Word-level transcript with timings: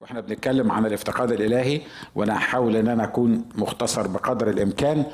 وإحنا 0.00 0.20
بنتكلم 0.20 0.72
عن 0.72 0.86
الافتقاد 0.86 1.32
الإلهي 1.32 1.80
وأنا 2.14 2.36
هحاول 2.36 2.76
إن 2.76 2.88
أنا 2.88 3.04
أكون 3.04 3.44
مختصر 3.54 4.06
بقدر 4.06 4.50
الإمكان. 4.50 5.04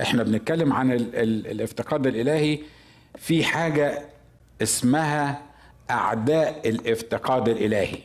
إحنا 0.00 0.22
بنتكلم 0.22 0.72
عن 0.72 0.92
ال 0.92 1.16
ال 1.16 1.46
الافتقاد 1.46 2.06
الإلهي. 2.06 2.58
في 3.18 3.44
حاجة 3.44 4.02
اسمها 4.62 5.42
أعداء 5.90 6.68
الافتقاد 6.68 7.48
الإلهي. 7.48 7.98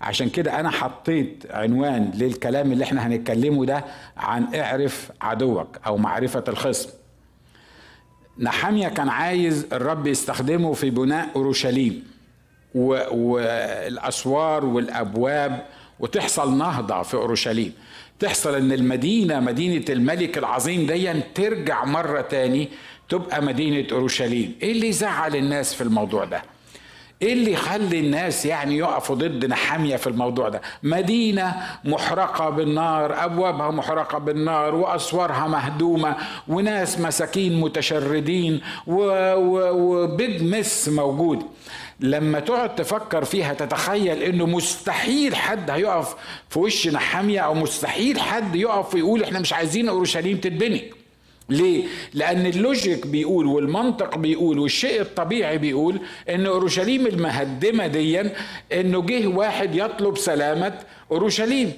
عشان 0.00 0.28
كده 0.30 0.60
أنا 0.60 0.70
حطيت 0.70 1.44
عنوان 1.50 2.10
للكلام 2.14 2.72
اللي 2.72 2.84
إحنا 2.84 3.06
هنتكلمه 3.06 3.64
ده 3.66 3.84
عن 4.16 4.54
اعرف 4.54 5.10
عدوك 5.20 5.78
أو 5.86 5.96
معرفة 5.96 6.44
الخصم. 6.48 6.90
نحامية 8.38 8.88
كان 8.88 9.08
عايز 9.08 9.66
الرب 9.72 10.06
يستخدمه 10.06 10.72
في 10.72 10.90
بناء 10.90 11.28
أورشليم. 11.36 12.13
والاسوار 12.74 14.64
والأبواب 14.64 15.66
وتحصل 16.00 16.58
نهضة 16.58 17.02
في 17.02 17.14
أورشليم. 17.14 17.72
تحصل 18.20 18.54
إن 18.54 18.72
المدينة 18.72 19.40
مدينة 19.40 19.84
الملك 19.88 20.38
العظيم 20.38 20.86
دي 20.86 21.12
ترجع 21.34 21.84
مرة 21.84 22.20
تاني 22.20 22.68
تبقى 23.08 23.42
مدينة 23.42 23.86
أورشليم. 23.92 24.54
إيه 24.62 24.72
اللي 24.72 24.88
يزعل 24.88 25.36
الناس 25.36 25.74
في 25.74 25.80
الموضوع 25.80 26.24
ده؟ 26.24 26.42
إيه 27.22 27.32
اللي 27.32 27.52
يخلي 27.52 28.00
الناس 28.00 28.46
يعني 28.46 28.76
يقفوا 28.78 29.16
ضد 29.16 29.46
نحامية 29.46 29.96
في 29.96 30.06
الموضوع 30.06 30.48
ده؟ 30.48 30.60
مدينة 30.82 31.54
محرقة 31.84 32.50
بالنار 32.50 33.24
أبوابها 33.24 33.70
محرقة 33.70 34.18
بالنار 34.18 34.74
وأسوارها 34.74 35.48
مهدومة 35.48 36.16
وناس 36.48 37.00
مساكين 37.00 37.60
متشردين 37.60 38.60
وبيج 38.86 40.42
مس 40.42 40.88
موجود. 40.88 41.42
لما 42.00 42.40
تقعد 42.40 42.74
تفكر 42.74 43.24
فيها 43.24 43.54
تتخيل 43.54 44.22
إنه 44.22 44.46
مستحيل 44.46 45.36
حد 45.36 45.70
هيقف 45.70 46.14
في 46.50 46.58
وش 46.58 46.88
نحامية 46.88 47.40
أو 47.40 47.54
مستحيل 47.54 48.20
حد 48.20 48.56
يقف 48.56 48.94
ويقول 48.94 49.22
إحنا 49.22 49.38
مش 49.40 49.52
عايزين 49.52 49.88
أورشليم 49.88 50.36
تتبني 50.36 50.82
ليه؟ 51.48 51.84
لأن 52.14 52.46
اللوجيك 52.46 53.06
بيقول 53.06 53.46
والمنطق 53.46 54.18
بيقول 54.18 54.58
والشيء 54.58 55.00
الطبيعي 55.00 55.58
بيقول 55.58 56.00
إن 56.28 56.46
أورشليم 56.46 57.06
المهدمة 57.06 57.86
ديا 57.86 58.32
إنه 58.72 59.02
جه 59.02 59.26
واحد 59.26 59.74
يطلب 59.74 60.18
سلامة 60.18 60.78
أورشليم 61.12 61.72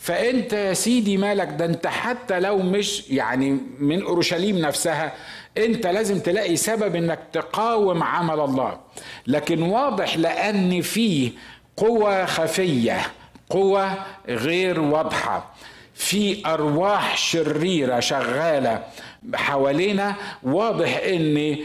فأنت 0.00 0.52
يا 0.52 0.72
سيدي 0.74 1.16
مالك 1.16 1.48
ده 1.58 1.64
أنت 1.64 1.86
حتى 1.86 2.40
لو 2.40 2.58
مش 2.58 3.10
يعني 3.10 3.58
من 3.78 4.02
أورشليم 4.02 4.58
نفسها 4.58 5.12
أنت 5.58 5.86
لازم 5.86 6.18
تلاقي 6.20 6.56
سبب 6.56 6.96
إنك 6.96 7.18
تقاوم 7.32 8.02
عمل 8.02 8.40
الله. 8.40 8.78
لكن 9.26 9.62
واضح 9.62 10.16
لأن 10.16 10.80
فيه 10.82 11.30
قوة 11.76 12.24
خفية 12.24 13.00
قوة 13.50 13.92
غير 14.28 14.80
واضحة. 14.80 15.54
في 15.94 16.42
أرواح 16.46 17.16
شريرة 17.16 18.00
شغالة. 18.00 18.82
حوالينا. 19.34 20.14
واضح 20.42 21.00
إن 21.04 21.56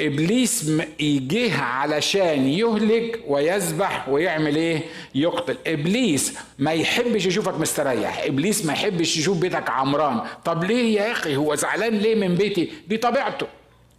إبليس 0.00 0.70
يجيه 1.00 1.56
علشان 1.56 2.48
يهلك 2.48 3.20
ويذبح 3.28 4.08
ويعمل 4.08 4.56
إيه؟ 4.56 4.80
يقتل. 5.14 5.56
إبليس 5.66 6.34
ما 6.58 6.72
يحبش 6.72 7.26
يشوفك 7.26 7.60
مستريح. 7.60 8.22
إبليس 8.24 8.66
ما 8.66 8.72
يحبش 8.72 9.16
يشوف 9.16 9.38
بيتك 9.38 9.70
عمران. 9.70 10.20
طب 10.44 10.64
ليه 10.64 11.00
يا 11.00 11.12
أخي؟ 11.12 11.36
هو 11.36 11.54
زعلان 11.54 11.98
ليه 11.98 12.14
من 12.14 12.34
بيتي؟ 12.34 12.72
دي 12.88 12.96
طبيعته. 12.96 13.46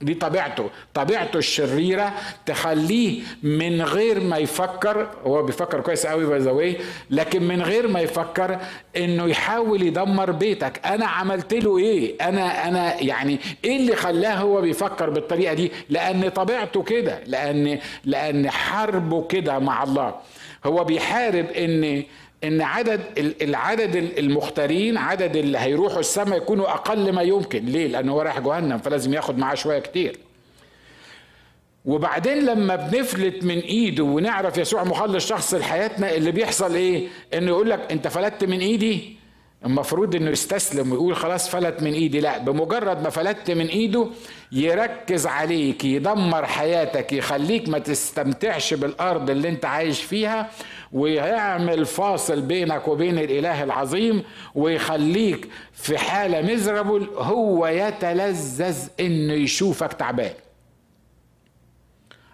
دي 0.01 0.13
طبيعته. 0.13 0.69
طبيعته 0.93 1.37
الشريرة 1.37 2.13
تخليه 2.45 3.21
من 3.43 3.81
غير 3.81 4.19
ما 4.19 4.37
يفكر 4.37 5.09
هو 5.25 5.43
بيفكر 5.43 5.81
كويس 5.81 6.05
قوي 6.05 6.25
باي 6.25 6.77
لكن 7.09 7.43
من 7.43 7.61
غير 7.61 7.87
ما 7.87 7.99
يفكر 7.99 8.59
إنه 8.97 9.25
يحاول 9.25 9.81
يدمر 9.81 10.31
بيتك. 10.31 10.81
أنا 10.85 11.05
عملت 11.05 11.53
له 11.53 11.77
إيه؟ 11.77 12.15
أنا 12.21 12.67
أنا 12.67 13.01
يعني 13.01 13.39
إيه 13.65 13.77
اللي 13.77 13.95
خلاه 13.95 14.35
هو 14.35 14.61
بيفكر 14.61 15.09
بالطريقة 15.09 15.53
دي؟ 15.53 15.71
لأن 15.89 16.29
طبيعته 16.29 16.83
كده 16.83 17.19
لأن 17.25 17.79
لأن 18.05 18.49
حربه 18.49 19.27
كده 19.27 19.59
مع 19.59 19.83
الله. 19.83 20.15
هو 20.65 20.83
بيحارب 20.83 21.45
إن 21.45 22.03
إن 22.43 22.61
عدد 22.61 23.01
العدد 23.41 23.95
المختارين 23.95 24.97
عدد 24.97 25.35
اللي 25.35 25.57
هيروحوا 25.57 25.99
السماء 25.99 26.37
يكونوا 26.37 26.69
أقل 26.69 27.11
ما 27.11 27.21
يمكن. 27.21 27.65
ليه؟ 27.65 27.87
لأنه 27.87 28.11
هو 28.11 28.21
رايح 28.21 28.39
جهنم 28.39 28.77
فلازم 28.77 29.13
ياخد 29.13 29.37
معاه 29.37 29.55
شوية 29.55 29.79
كتير. 29.79 30.17
وبعدين 31.85 32.45
لما 32.45 32.75
بنفلت 32.75 33.43
من 33.43 33.59
إيده 33.59 34.03
ونعرف 34.03 34.57
يسوع 34.57 34.83
مخلص 34.83 35.27
شخص 35.27 35.53
لحياتنا 35.53 36.15
اللي 36.15 36.31
بيحصل 36.31 36.75
إيه؟ 36.75 37.07
إنه 37.33 37.47
يقول 37.47 37.69
لك 37.69 37.91
أنت 37.91 38.07
فلتت 38.07 38.43
من 38.43 38.59
إيدي؟ 38.59 39.15
المفروض 39.65 40.15
إنه 40.15 40.29
يستسلم 40.31 40.91
ويقول 40.91 41.15
خلاص 41.15 41.49
فلت 41.49 41.83
من 41.83 41.93
إيدي. 41.93 42.19
لا 42.19 42.37
بمجرد 42.37 43.01
ما 43.03 43.09
فلتت 43.09 43.51
من 43.51 43.67
إيده 43.67 44.07
يركز 44.51 45.27
عليك 45.27 45.85
يدمر 45.85 46.45
حياتك 46.45 47.13
يخليك 47.13 47.69
ما 47.69 47.79
تستمتعش 47.79 48.73
بالأرض 48.73 49.29
اللي 49.29 49.49
أنت 49.49 49.65
عايش 49.65 50.01
فيها 50.03 50.49
ويعمل 50.95 51.85
فاصل 51.85 52.41
بينك 52.41 52.87
وبين 52.87 53.19
الإله 53.19 53.63
العظيم 53.63 54.23
ويخليك 54.55 55.47
في 55.73 55.97
حالة 55.97 56.41
مزربل 56.53 57.07
هو 57.17 57.67
يتلذذ 57.67 58.87
إنه 58.99 59.33
يشوفك 59.33 59.93
تعبان. 59.93 60.33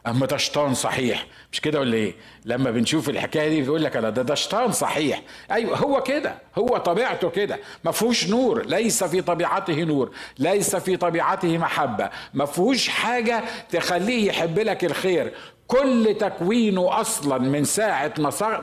أما 0.08 0.26
ده 0.26 0.38
شيطان 0.38 0.74
صحيح. 0.74 1.26
مش 1.52 1.62
كده 1.62 1.80
ولا 1.80 1.94
إيه؟ 1.94 2.16
لما 2.46 2.72
بنشوف 2.72 3.10
الحكاية 3.10 3.50
دي 3.50 3.62
بيقول 3.62 3.84
لك 3.84 3.98
ده 3.98 4.10
ده 4.10 4.36
شيطان 4.36 4.72
صحيح. 4.72 5.22
أيوه 5.52 5.78
هو 5.78 6.04
كده. 6.04 6.36
هو 6.58 6.78
طبيعته 6.78 7.30
كده. 7.30 7.60
ما 7.84 7.92
فيهوش 7.92 8.30
نور. 8.30 8.66
ليس 8.66 9.04
في 9.04 9.22
طبيعته 9.22 9.84
نور. 9.84 10.12
ليس 10.40 10.76
في 10.76 10.98
طبيعته 10.98 11.58
محبة. 11.58 12.10
ما 12.34 12.46
فيهوش 12.46 12.88
حاجة 12.90 13.44
تخليه 13.72 14.28
يحب 14.28 14.60
لك 14.60 14.86
الخير. 14.86 15.34
كل 15.72 16.16
تكوينه 16.20 17.02
أصلا 17.02 17.38
من 17.38 17.64
ساعة 17.64 18.14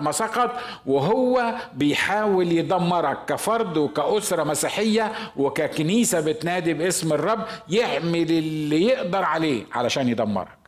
ما 0.01 0.13
سقط 0.13 0.51
وهو 0.87 1.55
بيحاول 1.75 2.53
يدمرك 2.53 3.19
كفرد 3.25 3.77
وكأسرة 3.77 4.45
مسيحية 4.45 5.13
وككنيسة 5.37 6.21
بتنادي 6.21 6.75
باسم 6.75 7.13
الرب 7.13 7.45
يعمل 7.69 8.31
اللي 8.31 8.83
يقدر 8.83 9.23
عليه 9.25 9.65
علشان 9.73 10.09
يدمرك. 10.09 10.59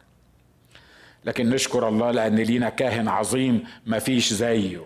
لكن 1.24 1.50
نشكر 1.50 1.88
الله 1.88 2.10
لأن 2.10 2.36
لينا 2.36 2.68
كاهن 2.68 3.08
عظيم 3.08 3.64
مفيش 3.86 4.32
زيه. 4.32 4.80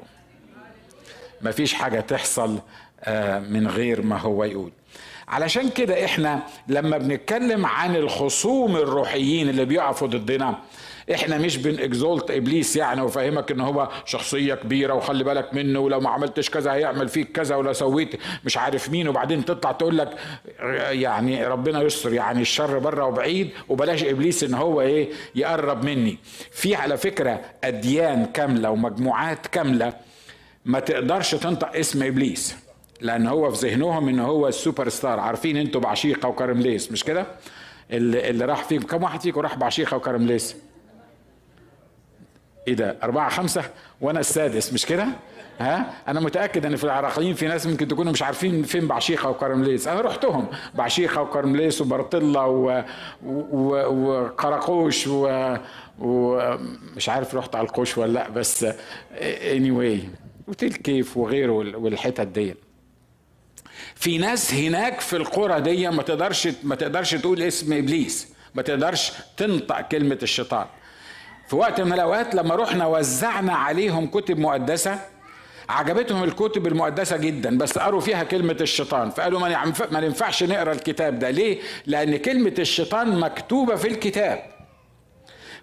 مفيش 1.43 1.75
حاجة 1.75 2.01
تحصل 2.01 2.59
من 3.49 3.69
غير 3.69 4.03
ما 4.03 4.19
هو 4.19 4.45
يقول. 4.45 4.73
علشان 5.29 5.71
كده 5.71 6.05
إحنا 6.05 6.43
لما 6.69 6.99
بنتكلم 6.99 7.67
عن 7.67 7.97
الخصوم 7.97 8.77
الروحيين 8.77 9.49
اللي 9.49 9.65
بيقفوا 9.65 10.09
ضدنا 10.09 10.59
إحنا 11.13 11.39
مش 11.39 11.57
بنكزولت 11.57 12.31
إبليس 12.31 12.77
يعني 12.77 13.01
وفهمك 13.03 13.51
إن 13.51 13.61
هو 13.61 13.89
شخصية 14.05 14.55
كبيرة 14.55 14.95
وخلي 14.95 15.25
بالك 15.25 15.55
منه 15.55 15.79
ولو 15.81 16.01
ما 16.01 16.11
عملتش 16.11 16.51
كذا 16.51 16.73
هيعمل 16.73 17.09
فيك 17.09 17.33
كذا 17.33 17.57
ولو 17.57 17.73
سويت 17.73 18.17
مش 18.45 18.57
عارف 18.59 18.91
مين 18.91 19.09
وبعدين 19.09 19.45
تطلع 19.45 19.73
تقول 19.73 19.99
لك 19.99 20.11
يعني 20.91 21.47
ربنا 21.47 21.83
يستر 21.83 22.13
يعني 22.13 22.43
الشر 22.43 22.79
بره 22.79 23.05
وبعيد 23.05 23.51
وبلاش 23.69 24.05
إبليس 24.05 24.45
إن 24.45 24.55
هو 24.55 24.81
إيه 24.81 25.09
يقرب 25.35 25.85
مني. 25.85 26.19
في 26.53 26.75
على 26.75 26.97
فكرة 26.97 27.41
أديان 27.65 28.27
كاملة 28.27 28.71
ومجموعات 28.71 29.47
كاملة 29.47 29.93
ما 30.65 30.81
تقدرش 30.81 31.35
تنطق 31.35 31.77
اسم 31.77 32.03
إبليس 32.03 32.57
لأن 33.01 33.27
هو 33.27 33.51
في 33.51 33.69
ذهنهم 33.69 34.09
إن 34.09 34.19
هو 34.21 34.49
السوبر 34.49 34.89
ستار 34.89 35.21
عارفين 35.21 35.57
أنتوا 35.57 35.81
بعشيقة 35.81 36.29
وكرمليس 36.29 36.93
مش 36.93 37.05
كده؟ 37.05 37.27
اللي, 37.91 38.31
اللي 38.31 38.45
راح 38.45 38.65
فيكم. 38.65 38.87
كم 38.87 39.03
واحد 39.03 39.21
فيكم 39.21 39.41
راح 39.41 39.57
بعشيقة 39.57 39.97
وكرمليس 39.97 40.57
إيه 42.69 42.75
ده 42.75 42.97
أربعة 43.03 43.29
خمسة 43.31 43.65
وأنا 44.01 44.21
السادس 44.21 44.73
مش 44.73 44.87
كده؟ 44.87 45.07
ها؟ 45.61 45.93
أنا 46.09 46.21
متأكد 46.21 46.67
إن 46.67 46.77
في 46.77 46.85
العراقيين 46.85 47.35
في 47.35 47.47
ناس 47.49 47.67
ممكن 47.67 47.89
تكونوا 47.89 48.13
مش 48.13 48.23
عارفين 48.23 48.63
فين 48.63 48.87
بعشيقة 48.87 49.29
وكرمليس، 49.31 49.89
أنا 49.89 50.01
رحتهم 50.01 50.47
بعشيقة 50.75 51.23
وكرمليس 51.23 51.81
وبرطلة 51.81 52.47
و... 52.47 52.85
و... 53.27 53.69
وقراقوش 53.87 55.07
و... 55.07 55.57
ومش 55.99 57.09
عارف 57.09 57.35
رحت 57.35 57.57
على 57.57 57.67
القوش 57.67 57.99
ولا 57.99 58.13
لأ 58.13 58.29
بس 58.29 58.67
anyway 59.55 59.99
وتل 60.49 60.73
كيف 60.73 61.17
وغيره 61.17 61.53
والحتت 61.53 62.27
دي 62.27 62.55
في 63.95 64.19
ناس 64.19 64.55
هناك 64.55 65.01
في 65.01 65.17
القرى 65.17 65.61
دي 65.61 65.89
ما 65.91 66.03
تقدرش 66.03 66.49
ما 66.63 66.75
تقدرش 66.75 67.15
تقول 67.15 67.43
اسم 67.43 67.73
إبليس 67.73 68.29
ما 68.55 68.63
تقدرش 68.63 69.13
تنطق 69.37 69.81
كلمة 69.81 70.19
الشيطان 70.23 70.67
في 71.55 71.61
وقت 71.61 71.81
من 71.81 71.93
الأوقات 71.93 72.35
لما 72.35 72.55
رحنا 72.55 72.87
وزعنا 72.87 73.53
عليهم 73.53 74.07
كتب 74.07 74.39
مقدسة 74.39 74.99
عجبتهم 75.69 76.25
الكتب 76.25 76.67
المقدسة 76.67 77.17
جدا 77.17 77.59
بس 77.59 77.79
قروا 77.79 78.01
فيها 78.01 78.25
كلمة 78.25 78.57
الشيطان 78.61 79.11
فقالوا 79.11 79.41
ما 79.91 80.01
ينفعش 80.01 80.43
نقرأ 80.43 80.73
الكتاب 80.73 81.19
ده 81.19 81.31
ليه؟ 81.31 81.59
لأن 81.87 82.17
كلمة 82.17 82.55
الشيطان 82.59 83.21
مكتوبة 83.21 83.75
في 83.77 83.89
الكتاب 83.89 84.43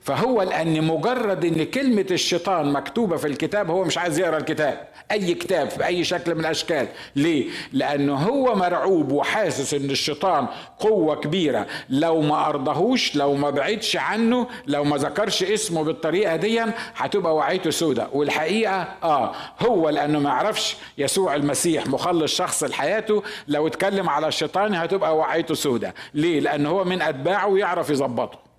فهو 0.02 0.42
لأن 0.42 0.84
مجرد 0.84 1.46
إن 1.46 1.64
كلمة 1.66 2.06
الشيطان 2.12 2.74
مكتوبة 2.74 3.18
في 3.18 3.28
الكتاب 3.28 3.72
هو 3.72 3.84
مش 3.84 3.98
عايز 3.98 4.20
يقرأ 4.20 4.38
الكتاب. 4.38 4.88
أي 5.12 5.34
كتاب 5.34 5.70
في 5.70 5.86
أي 5.86 6.04
شكل 6.04 6.36
من 6.36 6.40
الأشكال. 6.42 6.88
ليه؟ 7.16 7.50
لأنه 7.74 8.16
هو 8.16 8.56
مرعوب 8.56 9.12
وحاسس 9.12 9.74
إن 9.74 9.90
الشيطان 9.90 10.48
قوة 10.80 11.16
كبيرة. 11.16 11.68
لو 11.90 12.22
ما 12.22 12.48
أرضهوش 12.48 13.16
لو 13.16 13.34
ما 13.34 13.50
بعدش 13.50 13.98
عنه 13.98 14.48
لو 14.68 14.84
ما 14.84 14.98
ذكرش 14.98 15.44
اسمه 15.44 15.84
بالطريقة 15.84 16.36
دي 16.36 16.62
هتبقى 16.96 17.36
وعيته 17.36 17.70
سودة. 17.70 18.08
والحقيقة 18.14 18.88
آه 19.04 19.32
هو 19.60 19.90
لأنه 19.90 20.20
ما 20.20 20.30
يعرفش 20.30 20.78
يسوع 20.98 21.36
المسيح 21.36 21.88
مخلص 21.88 22.36
شخص 22.36 22.64
لحياته 22.64 23.24
لو 23.48 23.68
اتكلم 23.68 24.10
على 24.10 24.28
الشيطان 24.28 24.76
هتبقى 24.76 25.18
وعيته 25.18 25.54
سودة. 25.56 25.94
ليه؟ 26.14 26.40
لأنه 26.40 26.70
هو 26.70 26.84
من 26.84 27.02
أتباعه 27.02 27.58
يعرف 27.58 27.90
يظبطه. 27.90 28.51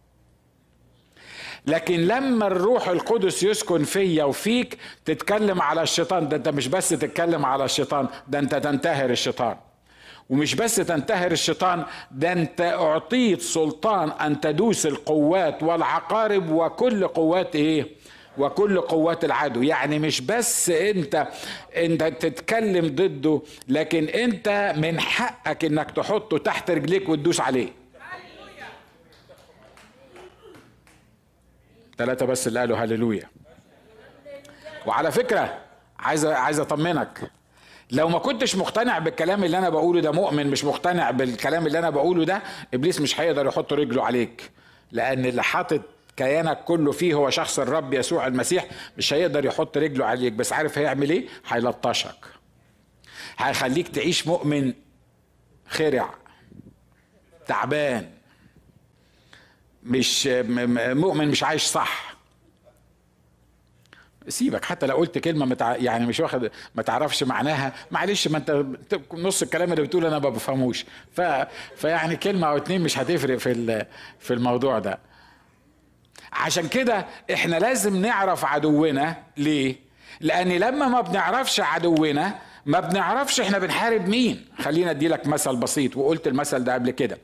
لكن 1.66 2.00
لما 2.00 2.46
الروح 2.46 2.88
القدس 2.88 3.42
يسكن 3.42 3.84
فيا 3.84 4.24
وفيك 4.24 4.78
تتكلم 5.04 5.62
على 5.62 5.82
الشيطان. 5.82 6.28
ده 6.28 6.36
انت 6.36 6.48
مش 6.48 6.68
بس 6.68 6.88
تتكلم 6.88 7.46
على 7.46 7.64
الشيطان 7.64 8.08
ده 8.28 8.38
انت 8.38 8.54
تنتهر 8.54 9.10
الشيطان. 9.10 9.56
ومش 10.30 10.54
بس 10.54 10.76
تنتهر 10.76 11.32
الشيطان 11.32 11.84
ده 12.10 12.32
انت 12.32 12.60
اعطيت 12.60 13.40
سلطان 13.42 14.10
ان 14.10 14.40
تدوس 14.40 14.86
القوات 14.86 15.62
والعقارب 15.62 16.50
وكل 16.50 17.06
قوات 17.08 17.56
إيه؟ 17.56 17.86
وكل 18.38 18.80
قوات 18.80 19.24
العدو. 19.24 19.62
يعني 19.62 19.98
مش 19.98 20.20
بس 20.20 20.70
انت 20.70 21.28
انت 21.76 22.02
تتكلم 22.04 22.86
ضده 22.86 23.42
لكن 23.68 24.04
انت 24.04 24.74
من 24.76 25.00
حقك 25.00 25.64
انك 25.64 25.90
تحطه 25.90 26.38
تحت 26.38 26.70
رجليك 26.70 27.08
وتدوس 27.08 27.40
عليه. 27.40 27.81
ثلاثة 31.98 32.26
بس 32.26 32.46
اللي 32.46 32.60
قالوا 32.60 32.76
هللويا. 32.78 33.28
وعلى 34.86 35.12
فكرة 35.12 35.58
عايز 35.98 36.26
عايز 36.26 36.60
أطمنك. 36.60 37.30
لو 37.90 38.08
ما 38.08 38.18
كنتش 38.18 38.56
مقتنع 38.56 38.98
بالكلام 38.98 39.44
اللي 39.44 39.58
أنا 39.58 39.68
بقوله 39.68 40.00
ده 40.00 40.12
مؤمن 40.12 40.46
مش 40.46 40.64
مقتنع 40.64 41.10
بالكلام 41.10 41.66
اللي 41.66 41.78
أنا 41.78 41.90
بقوله 41.90 42.24
ده 42.24 42.42
إبليس 42.74 43.00
مش 43.00 43.20
هيقدر 43.20 43.46
يحط 43.46 43.72
رجله 43.72 44.04
عليك. 44.04 44.50
لأن 44.92 45.26
اللي 45.26 45.42
حاطط 45.42 45.80
كيانك 46.16 46.64
كله 46.64 46.92
فيه 46.92 47.14
هو 47.14 47.30
شخص 47.30 47.58
الرب 47.58 47.94
يسوع 47.94 48.26
المسيح 48.26 48.66
مش 48.98 49.12
هيقدر 49.14 49.44
يحط 49.44 49.78
رجله 49.78 50.04
عليك. 50.04 50.32
بس 50.32 50.52
عارف 50.52 50.78
هيعمل 50.78 51.10
إيه؟ 51.10 51.26
هيلطشك. 51.48 52.24
هيخليك 53.38 53.88
تعيش 53.88 54.26
مؤمن 54.26 54.72
خرع 55.68 56.14
تعبان. 57.46 58.10
مش 59.84 60.29
مؤمن 60.76 61.29
مش 61.29 61.43
عايش 61.43 61.62
صح. 61.62 62.12
سيبك 64.29 64.64
حتى 64.64 64.87
لو 64.87 64.96
قلت 64.96 65.19
كلمة 65.19 65.46
متع... 65.46 65.76
يعني 65.76 66.06
مش 66.06 66.20
واخد 66.20 66.50
ما 66.75 66.82
تعرفش 66.82 67.23
معناها. 67.23 67.73
معلش 67.90 68.29
ما 68.29 68.38
انت 68.38 68.64
نص 69.14 69.43
الكلام 69.43 69.73
اللي 69.73 69.82
بتقوله 69.82 70.08
أنا 70.08 70.19
ما 70.19 70.29
بفهموش. 70.29 70.84
ف... 71.17 71.20
فيعني 71.76 72.17
كلمة 72.17 72.46
أو 72.49 72.56
اتنين 72.56 72.81
مش 72.81 72.99
هتفرق 72.99 73.37
في 73.37 73.52
ال... 73.52 73.87
في 74.20 74.34
الموضوع 74.34 74.79
ده. 74.79 74.99
عشان 76.32 76.69
كده 76.69 77.06
إحنا 77.32 77.56
لازم 77.56 77.96
نعرف 77.96 78.44
عدونا. 78.44 79.17
ليه؟ 79.37 79.76
لأن 80.20 80.49
لما 80.49 80.88
ما 80.88 81.00
بنعرفش 81.00 81.61
عدونا 81.61 82.38
ما 82.67 82.81
بنعرفش 82.81 83.40
إحنا 83.40 83.58
بنحارب 83.58 84.08
مين. 84.08 84.46
خلينا 84.58 84.90
ادي 84.90 85.08
لك 85.08 85.26
مثل 85.26 85.56
بسيط 85.56 85.96
وقلت 85.96 86.26
المثل 86.26 86.64
ده 86.64 86.75
قبل 86.75 86.90
كده. 86.90 87.19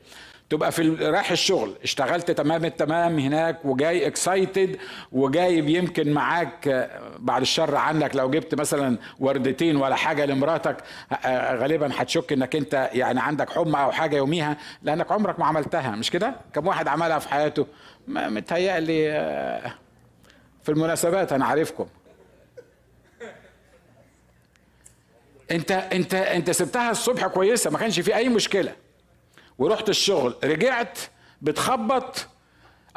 تبقى 0.49 0.71
في 0.71 0.89
رايح 0.89 1.31
الشغل. 1.31 1.75
اشتغلت 1.83 2.31
تمام 2.31 2.65
التمام 2.65 3.19
هناك 3.19 3.65
وجاي 3.65 4.07
اكسايتد 4.07 4.77
وجايب 5.11 5.69
يمكن 5.69 6.11
معاك 6.13 6.89
بعد 7.19 7.41
الشر 7.41 7.75
عنك. 7.75 8.15
لو 8.15 8.29
جبت 8.29 8.55
مثلا 8.55 8.97
وردتين 9.19 9.75
ولا 9.75 9.95
حاجة 9.95 10.25
لمراتك 10.25 10.77
غالبا 11.25 11.89
هتشك 11.95 12.33
إنك 12.33 12.55
أنت 12.55 12.89
يعني 12.93 13.19
عندك 13.19 13.49
حمى 13.49 13.77
أو 13.83 13.91
حاجة 13.91 14.15
يوميها 14.15 14.57
لأنك 14.83 15.11
عمرك 15.11 15.39
ما 15.39 15.45
عملتها. 15.45 15.91
مش 15.91 16.11
كده؟ 16.11 16.35
كم 16.53 16.67
واحد 16.67 16.87
عملها 16.87 17.19
في 17.19 17.29
حياته؟ 17.29 17.67
متهيألي 18.07 19.11
في 20.63 20.69
المناسبات 20.69 21.33
أنا 21.33 21.45
عارفكم. 21.45 21.87
أنت 25.51 25.71
أنت 25.71 26.13
أنت 26.13 26.51
سبتها 26.51 26.91
الصبح 26.91 27.27
كويسة 27.27 27.69
ما 27.71 27.77
كانش 27.77 27.99
في 27.99 28.15
أي 28.15 28.29
مشكلة. 28.29 28.75
ورحت 29.59 29.89
الشغل 29.89 30.35
رجعت 30.43 30.99
بتخبط 31.41 32.27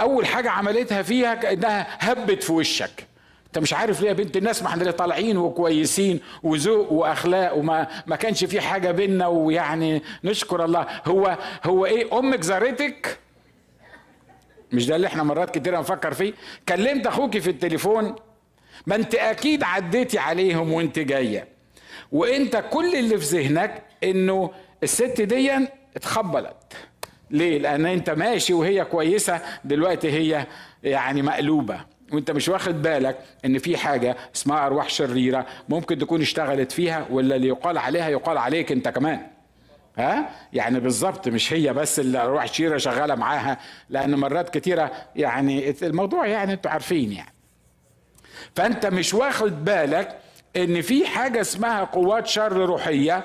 أول 0.00 0.26
حاجة 0.26 0.50
عملتها 0.50 1.02
فيها 1.02 1.52
انها 1.52 1.86
هبت 2.00 2.42
في 2.42 2.52
وشك. 2.52 3.06
أنت 3.46 3.58
مش 3.58 3.72
عارف 3.72 4.00
ليه 4.00 4.08
يا 4.08 4.12
بنت 4.12 4.36
الناس 4.36 4.62
ما 4.62 4.68
إحنا 4.68 4.90
طالعين 4.90 5.36
وكويسين 5.36 6.20
وذوق 6.42 6.92
وأخلاق 6.92 7.56
وما 7.56 7.88
ما 8.06 8.16
كانش 8.16 8.44
في 8.44 8.60
حاجة 8.60 8.90
بينا 8.90 9.26
ويعني 9.26 10.02
نشكر 10.24 10.64
الله. 10.64 10.86
هو 11.06 11.38
هو 11.64 11.86
إيه؟ 11.86 12.18
أمك 12.18 12.40
زارتك 12.42 13.18
مش 14.72 14.86
ده 14.86 14.96
اللي 14.96 15.06
إحنا 15.06 15.22
مرات 15.22 15.58
كتير 15.58 15.78
نفكر 15.80 16.14
فيه؟ 16.14 16.32
كلمت 16.68 17.06
أخوكي 17.06 17.40
في 17.40 17.50
التليفون 17.50 18.14
ما 18.86 18.94
أنت 18.94 19.14
أكيد 19.14 19.62
عديتي 19.62 20.18
عليهم 20.18 20.72
وأنت 20.72 20.98
جاية. 20.98 21.48
وأنت 22.12 22.64
كل 22.70 22.94
اللي 22.94 23.18
في 23.18 23.24
ذهنك 23.38 23.82
إنه 24.04 24.50
الست 24.82 25.20
دي 25.20 25.52
اتخبلت. 25.96 26.56
ليه؟ 27.30 27.58
لأن 27.58 27.86
أنت 27.86 28.10
ماشي 28.10 28.54
وهي 28.54 28.84
كويسة 28.84 29.40
دلوقتي 29.64 30.12
هي 30.12 30.46
يعني 30.82 31.22
مقلوبة. 31.22 31.80
وأنت 32.12 32.30
مش 32.30 32.48
واخد 32.48 32.82
بالك 32.82 33.18
إن 33.44 33.58
في 33.58 33.76
حاجة 33.76 34.16
اسمها 34.34 34.66
أرواح 34.66 34.88
شريرة 34.88 35.46
ممكن 35.68 35.98
تكون 35.98 36.20
اشتغلت 36.20 36.72
فيها 36.72 37.06
ولا 37.10 37.36
اللي 37.36 37.48
يقال 37.48 37.78
عليها 37.78 38.08
يقال 38.08 38.38
عليك 38.38 38.72
أنت 38.72 38.88
كمان. 38.88 39.20
ها؟ 39.98 40.30
يعني 40.52 40.80
بالظبط 40.80 41.28
مش 41.28 41.52
هي 41.52 41.72
بس 41.72 42.00
اللي 42.00 42.18
أرواح 42.18 42.46
شريرة 42.46 42.76
شغالة 42.76 43.14
معاها 43.14 43.58
لأن 43.90 44.14
مرات 44.14 44.48
كتيرة 44.58 44.92
يعني 45.16 45.74
الموضوع 45.82 46.26
يعني 46.26 46.52
أنتوا 46.52 46.70
عارفين 46.70 47.12
يعني. 47.12 47.32
فأنت 48.56 48.86
مش 48.86 49.14
واخد 49.14 49.64
بالك 49.64 50.18
إن 50.56 50.80
في 50.80 51.06
حاجة 51.06 51.40
اسمها 51.40 51.84
قوات 51.84 52.26
شر 52.26 52.52
روحية 52.52 53.24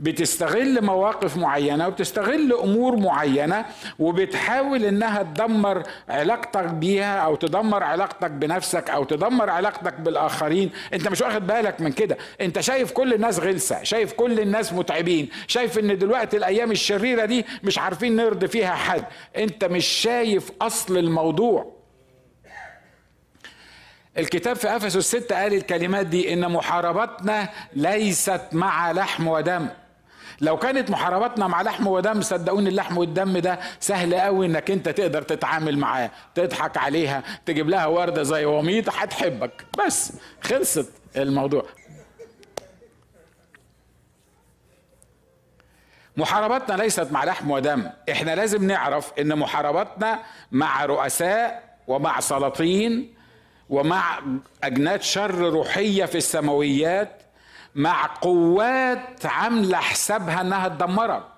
بتستغل 0.00 0.84
مواقف 0.84 1.36
معينة 1.36 1.86
وبتستغل 1.88 2.52
أمور 2.52 2.96
معينة 2.96 3.64
وبتحاول 3.98 4.84
إنها 4.84 5.22
تدمر 5.22 5.82
علاقتك 6.08 6.64
بيها 6.64 7.18
أو 7.18 7.34
تدمر 7.34 7.82
علاقتك 7.82 8.30
بنفسك 8.30 8.90
أو 8.90 9.04
تدمر 9.04 9.50
علاقتك 9.50 10.00
بالآخرين. 10.00 10.70
أنت 10.94 11.08
مش 11.08 11.20
واخد 11.20 11.46
بالك 11.46 11.80
من 11.80 11.92
كده. 11.92 12.18
أنت 12.40 12.60
شايف 12.60 12.92
كل 12.92 13.14
الناس 13.14 13.38
غلسة 13.38 13.82
شايف 13.82 14.12
كل 14.12 14.40
الناس 14.40 14.72
متعبين 14.72 15.28
شايف 15.46 15.78
إن 15.78 15.98
دلوقتي 15.98 16.36
الأيام 16.36 16.70
الشريرة 16.70 17.24
دي 17.24 17.46
مش 17.64 17.78
عارفين 17.78 18.16
نرضي 18.16 18.48
فيها 18.48 18.74
حد. 18.74 19.04
أنت 19.36 19.64
مش 19.64 19.86
شايف 19.86 20.50
أصل 20.62 20.98
الموضوع. 20.98 21.78
الكتاب 24.18 24.56
في 24.56 24.76
أفسس 24.76 25.16
6 25.16 25.36
قال 25.36 25.54
الكلمات 25.54 26.06
دي 26.06 26.32
إن 26.32 26.52
محاربتنا 26.52 27.48
ليست 27.76 28.40
مع 28.52 28.92
لحم 28.92 29.26
ودم. 29.28 29.68
لو 30.40 30.56
كانت 30.56 30.90
محارباتنا 30.90 31.46
مع 31.46 31.62
لحم 31.62 31.86
ودم 31.86 32.20
صدقوني 32.22 32.68
اللحم 32.68 32.98
والدم 32.98 33.38
ده 33.38 33.58
سهل 33.80 34.14
قوي 34.14 34.46
إنك 34.46 34.70
أنت 34.70 34.88
تقدر 34.88 35.22
تتعامل 35.22 35.78
معاه 35.78 36.10
تضحك 36.34 36.76
عليها 36.76 37.22
تجيب 37.46 37.68
لها 37.68 37.86
وردة 37.86 38.22
زي 38.22 38.44
وميط 38.44 38.88
هتحبك. 38.88 39.64
بس 39.86 40.12
خلصت 40.40 40.92
الموضوع. 41.16 41.64
محارباتنا 46.16 46.82
ليست 46.82 47.12
مع 47.12 47.24
لحم 47.24 47.50
ودم. 47.50 47.90
إحنا 48.10 48.34
لازم 48.34 48.64
نعرف 48.66 49.12
إن 49.20 49.38
محارباتنا 49.38 50.22
مع 50.52 50.84
رؤساء 50.84 51.76
ومع 51.88 52.20
سلاطين 52.20 53.14
ومع 53.70 54.20
أجناد 54.64 55.02
شر 55.02 55.34
روحية 55.34 56.04
في 56.04 56.14
السماويات 56.18 57.22
مع 57.78 58.06
قوات 58.06 59.26
عاملة 59.26 59.78
حسابها 59.78 60.40
إنها 60.40 60.68
تدمرك. 60.68 61.37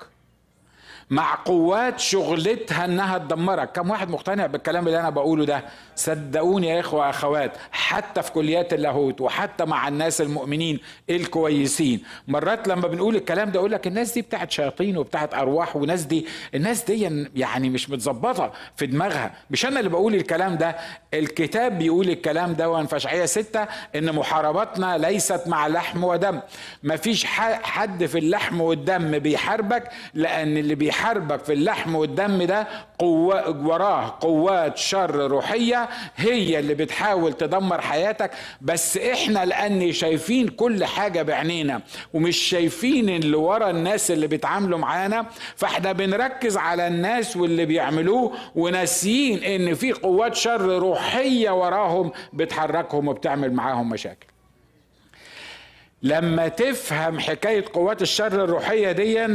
مع 1.11 1.35
قوات 1.45 1.99
شغلتها 2.01 2.85
إنها 2.85 3.19
تدمرك. 3.19 3.73
كم 3.73 3.91
واحد 3.91 4.11
مقتنع 4.11 4.47
بالكلام 4.47 4.87
اللي 4.87 5.01
أنا 5.01 5.11
بقوله 5.11 5.45
ده؟ 5.45 5.65
صدقوني 5.97 6.69
يا 6.69 6.81
إخوة 6.81 7.07
وأخوات 7.07 7.53
حتى 7.73 8.23
في 8.23 8.33
كليات 8.33 8.73
اللاهوت 8.75 9.21
وحتى 9.21 9.65
مع 9.65 9.89
الناس 9.89 10.21
المؤمنين 10.21 10.81
الكويسين. 11.11 12.03
مرات 12.29 12.69
لما 12.69 12.89
بنقول 12.89 13.17
الكلام 13.17 13.51
ده 13.51 13.59
أقول 13.59 13.73
لك 13.73 13.87
الناس 13.87 14.13
دي 14.15 14.23
بتاعت 14.23 14.51
شياطين 14.51 14.97
وبتاعت 14.99 15.35
أرواح 15.35 15.77
وناس 15.77 16.03
دي 16.03 16.27
الناس 16.55 16.85
دي 16.85 17.29
يعني 17.35 17.71
مش 17.71 17.91
متظبطة 17.91 18.53
في 18.77 18.87
دماغها. 18.87 19.33
مش 19.51 19.67
أنا 19.67 19.79
اللي 19.79 19.91
بقول 19.91 20.15
الكلام 20.15 20.57
ده 20.57 20.77
الكتاب 21.15 21.79
بيقول 21.79 22.09
الكلام 22.11 22.55
ده 22.55 22.87
في 22.87 22.97
اشعياء 22.97 23.27
ستة 23.27 23.67
إن 23.97 24.13
محارباتنا 24.15 24.99
ليست 24.99 25.43
مع 25.47 25.67
لحم 25.69 26.05
ودم. 26.05 26.41
مفيش 26.83 27.25
حد 27.63 28.07
في 28.07 28.19
اللحم 28.19 28.61
والدم 28.61 29.19
بيحاربك 29.19 29.89
لأن 30.15 30.57
اللي 30.57 30.75
بيحاربك 30.75 31.00
بتحاربك 31.01 31.45
في 31.45 31.53
اللحم 31.53 31.95
والدم 31.95 32.43
ده 32.43 32.69
قوة 32.99 33.67
وراه 33.67 34.17
قوات 34.21 34.77
شر 34.79 35.15
روحية 35.31 35.89
هي 36.17 36.59
اللي 36.59 36.75
بتحاول 36.75 37.33
تدمر 37.33 37.81
حياتك. 37.81 38.31
بس 38.61 38.97
إحنا 38.99 39.45
لأن 39.45 39.93
شايفين 39.93 40.49
كل 40.49 40.85
حاجة 40.85 41.23
بعينينا 41.23 41.81
ومش 42.15 42.37
شايفين 42.37 43.09
اللي 43.09 43.37
ورا 43.37 43.71
الناس 43.71 44.11
اللي 44.11 44.27
بيتعاملوا 44.27 44.79
معانا 44.79 45.27
فاحنا 45.57 45.93
بنركز 45.93 46.57
على 46.57 46.87
الناس 46.87 47.37
واللي 47.37 47.65
بيعملوه 47.67 48.33
وناسيين 48.55 49.45
إن 49.45 49.75
في 49.75 49.93
قوات 49.93 50.35
شر 50.35 50.61
روحية 50.79 51.51
وراهم 51.51 52.13
بتحركهم 52.33 53.09
وبتعمل 53.09 53.53
معاهم 53.53 53.89
مشاكل. 53.89 54.27
لما 56.03 56.49
تفهم 56.49 57.19
حكاية 57.21 57.65
قوات 57.73 58.03
الشر 58.03 58.45
الروحية 58.45 58.93
دي 58.93 59.27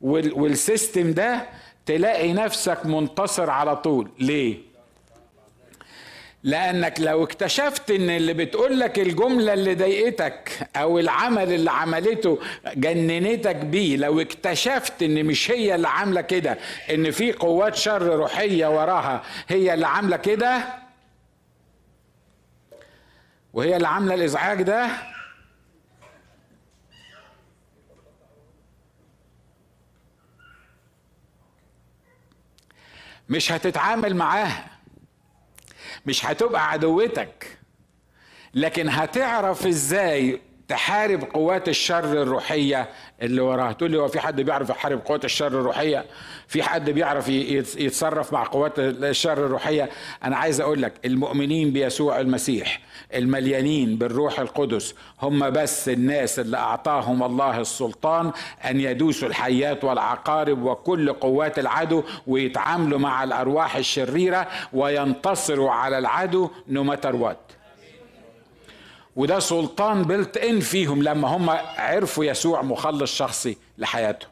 والسيستم 0.00 1.12
ده 1.12 1.46
تلاقي 1.86 2.32
نفسك 2.32 2.86
منتصر 2.86 3.50
على 3.50 3.76
طول. 3.76 4.10
ليه؟ 4.18 4.56
لأنك 6.42 7.00
لو 7.00 7.24
اكتشفت 7.24 7.90
إن 7.90 8.10
اللي 8.10 8.34
بتقول 8.34 8.80
لك 8.80 8.98
الجملة 8.98 9.52
اللي 9.52 9.74
ضايقتك 9.74 10.68
أو 10.76 10.98
العمل 10.98 11.52
اللي 11.52 11.70
عملته 11.70 12.38
جننتك 12.76 13.56
بيه 13.56 13.96
لو 13.96 14.20
اكتشفت 14.20 15.02
إن 15.02 15.24
مش 15.24 15.50
هي 15.50 15.74
اللي 15.74 15.88
عاملة 15.88 16.20
كده 16.20 16.58
إن 16.90 17.10
في 17.10 17.32
قوات 17.32 17.74
شر 17.74 18.02
روحية 18.02 18.66
وراها 18.66 19.22
هي 19.48 19.74
اللي 19.74 19.86
عاملة 19.86 20.16
كده 20.16 20.58
وهي 23.52 23.76
اللي 23.76 23.88
عاملة 23.88 24.14
الإزعاج 24.14 24.62
ده 24.62 24.88
مش 33.28 33.52
هتتعامل 33.52 34.16
معاها. 34.16 34.66
مش 36.06 36.26
هتبقى 36.26 36.70
عدوتك. 36.70 37.58
لكن 38.54 38.88
هتعرف 38.88 39.66
إزاي 39.66 40.40
تحارب 40.68 41.22
قوات 41.24 41.68
الشر 41.68 42.22
الروحية 42.22 42.88
اللي 43.22 43.40
وراها. 43.40 43.72
تقول 43.72 43.90
لي 43.90 43.98
هو 43.98 44.08
في 44.08 44.20
حد 44.20 44.40
بيعرف 44.40 44.68
يحارب 44.70 45.00
قوات 45.04 45.24
الشر 45.24 45.46
الروحية؟ 45.46 46.04
في 46.48 46.62
حد 46.62 46.90
بيعرف 46.90 47.28
يتصرف 47.28 48.32
مع 48.32 48.44
قوات 48.44 48.78
الشر 48.78 49.46
الروحية؟ 49.46 49.90
أنا 50.24 50.36
عايز 50.36 50.60
أقول 50.60 50.82
لك 50.82 50.92
المؤمنين 51.04 51.72
بيسوع 51.72 52.20
المسيح 52.20 52.80
المليانين 53.14 53.96
بالروح 53.96 54.40
القدس. 54.40 54.94
هم 55.22 55.50
بس 55.50 55.88
الناس 55.88 56.38
اللي 56.38 56.56
أعطاهم 56.56 57.22
الله 57.22 57.60
السلطان 57.60 58.32
أن 58.64 58.80
يدوسوا 58.80 59.28
الحيات 59.28 59.84
والعقارب 59.84 60.62
وكل 60.62 61.12
قوات 61.12 61.58
العدو 61.58 62.02
ويتعاملوا 62.26 62.98
مع 62.98 63.24
الأرواح 63.24 63.76
الشريرة 63.76 64.48
وينتصروا 64.72 65.70
على 65.70 65.98
العدو 65.98 66.50
نو 66.68 66.96
وات 67.04 67.38
وده 69.16 69.38
سلطان 69.38 70.02
بلت 70.02 70.36
ان 70.36 70.60
فيهم 70.60 71.02
لما 71.02 71.28
هم 71.28 71.50
عرفوا 71.78 72.24
يسوع 72.24 72.62
مخلص 72.62 73.16
شخصي 73.16 73.56
لحياتهم. 73.78 74.30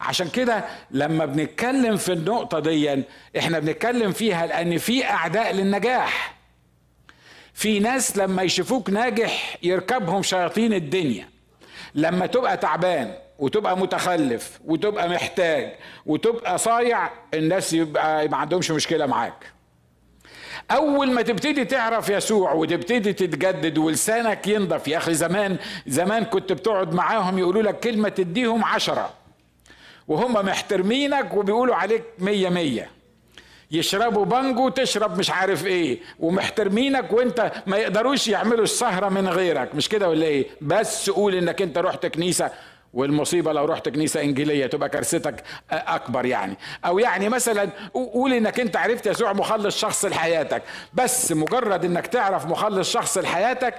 عشان 0.00 0.28
كده 0.28 0.64
لما 0.90 1.24
بنتكلم 1.24 1.96
في 1.96 2.12
النقطة 2.12 2.58
دي 2.58 3.04
إحنا 3.38 3.58
بنتكلم 3.58 4.12
فيها 4.12 4.46
لأن 4.46 4.78
في 4.78 5.04
أعداء 5.04 5.52
للنجاح. 5.52 6.41
في 7.54 7.78
ناس 7.80 8.16
لما 8.16 8.42
يشوفوك 8.42 8.90
ناجح 8.90 9.56
يركبهم 9.62 10.22
شياطين 10.22 10.72
الدنيا. 10.72 11.28
لما 11.94 12.26
تبقى 12.26 12.56
تعبان 12.56 13.14
وتبقى 13.38 13.78
متخلف 13.78 14.60
وتبقى 14.64 15.08
محتاج 15.08 15.72
وتبقى 16.06 16.58
صايع 16.58 17.10
الناس 17.34 17.72
يبقى 17.72 18.28
ما 18.28 18.36
عندهمش 18.36 18.70
مشكلة 18.70 19.06
معاك. 19.06 19.52
أول 20.70 21.10
ما 21.12 21.22
تبتدي 21.22 21.64
تعرف 21.64 22.08
يسوع 22.08 22.52
وتبتدي 22.52 23.12
تتجدد 23.12 23.78
ولسانك 23.78 24.46
ينضف 24.46 24.88
يا 24.88 24.96
أخي 24.98 25.14
زمان 25.14 25.56
زمان 25.86 26.24
كنت 26.24 26.52
بتقعد 26.52 26.94
معاهم 26.94 27.38
يقولوا 27.38 27.62
لك 27.62 27.80
كلمة 27.80 28.08
تديهم 28.08 28.64
عشرة 28.64 29.10
وهم 30.08 30.32
محترمينك 30.46 31.34
وبيقولوا 31.34 31.74
عليك 31.74 32.02
مية 32.18 32.48
مية. 32.48 32.90
يشربوا 33.72 34.24
بانجو 34.24 34.68
تشرب 34.68 35.18
مش 35.18 35.30
عارف 35.30 35.66
إيه 35.66 35.98
ومحترمينك 36.18 37.12
وانت 37.12 37.52
ما 37.66 37.76
يقدروش 37.76 38.28
يعملوا 38.28 38.64
السهرة 38.64 39.08
من 39.08 39.28
غيرك 39.28 39.74
مش 39.74 39.88
كده 39.88 40.08
ولا 40.08 40.26
إيه؟ 40.26 40.46
بس 40.60 41.10
قول 41.10 41.34
انك 41.34 41.62
انت 41.62 41.78
رحت 41.78 42.06
كنيسة 42.06 42.50
والمصيبة 42.94 43.52
لو 43.52 43.64
رحت 43.64 43.88
كنيسة 43.88 44.20
إنجيلية 44.22 44.66
تبقى 44.66 44.88
كارثتك 44.88 45.42
أكبر 45.70 46.26
يعني. 46.26 46.56
أو 46.84 46.98
يعني 46.98 47.28
مثلا 47.28 47.68
قول 47.94 48.32
إنك 48.32 48.60
أنت 48.60 48.76
عرفت 48.76 49.06
يسوع 49.06 49.32
مخلص 49.32 49.78
شخص 49.80 50.04
لحياتك 50.04 50.62
بس 50.94 51.32
مجرد 51.32 51.84
إنك 51.84 52.06
تعرف 52.06 52.46
مخلص 52.46 52.92
شخص 52.92 53.18
لحياتك 53.18 53.74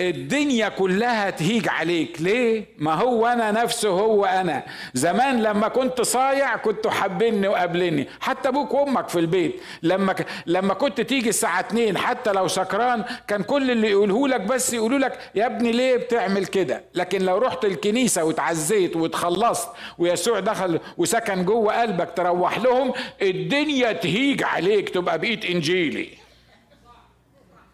الدنيا 0.00 0.68
كلها 0.68 1.30
تهيج 1.30 1.68
عليك. 1.68 2.20
ليه؟ 2.22 2.64
ما 2.78 2.94
هو 2.94 3.26
أنا 3.26 3.50
نفسه 3.50 3.88
هو 3.88 4.24
أنا. 4.24 4.62
زمان 4.94 5.42
لما 5.42 5.68
كنت 5.68 6.00
صايع 6.00 6.56
كنت 6.56 6.86
حابيني 6.86 7.48
وقابلني. 7.48 8.06
حتى 8.20 8.48
أبوك 8.48 8.74
وأمك 8.74 9.08
في 9.08 9.18
البيت. 9.18 9.60
لما 9.82 10.12
ك... 10.12 10.26
لما 10.46 10.74
كنت 10.74 11.00
تيجي 11.00 11.28
الساعة 11.28 11.60
2 11.60 11.98
حتى 11.98 12.32
لو 12.32 12.48
سكران 12.48 13.04
كان 13.28 13.42
كل 13.42 13.70
اللي 13.70 13.90
يقوله 13.90 14.28
لك 14.28 14.40
بس 14.40 14.72
يقولوا 14.72 14.98
لك 14.98 15.18
يا 15.34 15.46
ابني 15.46 15.72
ليه 15.72 15.96
بتعمل 15.96 16.46
كده؟ 16.46 16.84
لكن 16.94 17.22
لو 17.22 17.38
رحت 17.38 17.64
الكنيسة 17.64 18.24
وتعزيت 18.24 18.96
واتخلصت 18.96 19.68
ويسوع 19.98 20.40
دخل 20.40 20.80
وسكن 20.98 21.44
جوه 21.44 21.80
قلبك 21.80 22.10
تروح 22.16 22.58
لهم 22.58 22.92
الدنيا 23.22 23.92
تهيج 23.92 24.42
عليك. 24.42 24.88
تبقى 24.88 25.18
بقيت 25.18 25.44
إنجيلي. 25.44 26.08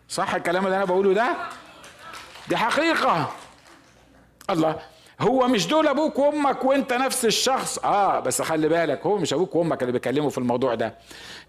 صح 0.08 0.34
الكلام 0.34 0.64
اللي 0.66 0.76
أنا 0.76 0.84
بقوله 0.84 1.12
ده؟ 1.14 1.28
دي 2.48 2.56
حقيقة. 2.56 3.32
الله. 4.50 4.76
هو 5.20 5.48
مش 5.48 5.66
دول 5.66 5.88
أبوك 5.88 6.18
وأمك 6.18 6.64
وأنت 6.64 6.92
نفس 6.92 7.24
الشخص؟ 7.24 7.78
آه 7.78 8.20
بس 8.20 8.42
خلي 8.42 8.68
بالك 8.68 9.06
هو 9.06 9.16
مش 9.18 9.32
أبوك 9.32 9.54
وأمك 9.56 9.82
اللي 9.82 9.92
بيكلموا 9.92 10.30
في 10.30 10.38
الموضوع 10.38 10.74
ده. 10.74 10.94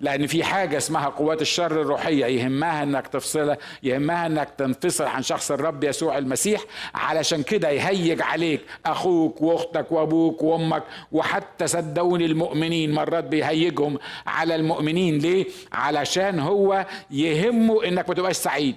لأن 0.01 0.27
في 0.27 0.43
حاجة 0.43 0.77
اسمها 0.77 1.07
قوات 1.09 1.41
الشر 1.41 1.81
الروحية 1.81 2.25
يهمها 2.25 2.83
إنك 2.83 3.07
تفصلها 3.07 3.57
يهمها 3.83 4.25
إنك 4.25 4.49
تنفصل 4.57 5.03
عن 5.03 5.23
شخص 5.23 5.51
الرب 5.51 5.83
يسوع 5.83 6.17
المسيح. 6.17 6.61
علشان 6.95 7.43
كده 7.43 7.69
يهيج 7.69 8.21
عليك 8.21 8.61
أخوك 8.85 9.41
وأختك 9.41 9.91
وأبوك 9.91 10.41
وأمك 10.43 10.83
وحتى 11.11 11.67
صدقوني 11.67 12.25
المؤمنين 12.25 12.93
مرات 12.93 13.23
بيهيجهم 13.23 13.99
على 14.27 14.55
المؤمنين. 14.55 15.17
ليه؟ 15.19 15.45
علشان 15.73 16.39
هو 16.39 16.85
يهمه 17.11 17.83
إنك 17.85 18.09
ما 18.09 18.15
تبقاش 18.15 18.35
سعيد. 18.35 18.75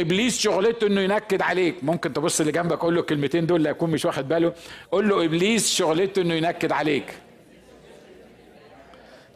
إبليس 0.00 0.38
شغلته 0.38 0.86
إنه 0.86 1.00
ينكد 1.00 1.42
عليك. 1.42 1.74
ممكن 1.84 2.12
تبص 2.12 2.40
اللي 2.40 2.52
جنبك 2.52 2.78
قول 2.78 2.94
له 2.94 3.00
الكلمتين 3.00 3.46
دول 3.46 3.62
لا 3.62 3.70
يكون 3.70 3.90
مش 3.90 4.04
واخد 4.04 4.28
باله. 4.28 4.52
قول 4.92 5.08
له 5.08 5.24
إبليس 5.24 5.74
شغلته 5.74 6.22
إنه 6.22 6.34
ينكد 6.34 6.72
عليك. 6.72 7.14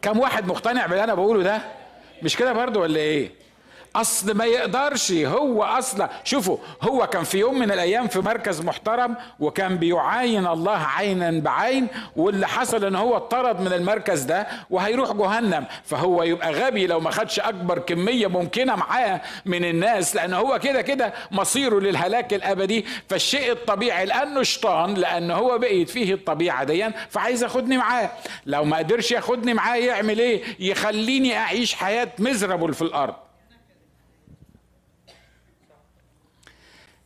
كم 0.01 0.19
واحد 0.19 0.47
مقتنع 0.47 0.85
باللي 0.85 1.03
أنا 1.03 1.13
بقوله 1.13 1.43
ده؟ 1.43 1.61
مش 2.23 2.35
كده 2.37 2.53
برضه 2.53 2.79
ولا 2.79 2.99
إيه؟ 2.99 3.40
أصل 3.95 4.31
ما 4.37 4.45
يقدرش 4.45 5.11
هو 5.11 5.63
أصلا 5.63 6.09
شوفوا 6.23 6.57
هو 6.81 7.07
كان 7.07 7.23
في 7.23 7.37
يوم 7.37 7.59
من 7.59 7.71
الأيام 7.71 8.07
في 8.07 8.19
مركز 8.19 8.61
محترم 8.61 9.15
وكان 9.39 9.77
بيعاين 9.77 10.47
الله 10.47 10.77
عينا 10.77 11.31
بعين 11.39 11.87
واللي 12.15 12.47
حصل 12.47 12.85
إن 12.85 12.95
هو 12.95 13.17
اتطرد 13.17 13.59
من 13.61 13.73
المركز 13.73 14.21
ده 14.21 14.47
وهيروح 14.69 15.11
جهنم. 15.11 15.65
فهو 15.83 16.23
يبقى 16.23 16.51
غبي 16.51 16.87
لو 16.87 16.99
ما 16.99 17.11
خدش 17.11 17.39
أكبر 17.39 17.79
كمية 17.79 18.27
ممكنة 18.27 18.75
معاه 18.75 19.21
من 19.45 19.65
الناس 19.65 20.15
لأن 20.15 20.33
هو 20.33 20.59
كده 20.59 20.81
كده 20.81 21.13
مصيره 21.31 21.79
للهلاك 21.79 22.33
الأبدي. 22.33 22.85
فالشيء 23.09 23.51
الطبيعي 23.51 24.05
لأنه 24.05 24.43
شيطان 24.43 24.93
لأن 24.93 25.31
هو 25.31 25.57
بقيت 25.57 25.89
فيه 25.89 26.13
الطبيعة 26.13 26.63
دي 26.63 26.85
فعايز 27.09 27.43
ياخدني 27.43 27.77
معاه. 27.77 28.09
لو 28.45 28.63
ما 28.63 28.77
قدرش 28.77 29.11
ياخدني 29.11 29.53
معاه 29.53 29.75
يعمل 29.77 30.19
إيه؟ 30.19 30.43
يخليني 30.59 31.37
أعيش 31.37 31.73
حياة 31.75 32.07
مزربل 32.19 32.73
في 32.73 32.81
الأرض. 32.81 33.13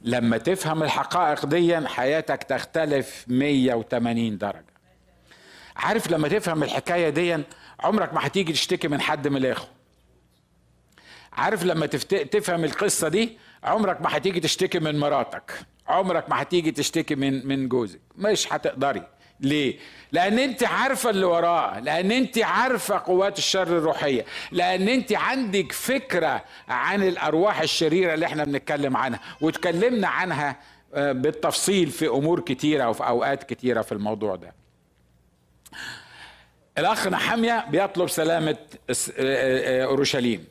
لما 0.05 0.38
تفهم 0.38 0.83
الحقائق 0.83 1.45
دي 1.45 1.88
حياتك 1.88 2.43
تختلف 2.43 3.25
180 3.27 4.38
درجة. 4.38 4.65
عارف 5.75 6.12
لما 6.12 6.27
تفهم 6.27 6.63
الحكاية 6.63 7.09
دي 7.09 7.38
عمرك 7.79 8.13
ما 8.13 8.27
هتيجي 8.27 8.53
تشتكي 8.53 8.88
من 8.88 9.01
حد 9.01 9.27
من 9.27 9.38
الإخوة. 9.38 9.69
عارف 11.33 11.63
لما. 11.63 11.85
تفهم 11.85 12.63
القصة 12.63 13.07
دي 13.07 13.38
عمرك 13.63 14.01
ما 14.01 14.17
هتيجي 14.17 14.39
تشتكي 14.39 14.79
من 14.79 15.00
مراتك. 15.00 15.51
عمرك 15.88 16.29
ما 16.29 16.41
هتيجي 16.41 16.71
تشتكي 16.71 17.15
من 17.15 17.47
من 17.47 17.67
جوزك. 17.69 18.01
مش 18.17 18.53
هتقدري. 18.53 19.03
ليه؟ 19.39 19.77
لأن 20.12 20.39
أنت 20.39 20.63
عارفة 20.63 21.10
اللي 21.10 21.25
وراه، 21.25 21.80
لأن 21.80 22.12
أنت 22.12 22.38
عارفة 22.38 22.98
قوات 22.98 23.38
الشر 23.38 23.77
الروحية، 23.77 24.25
لأن 24.51 24.88
أنت 24.88 25.13
عندك 25.13 25.72
فكرة 25.72 26.44
عن 26.68 27.04
الأرواح 27.04 27.62
الشريرة 27.62 28.13
اللي 28.13 28.25
إحنا 28.25 28.44
بنتكلم 28.44 28.98
عنها، 28.98 29.20
وتكلمنا 29.42 30.08
عنها 30.08 30.56
بالتفصيل 30.94 31.89
في 31.89 32.08
أمور 32.08 32.39
كتيرة 32.39 32.89
وفي 32.89 33.08
أوقات 33.08 33.44
كتيرة 33.44 33.82
في 33.82 33.92
الموضوع 33.92 34.36
ده. 34.36 34.54
الأخ 36.77 37.08
نحمية 37.08 37.65
بيطلب 37.70 38.10
سلامة 38.10 38.58
أورشليم 39.84 40.48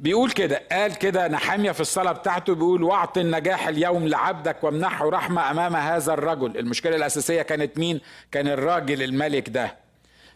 بيقول 0.00 0.30
كده 0.30 0.62
قال 0.72 0.94
كده 0.98 1.28
نحمية 1.28 1.72
في 1.72 1.80
الصلاة 1.80 2.12
بتاعته 2.12 2.54
بيقول 2.54 2.82
واعط 2.82 3.18
النجاح 3.18 3.68
اليوم 3.68 4.08
لعبدك 4.08 4.64
وامنحه 4.64 5.08
رحمة 5.10 5.50
أمام 5.50 5.76
هذا 5.76 6.12
الرجل. 6.14 6.58
المشكلة 6.58 6.96
الأساسية 6.96 7.42
كانت 7.42 7.78
مين؟ 7.78 8.00
كان 8.32 8.48
الراجل 8.48 9.02
الملك 9.02 9.48
ده. 9.48 9.76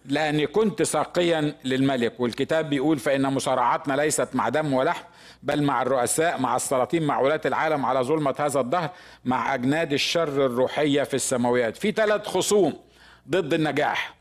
لاني 0.05 0.47
كنت 0.47 0.83
ساقيا 0.83 1.55
للملك. 1.64 2.21
والكتاب 2.21 2.71
بيقول 2.71 2.99
فإن 2.99 3.23
مصارعاتنا 3.23 3.95
ليست 3.95 4.29
مع 4.35 4.49
دم 4.49 4.73
ولحم 4.73 5.05
بل 5.43 5.62
مع 5.62 5.83
الرؤساء 5.83 6.40
مع 6.40 6.57
السلاطين 6.57 7.02
مع 7.02 7.21
ولاة 7.21 7.40
العالم 7.47 7.87
على 7.87 8.00
ظلمة 8.00 8.35
هذا 8.38 8.61
الدهر 8.61 8.90
مع 9.25 9.55
أجناد 9.55 9.93
الشر 9.93 10.47
الروحية 10.47 11.02
في 11.02 11.14
السماويات. 11.14 11.76
في 11.76 11.93
ثلاث 11.93 12.26
خصوم 12.26 12.75
ضد 13.29 13.55
النجاح. 13.55 14.20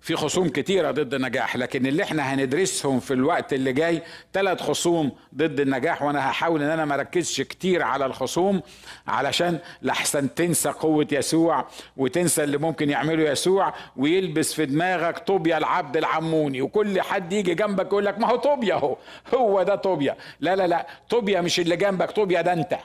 في 0.00 0.16
خصوم 0.16 0.48
كتيرة 0.48 0.90
ضد 0.90 1.14
النجاح 1.14 1.56
لكن 1.56 1.86
اللي 1.86 2.02
إحنا 2.02 2.34
هندرسهم 2.34 3.00
في 3.00 3.14
الوقت 3.14 3.52
اللي 3.52 3.72
جاي 3.72 4.02
ثلاث 4.32 4.60
خصوم 4.62 5.12
ضد 5.34 5.60
النجاح 5.60 6.02
وأنا 6.02 6.30
هحاول 6.30 6.62
إن 6.62 6.70
أنا 6.70 6.84
ما 6.84 6.94
اركزش 6.94 7.40
كتير 7.40 7.82
على 7.82 8.06
الخصوم 8.06 8.62
علشان 9.06 9.58
لحسن 9.82 10.34
تنسى 10.34 10.68
قوة 10.68 11.06
يسوع 11.12 11.66
وتنسى 11.96 12.44
اللي 12.44 12.58
ممكن 12.58 12.90
يعمله 12.90 13.30
يسوع 13.30 13.74
ويلبس 13.96 14.54
في 14.54 14.66
دماغك 14.66 15.18
طوبيا 15.18 15.58
العبد 15.58 15.96
العموني 15.96 16.62
وكل 16.62 17.00
حد 17.00 17.32
يجي 17.32 17.54
جنبك 17.54 17.86
يقول 17.86 18.04
لك 18.06 18.18
ما 18.18 18.30
هو 18.30 18.36
طوبيا 18.36 18.74
هو 18.74 18.96
هو 19.34 19.62
ده 19.62 19.74
طوبيا. 19.74 20.16
لا 20.40 20.56
لا 20.56 20.66
لا 20.66 20.86
طوبيا 21.10 21.40
مش 21.40 21.60
اللي 21.60 21.76
جنبك 21.76 22.10
طوبيا 22.10 22.42
ده 22.42 22.52
انت. 22.52 22.78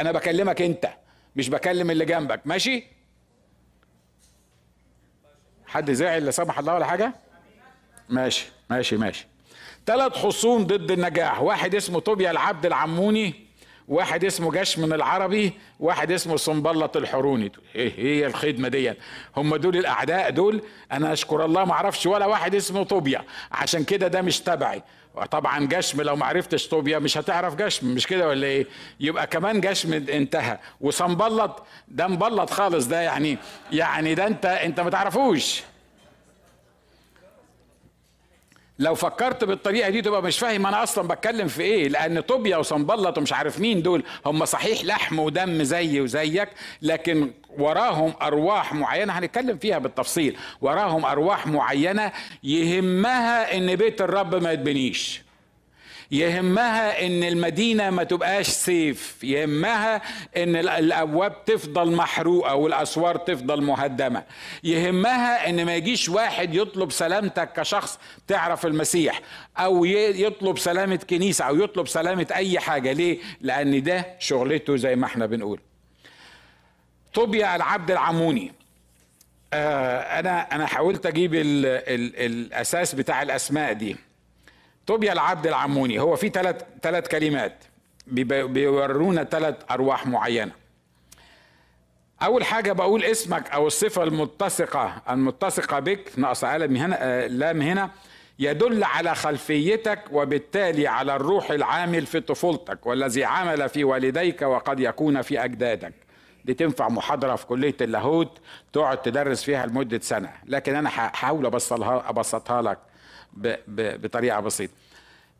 أنا 0.00 0.12
بكلمك 0.12 0.62
انت 0.62 0.88
مش 1.36 1.48
بكلم 1.48 1.90
اللي 1.90 2.04
جنبك. 2.04 2.40
ماشي؟ 2.44 2.93
حد 5.74 5.92
زعل 5.92 6.24
لا 6.24 6.30
سمح 6.30 6.58
الله 6.58 6.74
ولا 6.74 6.86
حاجة؟ 6.86 7.12
ماشي 8.08 8.46
ماشي 8.70 8.96
ماشي. 8.96 9.26
ثلاث 9.86 10.12
خصوم 10.12 10.64
ضد 10.64 10.90
النجاح. 10.90 11.42
واحد 11.42 11.74
اسمه 11.74 12.00
طوبيا 12.00 12.30
العبد 12.30 12.66
العموني 12.66 13.34
واحد 13.88 14.24
اسمه 14.24 14.52
جشم 14.52 14.92
العربي 14.92 15.52
واحد 15.80 16.12
اسمه 16.12 16.36
صنبلط 16.36 16.96
الحروني. 16.96 17.52
إيه 17.74 17.92
هي 17.96 18.26
الخدمة 18.26 18.68
دي 18.68 18.92
هم 19.36 19.56
دول 19.56 19.76
الأعداء 19.76 20.30
دول. 20.30 20.62
أنا 20.92 21.12
أشكر 21.12 21.44
الله 21.44 21.64
ما 21.64 21.72
أعرفش 21.72 22.06
ولا 22.06 22.26
واحد 22.26 22.54
اسمه 22.54 22.82
طوبيا. 22.82 23.24
عشان 23.52 23.84
كده 23.84 24.08
ده 24.08 24.22
مش 24.22 24.40
تبعي. 24.40 24.82
طبعا 25.30 25.66
جشم 25.66 26.02
لو 26.02 26.16
ما 26.16 26.26
عرفتش 26.26 26.68
طوبيا 26.68 26.98
مش 26.98 27.18
هتعرف 27.18 27.54
جشم 27.54 27.86
مش 27.94 28.06
كده 28.06 28.28
ولا 28.28 28.46
إيه؟ 28.46 28.66
يبقى 29.00 29.26
كمان 29.26 29.60
جشم 29.60 29.92
انتهى. 29.92 30.58
وصنبلط 30.80 31.62
ده 31.88 32.06
مبلط 32.06 32.50
خالص 32.50 32.86
ده 32.86 33.00
يعني 33.00 33.38
يعني 33.72 34.14
ده 34.14 34.26
انت 34.26 34.46
انت 34.46 34.80
ما 34.80 34.90
تعرفوش. 34.90 35.62
لو 38.78 38.94
فكرت 38.94 39.44
بالطريقة 39.44 39.90
دي 39.90 40.02
تبقى 40.02 40.22
مش 40.22 40.38
فاهم 40.38 40.66
أنا 40.66 40.82
أصلا 40.82 41.08
بتكلم 41.08 41.48
في 41.48 41.62
إيه 41.62 41.88
لأن 41.88 42.20
طوبيا 42.20 42.56
وصنبلط 42.56 43.18
ومش 43.18 43.32
عارف 43.32 43.60
مين 43.60 43.82
دول 43.82 44.02
هم 44.26 44.44
صحيح 44.44 44.84
لحم 44.84 45.18
ودم 45.18 45.62
زي 45.62 46.00
وزيك 46.00 46.48
لكن 46.82 47.30
وراهم 47.58 48.12
أرواح 48.22 48.72
معينة 48.74 49.12
هنتكلم 49.12 49.58
فيها 49.58 49.78
بالتفصيل 49.78 50.36
وراهم 50.60 51.04
أرواح 51.04 51.46
معينة 51.46 52.12
يهمها 52.42 53.56
إن 53.56 53.76
بيت 53.76 54.00
الرب 54.02 54.34
ما 54.34 54.52
يتبنيش. 54.52 55.23
يهمها 56.14 57.06
إن 57.06 57.24
المدينة 57.24 57.90
ما 57.90 58.04
تبقاش 58.04 58.48
سيف. 58.48 59.24
يهمها 59.24 60.02
إن 60.36 60.56
الأبواب 60.56 61.44
تفضل 61.44 61.92
محروقة 61.92 62.54
والأسوار 62.54 63.16
تفضل 63.16 63.62
مهدمة. 63.62 64.22
يهمها 64.64 65.48
إن 65.48 65.64
ما 65.64 65.74
يجيش 65.76 66.08
واحد 66.08 66.54
يطلب 66.54 66.92
سلامتك 66.92 67.52
كشخص 67.52 67.98
تعرف 68.26 68.66
المسيح 68.66 69.20
أو 69.58 69.84
يطلب 69.84 70.58
سلامة 70.58 70.96
كنيسة 71.10 71.44
أو 71.44 71.56
يطلب 71.56 71.88
سلامة 71.88 72.26
أي 72.34 72.58
حاجة. 72.60 72.92
ليه؟ 72.92 73.18
لأن 73.40 73.82
ده 73.82 74.06
شغلته 74.18 74.76
زي 74.76 74.96
ما 74.96 75.06
إحنا 75.06 75.26
بنقول. 75.26 75.60
طوبيا 77.14 77.56
العبد 77.56 77.90
العموني. 77.90 78.52
آه 79.52 79.98
أنا 80.20 80.54
أنا 80.54 80.66
حاولت 80.66 81.06
أجيب 81.06 81.34
ال 81.34 81.66
ال 81.66 82.16
الأساس 82.16 82.94
بتاع 82.94 83.22
الأسماء 83.22 83.72
دي. 83.72 83.96
طوبيا 84.86 85.12
العبد 85.12 85.46
العموني 85.46 86.00
هو 86.00 86.16
في 86.16 86.28
ثلاث 86.28 86.62
ثلاث 86.82 87.08
كلمات 87.08 87.64
بيورونا 88.06 89.24
ثلاث 89.24 89.54
أرواح 89.70 90.06
معينة. 90.06 90.52
أول 92.22 92.44
حاجة 92.44 92.72
بقول 92.72 93.04
اسمك 93.04 93.50
أو 93.50 93.66
الصفة 93.66 94.02
المتسقة 94.02 95.02
المتسقة 95.10 95.78
بك 95.78 96.12
ناقص 96.16 96.44
قلم 96.44 96.76
هنا 96.76 97.28
لام 97.28 97.62
هنا 97.62 97.90
يدل 98.38 98.84
على 98.84 99.14
خلفيتك 99.14 100.00
وبالتالي 100.12 100.86
على 100.86 101.16
الروح 101.16 101.50
العامل 101.50 102.06
في 102.06 102.20
طفولتك 102.20 102.86
والذي 102.86 103.24
عمل 103.24 103.68
في 103.68 103.84
والديك 103.84 104.42
وقد 104.42 104.80
يكون 104.80 105.22
في 105.22 105.44
أجدادك. 105.44 105.92
دي 106.44 106.54
تنفع 106.54 106.88
محاضرة 106.88 107.36
في 107.36 107.46
كلية 107.46 107.76
اللاهوت 107.80 108.38
تقعد 108.72 109.02
تدرس 109.02 109.44
فيها 109.44 109.66
لمدة 109.66 110.00
سنة. 110.02 110.30
لكن 110.46 110.74
أنا 110.74 110.88
هحاول 110.88 111.46
أبسطها 111.46 112.62
لك. 112.62 112.78
بطريقة 113.68 114.40
بسيطة. 114.40 114.72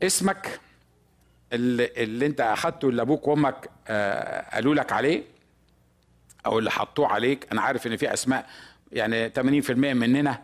اسمك 0.03 0.61
اللي, 1.53 1.91
اللي 1.97 2.27
انت 2.27 2.41
أخدته 2.41 2.89
اللي 2.89 3.03
أبوك 3.03 3.29
وأمك 3.29 3.69
آه 3.89 4.55
قالوا 4.55 4.75
لك 4.75 4.93
عليه 4.93 5.23
أو 6.47 6.59
اللي 6.59 6.71
حطوه 6.71 7.09
عليك. 7.09 7.47
أنا 7.53 7.61
عارف 7.63 7.87
إن 7.87 7.97
في 7.97 8.13
أسماء 8.13 8.47
يعني 8.93 9.31
80% 9.31 9.71
مننا 9.71 10.43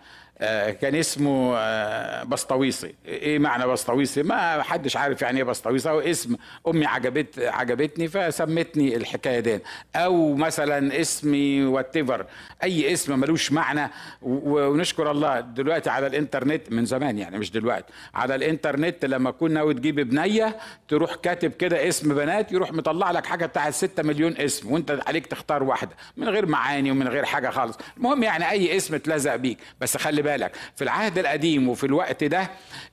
كان 0.81 0.95
اسمه 0.95 1.55
آه، 1.57 2.25
بسطويسي 2.25 2.95
إيه 3.07 3.39
معنى 3.39 3.67
بسطويسي 3.67 4.23
ما 4.23 4.63
حدش 4.63 4.97
عارف 4.97 5.23
يعني 5.23 5.39
إيه 5.39 5.45
بسطويسي 5.45 5.91
هو 5.91 6.01
اسم 6.01 6.37
أمي 6.69 6.87
عجبت 6.87 7.39
عجبتني 7.39 8.09
فسمتني 8.09 8.97
الحكاية 8.97 9.41
دي. 9.41 9.59
أو 9.97 10.35
مثلا 10.35 11.01
اسمي 11.01 11.65
واتيفر 11.65 12.27
أي 12.63 12.93
اسم 12.93 13.21
ملوش 13.21 13.53
معنى. 13.53 13.91
ونشكر 14.23 15.11
الله 15.11 15.41
دلوقتي 15.41 15.91
على 15.91 16.07
الإنترنت 16.07 16.73
من 16.73 16.85
زمان 16.85 17.19
يعني 17.19 17.39
مش 17.39 17.51
دلوقتي. 17.51 17.93
على 18.15 18.35
الإنترنت 18.35 19.05
لما 19.05 19.31
كنا 19.31 19.55
ناوي 19.55 19.75
تجيب 19.75 19.95
بنيه 20.01 20.57
تروح 20.89 21.15
كاتب 21.15 21.53
كده 21.53 21.89
اسم 21.89 22.15
بنات 22.15 22.53
يروح 22.53 22.73
مطلع 22.73 23.11
لك 23.11 23.27
حاجة 23.27 23.47
بتاعت 23.47 23.73
6 23.75 24.03
مليون 24.03 24.37
اسم 24.37 24.73
وأنت 24.73 24.99
عليك 25.07 25.27
تختار 25.27 25.63
واحدة. 25.63 25.97
من 26.17 26.29
غير 26.29 26.47
معاني 26.47 26.91
ومن 26.91 27.09
غير 27.09 27.25
حاجة 27.25 27.51
خالص. 27.51 27.79
المهم 27.97 28.23
يعني 28.23 28.51
أي 28.51 28.77
اسم 28.77 28.95
اتلزق 28.95 29.37
بيك. 29.37 29.59
بس 29.81 29.97
خلي 29.97 30.23
بالك 30.23 30.30
في 30.77 30.85
العهد 30.85 31.19
القديم 31.19 31.69
وفي 31.69 31.85
الوقت 31.85 32.25
ده 32.25 32.51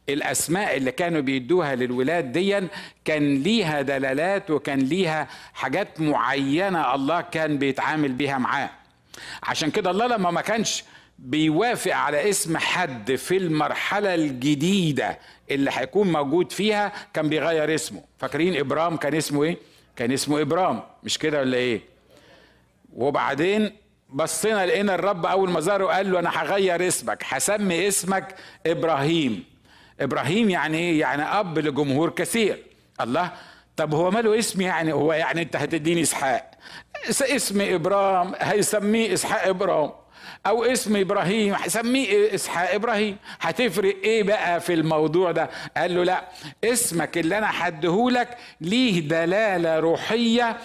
الأسماء 0.10 0.78
اللي 0.78 0.91
كانوا 0.91 1.21
بيدوها 1.21 1.76
للولاد 1.76 2.32
ديا 2.32 2.67
كان 3.06 3.36
ليها 3.43 3.82
دلالات 3.82 4.52
وكان 4.52 4.80
ليها 4.80 5.28
حاجات 5.54 6.02
معينة 6.02 6.95
الله 6.95 7.21
كان 7.21 7.58
بيتعامل 7.58 8.12
بيها 8.12 8.38
معاه 8.38 8.69
عشان 9.43 9.71
كده 9.71 9.91
الله 9.91 10.08
لما 10.08 10.32
ما 10.32 10.41
كانش 10.41 10.84
بيوافق 11.19 11.95
على 11.95 12.30
اسم 12.30 12.58
حد 12.58 13.15
في 13.15 13.38
المرحلة 13.38 14.15
الجديدة 14.15 15.19
اللي 15.52 15.71
هيكون 15.73 16.12
موجود 16.12 16.52
فيها 16.52 16.91
كان 17.13 17.30
بيغير 17.30 17.76
اسمه 17.76 18.04
فاكرين 18.19 18.58
إبرام 18.60 18.97
كان 18.97 19.15
اسمه 19.15 19.43
إيه؟ 19.43 19.58
كان 19.95 20.12
اسمه 20.12 20.41
إبرام 20.41 20.84
مش 21.04 21.17
كده 21.17 21.39
ولا 21.39 21.58
إيه؟ 21.58 21.82
وبعدين 22.93 23.71
بصينا 24.10 24.65
لقينا 24.65 24.96
الرب 24.96 25.26
أول 25.26 25.50
ما 25.50 25.60
ظهر 25.60 25.86
قال 25.86 26.12
له 26.12 26.20
أنا 26.20 26.30
هغير 26.30 26.88
اسمك 26.88 27.24
هسمي 27.28 27.88
اسمك 27.88 28.36
إبراهيم. 28.67 29.43
إبراهيم 30.00 30.50
يعني 30.50 30.78
إيه؟ 30.78 31.00
يعني 31.00 31.24
أب 31.24 31.60
لجمهور 31.60 32.10
كثير. 32.10 32.63
الله؟ 33.02 33.32
طب 33.78 33.93
هو 33.93 34.12
ماله 34.12 34.39
اسم 34.39 34.62
يعني؟ 34.62 34.93
هو 34.93 35.13
يعني 35.13 35.41
أنت 35.41 35.56
هتديني 35.56 36.02
إسحاق. 36.02 36.52
اسم 37.10 37.62
إبرام 37.62 38.34
هيسميه 38.39 39.13
إسحاق 39.13 39.48
إبرام. 39.48 39.91
أو 40.48 40.63
اسم 40.63 40.96
إبراهيم 40.96 41.54
هسميه 41.54 42.36
إسحاق 42.36 42.74
إبراهيم. 42.74 43.17
هتفرق 43.41 43.96
إيه 44.04 44.24
بقى 44.24 44.62
في 44.62 44.74
الموضوع 44.74 45.32
ده؟ 45.32 45.50
قال 45.78 45.96
له 45.96 46.04
لا 46.04 46.24
اسمك 46.63 47.17
اللي 47.17 47.38
أنا 47.38 47.48
حدهولك 47.48 48.38
ليه 48.62 49.00
دلالة 49.00 49.80
روحية 49.80 50.58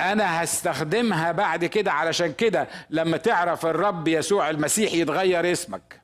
أنا 0.00 0.44
هستخدمها 0.44 1.32
بعد 1.32 1.64
كده 1.64 1.92
علشان 1.92 2.32
كده 2.32 2.68
لما 2.90 3.16
تعرف 3.16 3.66
الرب 3.66 4.08
يسوع 4.08 4.50
المسيح 4.50 4.92
يتغير 4.92 5.52
اسمك. 5.52 6.00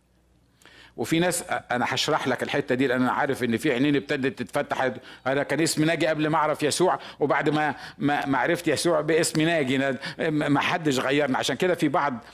وفي 0.96 1.18
ناس 1.18 1.44
أنا 1.50 1.86
هشرح 1.88 2.28
لك 2.28 2.42
الحتة 2.42 2.74
دي 2.74 2.86
لأن 2.86 3.02
أنا 3.02 3.12
عارف 3.12 3.44
إن 3.44 3.56
في 3.56 3.72
عينين 3.72 3.96
ابتدت 3.96 4.42
تتفتح. 4.42 4.90
أنا 5.26 5.42
كان 5.42 5.60
اسمي 5.60 5.86
ناجي 5.86 6.06
قبل 6.06 6.28
ما 6.28 6.36
أعرف 6.36 6.62
يسوع 6.62 6.98
وبعد 7.20 7.48
ما 7.50 7.74
ما 7.98 8.38
عرفت 8.38 8.68
يسوع 8.68 9.00
باسم 9.00 9.40
ناجي. 9.40 9.94
ما 10.28 10.60
حدش 10.60 10.98
غيرنا 10.98 11.38
عشان 11.38 11.56
كده 11.56 11.74
في 11.74 11.88
بعض 11.88 12.24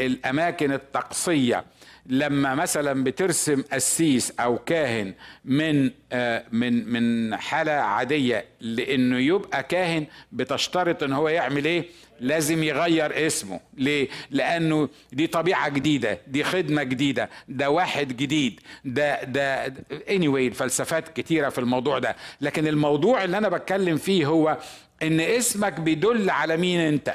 الأماكن 0.00 0.72
الطقسية 0.72 1.64
لما 2.10 2.54
مثلا 2.54 3.04
بترسم 3.04 3.62
قسيس 3.72 4.32
أو 4.40 4.58
كاهن 4.58 5.14
من 5.44 5.90
آه، 6.12 6.44
من 6.52 6.88
من 6.88 7.36
حالة 7.36 7.72
عادية 7.72 8.44
لإنه 8.60 9.18
يبقى 9.18 9.62
كاهن 9.62 10.06
بتشترط 10.32 11.02
إن 11.02 11.12
هو 11.12 11.28
يعمل 11.28 11.64
إيه؟ 11.64 11.84
لازم 12.20 12.62
يغير 12.62 13.26
اسمه. 13.26 13.60
ليه؟ 13.74 14.08
لأنه 14.30 14.88
دي 15.12 15.26
طبيعة 15.26 15.68
جديدة 15.68 16.18
دي 16.26 16.44
خدمة 16.44 16.82
جديدة 16.82 17.30
ده 17.48 17.70
واحد 17.70 18.16
جديد 18.16 18.60
ده 18.84 19.24
ده 19.24 19.66
anyway 20.08 20.34
الفلسفات 20.50 21.08
كتيرة 21.08 21.48
في 21.48 21.58
الموضوع 21.58 21.98
ده. 21.98 22.16
لكن 22.40 22.66
الموضوع 22.66 23.24
اللي 23.24 23.38
أنا 23.38 23.48
بتكلم 23.48 23.96
فيه 23.96 24.26
هو 24.26 24.58
إن 25.02 25.20
اسمك 25.20 25.80
بيدل 25.80 26.30
على 26.30 26.56
مين 26.56 26.80
أنت. 26.80 27.14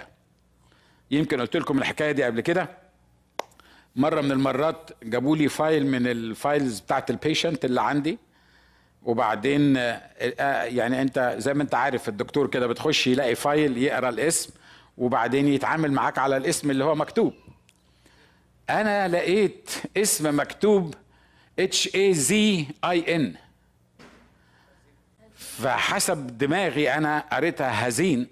يمكن 1.11 1.41
قلت 1.41 1.57
لكم 1.57 1.77
الحكاية 1.77 2.11
دي 2.11 2.23
قبل 2.23 2.41
كده؟ 2.41 2.84
مرة 3.95 4.21
من 4.21 4.31
المرات 4.31 4.89
جابوا 5.03 5.37
لي 5.37 5.49
file 5.49 5.87
من 5.87 6.07
ال 6.07 6.19
files 6.19 6.79
بتاعت 6.79 7.09
ال 7.09 7.16
patient 7.16 7.65
اللي 7.65 7.81
عندي. 7.81 8.17
وبعدين 9.03 9.77
آه، 9.77 10.63
يعني 10.63 11.01
انت 11.01 11.35
زي 11.37 11.53
ما 11.53 11.63
انت 11.63 11.75
عارف 11.75 12.09
الدكتور 12.09 12.47
كده 12.47 12.67
بتخش 12.67 13.07
يلاقي 13.07 13.35
file 13.35 13.77
يقرأ 13.77 14.09
الاسم 14.09 14.53
وبعدين 14.97 15.47
يتعامل 15.47 15.91
معاك 15.91 16.17
على 16.17 16.37
الاسم 16.37 16.71
اللي 16.71 16.83
هو 16.83 16.95
مكتوب. 16.95 17.33
أنا 18.69 19.07
لقيت 19.07 19.69
اسم 19.97 20.39
مكتوب 20.39 20.93
اتش 21.59 21.95
اي 21.95 22.13
زي 22.13 22.65
اي 22.83 23.15
ان 23.15 23.33
فحسب 25.37 26.37
دماغي 26.37 26.93
أنا 26.93 27.23
قريتها 27.31 27.87
هزين. 27.87 28.27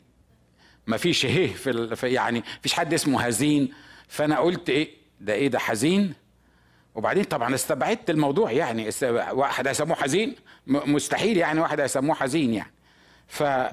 مفيش 0.87 1.25
هيه 1.25 1.53
في 1.53 2.07
يعني 2.13 2.43
مفيش 2.59 2.73
حد 2.73 2.93
اسمه 2.93 3.21
هزين. 3.21 3.73
فأنا 4.07 4.39
قلت 4.39 4.69
إيه؟ 4.69 5.02
ده 5.23 5.33
إيه 5.33 5.47
ده 5.47 5.59
حزين؟ 5.59 6.13
وبعدين 6.95 7.23
طبعا 7.23 7.55
استبعدت 7.55 8.09
الموضوع 8.09 8.51
يعني 8.51 8.89
واحد 9.31 9.67
هيسموه 9.67 9.95
حزين؟ 9.95 10.35
مستحيل 10.67 11.37
يعني 11.37 11.59
واحد 11.59 11.79
هيسموه 11.79 12.15
حزين 12.15 12.53
يعني. 12.53 12.71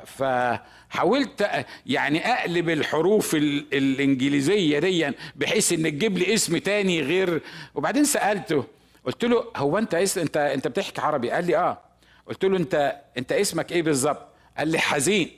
فحاولت 0.06 1.50
يعني 1.86 2.32
أقلب 2.32 2.70
الحروف 2.70 3.34
الإنجليزية 3.72 4.78
دي 4.78 5.12
بحيث 5.36 5.72
إن 5.72 5.82
تجيب 5.82 6.18
لي 6.18 6.34
اسم 6.34 6.58
تاني 6.58 7.00
غير. 7.02 7.42
وبعدين 7.74 8.04
سألته 8.04 8.64
قلت 9.04 9.24
له 9.24 9.44
هو 9.56 9.78
أنت 9.78 9.94
اسم 9.94 10.20
أنت 10.20 10.36
أنت 10.36 10.68
بتحكي 10.68 11.00
عربي؟ 11.00 11.30
قال 11.30 11.46
لي 11.46 11.56
آه. 11.56 11.80
قلت 12.26 12.44
له 12.44 12.56
أنت 12.56 13.00
أنت 13.18 13.32
اسمك 13.32 13.72
إيه 13.72 13.82
بالظبط؟ 13.82 14.26
قال 14.58 14.68
لي 14.68 14.78
حزين. 14.78 15.30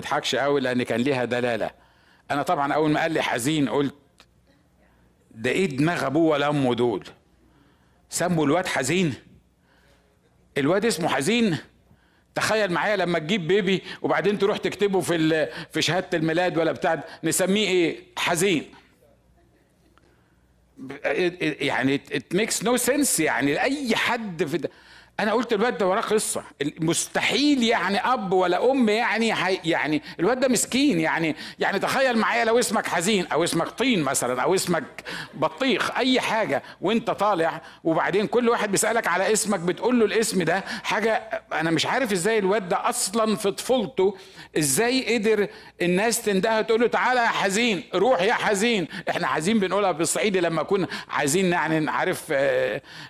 تضحكش 0.00 0.34
قوي 0.34 0.60
لأن 0.60 0.82
كان 0.82 1.00
ليها 1.00 1.24
دلالة. 1.24 1.70
أنا 2.30 2.42
طبعا 2.42 2.72
أول 2.72 2.90
ما 2.90 3.00
قال 3.00 3.12
لي 3.12 3.22
حزين 3.22 3.68
قلت 3.68 3.94
ده 5.30 5.50
إيه 5.50 5.66
دماغ 5.66 6.06
أبوه 6.06 6.30
ولا 6.30 6.48
أمه 6.48 6.74
دول؟ 6.74 7.04
سموا 8.10 8.46
الواد 8.46 8.66
حزين؟ 8.66 9.14
الواد 10.58 10.84
اسمه 10.84 11.08
حزين؟ 11.08 11.56
تخيل 12.34 12.72
معايا 12.72 12.96
لما 12.96 13.18
تجيب 13.18 13.48
baby 13.48 13.82
وبعدين 14.02 14.38
تروح 14.38 14.56
تكتبه 14.58 15.00
في 15.00 15.46
في 15.72 15.82
شهادة 15.82 16.18
الميلاد 16.18 16.58
ولا 16.58 16.72
بتاع 16.72 17.04
نسميه 17.24 17.68
إيه؟ 17.68 17.98
حزين. 18.16 18.70
يعني 21.60 21.94
it 21.94 22.34
makes 22.34 22.64
no 22.64 22.76
sense 22.76 23.20
يعني 23.20 23.54
لأي 23.54 23.96
حد 23.96 24.44
في 24.44 24.58
ده. 24.58 24.70
أنا 25.20 25.32
قلت 25.32 25.52
الواد 25.52 25.78
ده 25.78 25.86
وراه 25.86 26.00
قصة. 26.00 26.42
مستحيل 26.80 27.62
يعني 27.62 27.98
أب 28.12 28.32
ولا 28.32 28.70
أم 28.70 28.88
يعني 28.88 29.34
يعني 29.64 30.02
الواد 30.20 30.40
ده 30.40 30.48
مسكين 30.48 31.00
يعني 31.00 31.36
يعني 31.58 31.78
تخيل 31.78 32.18
معايا 32.18 32.44
لو 32.44 32.58
اسمك 32.58 32.86
حزين 32.86 33.26
أو 33.26 33.44
اسمك 33.44 33.68
طين 33.68 34.02
مثلا 34.02 34.42
أو 34.42 34.54
اسمك 34.54 34.84
بطيخ 35.34 35.96
أي 35.96 36.20
حاجة 36.20 36.62
وأنت 36.80 37.10
طالع 37.10 37.60
وبعدين 37.84 38.26
كل 38.26 38.48
واحد 38.48 38.70
بيسألك 38.70 39.06
على 39.06 39.32
اسمك 39.32 39.60
بتقول 39.60 40.00
له 40.00 40.06
الاسم 40.06 40.42
ده 40.42 40.64
حاجة 40.82 41.12
أنا 41.52 41.70
مش 41.70 41.86
عارف 41.86 42.12
إزاي 42.12 42.38
الواد 42.38 42.68
ده 42.68 42.88
أصلا 42.88 43.36
في 43.36 43.50
طفولته 43.50 44.16
إزاي 44.58 45.14
قدر 45.18 45.48
الناس 45.82 46.22
تندهه 46.22 46.60
تقول 46.60 46.80
له 46.80 46.86
تعالى 46.86 47.20
يا 47.20 47.26
حزين 47.26 47.82
روح 47.94 48.22
يا 48.22 48.34
حزين. 48.34 48.88
إحنا 49.10 49.26
حزين 49.26 49.58
بنقولها 49.60 49.92
بالصعيدي 49.92 50.40
لما 50.40 50.62
كنا 50.62 50.86
عايزين 51.08 51.52
يعني 51.52 51.90
عارف 51.90 52.32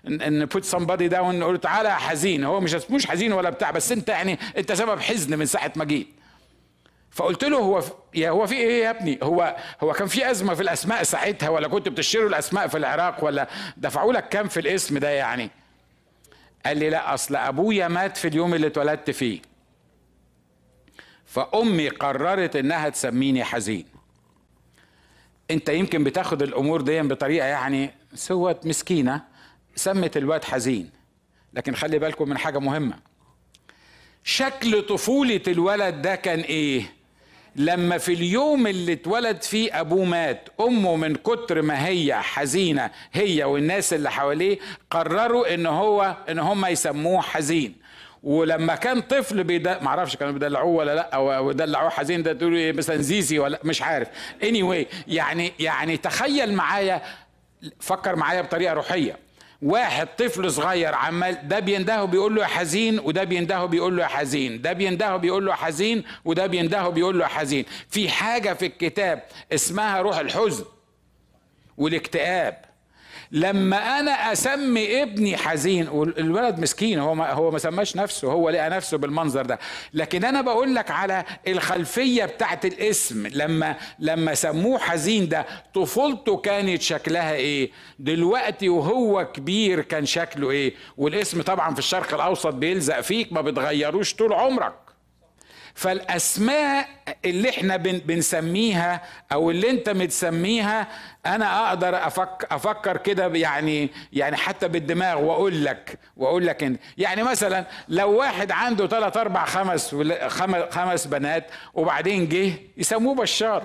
بوت 0.05 0.65
somebody 0.77 1.13
down 1.13 1.35
نقول 1.35 1.55
له 1.55 1.61
حزين. 1.99 2.45
هو 2.45 2.61
مش 2.61 2.75
اسموش 2.75 3.07
حزين 3.07 3.33
ولا 3.33 3.51
بتاع 3.51 3.71
بس 3.71 3.93
انت 3.93 4.09
يعني 4.09 4.39
انت 4.57 4.73
سبب 4.73 5.01
حزن 5.01 5.39
من 5.39 5.47
ساعة 5.47 5.73
ما 5.77 5.85
جيت. 5.85 6.09
فقلت 7.11 7.45
له 7.45 7.59
هو 7.59 7.83
يا 8.15 8.31
هو 8.31 8.47
في 8.47 8.55
إيه 8.55 8.85
يا 8.85 8.91
ابني؟ 8.91 9.19
هو 9.23 9.57
هو 9.81 9.93
كان 9.93 10.09
في 10.09 10.31
أزمة 10.31 10.55
في 10.55 10.63
الأسماء 10.63 11.03
ساعتها 11.03 11.49
ولا 11.49 11.69
كنت 11.69 11.89
بتشتروا 11.89 12.29
الأسماء 12.29 12.67
في 12.69 12.77
العراق 12.79 13.25
ولا 13.25 13.49
دفعوا 13.77 14.13
لك 14.13 14.29
كام 14.29 14.49
في 14.49 14.61
الاسم 14.61 14.99
ده 14.99 15.11
يعني؟ 15.11 15.51
قال 16.67 16.79
لي 16.79 16.91
لا 16.91 17.15
أصل 17.15 17.37
أبويا 17.37 17.89
مات 17.89 18.17
في 18.17 18.29
اليوم 18.29 18.55
اللي 18.55 18.67
اتولدت 18.67 19.11
فيه. 19.11 19.41
فأمي 21.27 21.89
قررت 21.89 22.57
إنها 22.57 22.89
تسميني 22.89 23.45
حزين. 23.45 23.87
انت 25.51 25.69
يمكن 25.69 26.05
بتاخد 26.05 26.43
الأمور 26.43 26.81
دي 26.81 27.03
بطريقة 27.03 27.47
يعني 27.47 27.91
سوت 28.15 28.67
مسكينة 28.67 29.23
سمت 29.75 30.17
الواد 30.17 30.45
حزين. 30.45 30.91
لكن 31.57 31.75
خلي 31.75 31.99
بالكم 31.99 32.29
من 32.29 32.39
حاجة 32.39 32.59
مهمة. 32.59 32.95
شكل 34.25 34.83
طفولة 34.83 35.41
الولد 35.49 36.03
ده 36.03 36.15
كان 36.17 36.41
إيه؟ 36.41 36.83
لما 37.57 37.99
في 37.99 38.13
اليوم 38.13 38.67
اللي 38.67 38.93
اتولد 38.93 39.43
فيه 39.43 39.81
أبوه 39.81 40.05
مات 40.05 40.49
أمه 40.61 40.97
من 40.97 41.15
كتر 41.15 41.63
ما 41.63 41.87
هي 41.89 42.15
حزينة 42.23 42.91
هي 43.13 43.45
والناس 43.45 43.93
اللي 43.93 44.11
حواليه 44.11 44.59
قرروا 44.91 45.55
إن 45.55 45.67
هو 45.67 46.17
إن 46.29 46.39
هم 46.39 46.67
يسموه 46.67 47.21
حزين. 47.23 47.75
ولما 48.23 48.75
كان 48.75 49.01
طفل 49.01 49.45
بيد 49.45 49.69
معرفش 49.69 50.17
كانوا 50.17 50.33
بيدلعوه 50.33 50.75
ولا 50.75 50.95
لأ 50.95 51.11
أو 51.15 51.51
يدلعوه 51.51 51.91
حزين 51.91 52.23
ده 52.23 52.33
تقولوا 52.33 52.59
إيه 52.59 52.73
مثلا 52.73 52.97
زيزي 52.97 53.39
ولا 53.39 53.61
مش 53.65 53.83
عارف. 53.83 54.09
اني 54.43 54.63
anyway 54.85 54.87
يعني 55.09 55.53
يعني 55.59 55.97
تخيل 55.97 56.55
معايا 56.55 57.03
فكر 57.81 58.17
معايا 58.17 58.43
بطريقة 58.43 58.73
روحية. 58.75 59.26
واحد 59.63 60.09
طفل 60.19 60.53
صغير 60.53 60.95
عمال 60.95 61.49
ده 61.49 61.59
بيندهه 61.59 62.05
بيقول 62.05 62.35
له 62.35 62.43
يا 62.43 62.47
حزين 62.47 62.99
وده 62.99 63.25
بيندهه 63.25 63.67
بيقول 63.67 63.97
له 63.97 64.03
يا 64.03 64.09
حزين 64.09 64.63
ده 64.63 64.73
بيندهه 64.73 65.17
بيقول 65.17 65.47
له 65.47 65.55
حزين 65.55 66.05
وده 66.25 66.47
بيندهه 66.47 66.89
بيقول 66.89 67.19
له 67.19 67.27
حزين. 67.27 67.65
في 67.89 68.09
حاجة 68.09 68.53
في 68.53 68.67
الكتاب 68.67 69.23
اسمها 69.53 70.01
روح 70.01 70.19
الحزن 70.19 70.65
والاكتئاب. 71.79 72.65
لما 73.33 74.01
أنا 74.01 74.33
أسمي 74.33 75.03
ابني 75.03 75.37
حزين 75.37 75.89
والولد 75.89 76.59
مسكين 76.59 76.99
هو 76.99 77.15
ما 77.15 77.33
هو 77.33 77.51
ما 77.51 77.59
سماش 77.59 77.97
نفسه 77.97 78.33
هو 78.33 78.51
لقى 78.51 78.71
نفسه 78.71 78.99
بالمنظر 78.99 79.47
ده. 79.47 79.59
لكن 79.95 80.25
أنا 80.25 80.41
بقول 80.41 80.75
لك 80.75 80.91
على 80.91 81.25
الخلفية 81.49 82.25
بتاعت 82.25 82.65
الاسم 82.65 83.27
لما 83.27 83.77
لما 83.99 84.35
سموه 84.35 84.79
حزين 84.79 85.29
ده 85.29 85.47
طفولته 85.75 86.37
كانت 86.37 86.83
شكلها 86.83 87.35
إيه؟ 87.35 87.71
دلوقتي 87.99 88.69
وهو 88.69 89.25
كبير 89.33 89.81
كان 89.81 90.07
شكله 90.07 90.51
إيه؟ 90.51 90.75
والاسم 90.97 91.43
طبعا 91.43 91.73
في 91.73 91.79
الشرق 91.79 92.15
الأوسط 92.15 92.55
بيلزق 92.55 93.01
فيك 93.01 93.33
ما 93.33 93.41
بتغيروش 93.41 94.15
طول 94.15 94.33
عمرك. 94.33 94.86
فالأسماء 95.77 96.89
اللي 97.25 97.51
إحنا 97.51 97.77
بنسميها 97.77 99.03
أو 99.33 99.51
اللي 99.51 99.71
انت 99.71 99.89
متسميها 99.89 100.87
أنا 101.27 101.69
أقدر 101.69 102.07
أفكر, 102.07 102.47
أفكر 102.51 102.97
كده 102.97 103.27
يعني 103.27 103.91
يعني 104.13 104.37
حتى 104.37 104.69
بالدماغ 104.69 105.21
وأقول 105.23 105.65
لك 105.65 105.99
وأقول 106.17 106.47
لك 106.47 106.63
انت 106.63 106.81
يعني 106.99 107.23
مثلا 107.23 107.67
لو 107.89 108.19
واحد 108.19 108.51
عنده 108.51 108.87
ثلاث 108.87 109.17
أربع 109.17 109.45
خمس 109.45 109.95
خمس 110.71 111.07
بنات 111.07 111.47
وبعدين 111.75 112.29
جه 112.29 112.53
يسموه 112.77 113.15
بشار. 113.15 113.63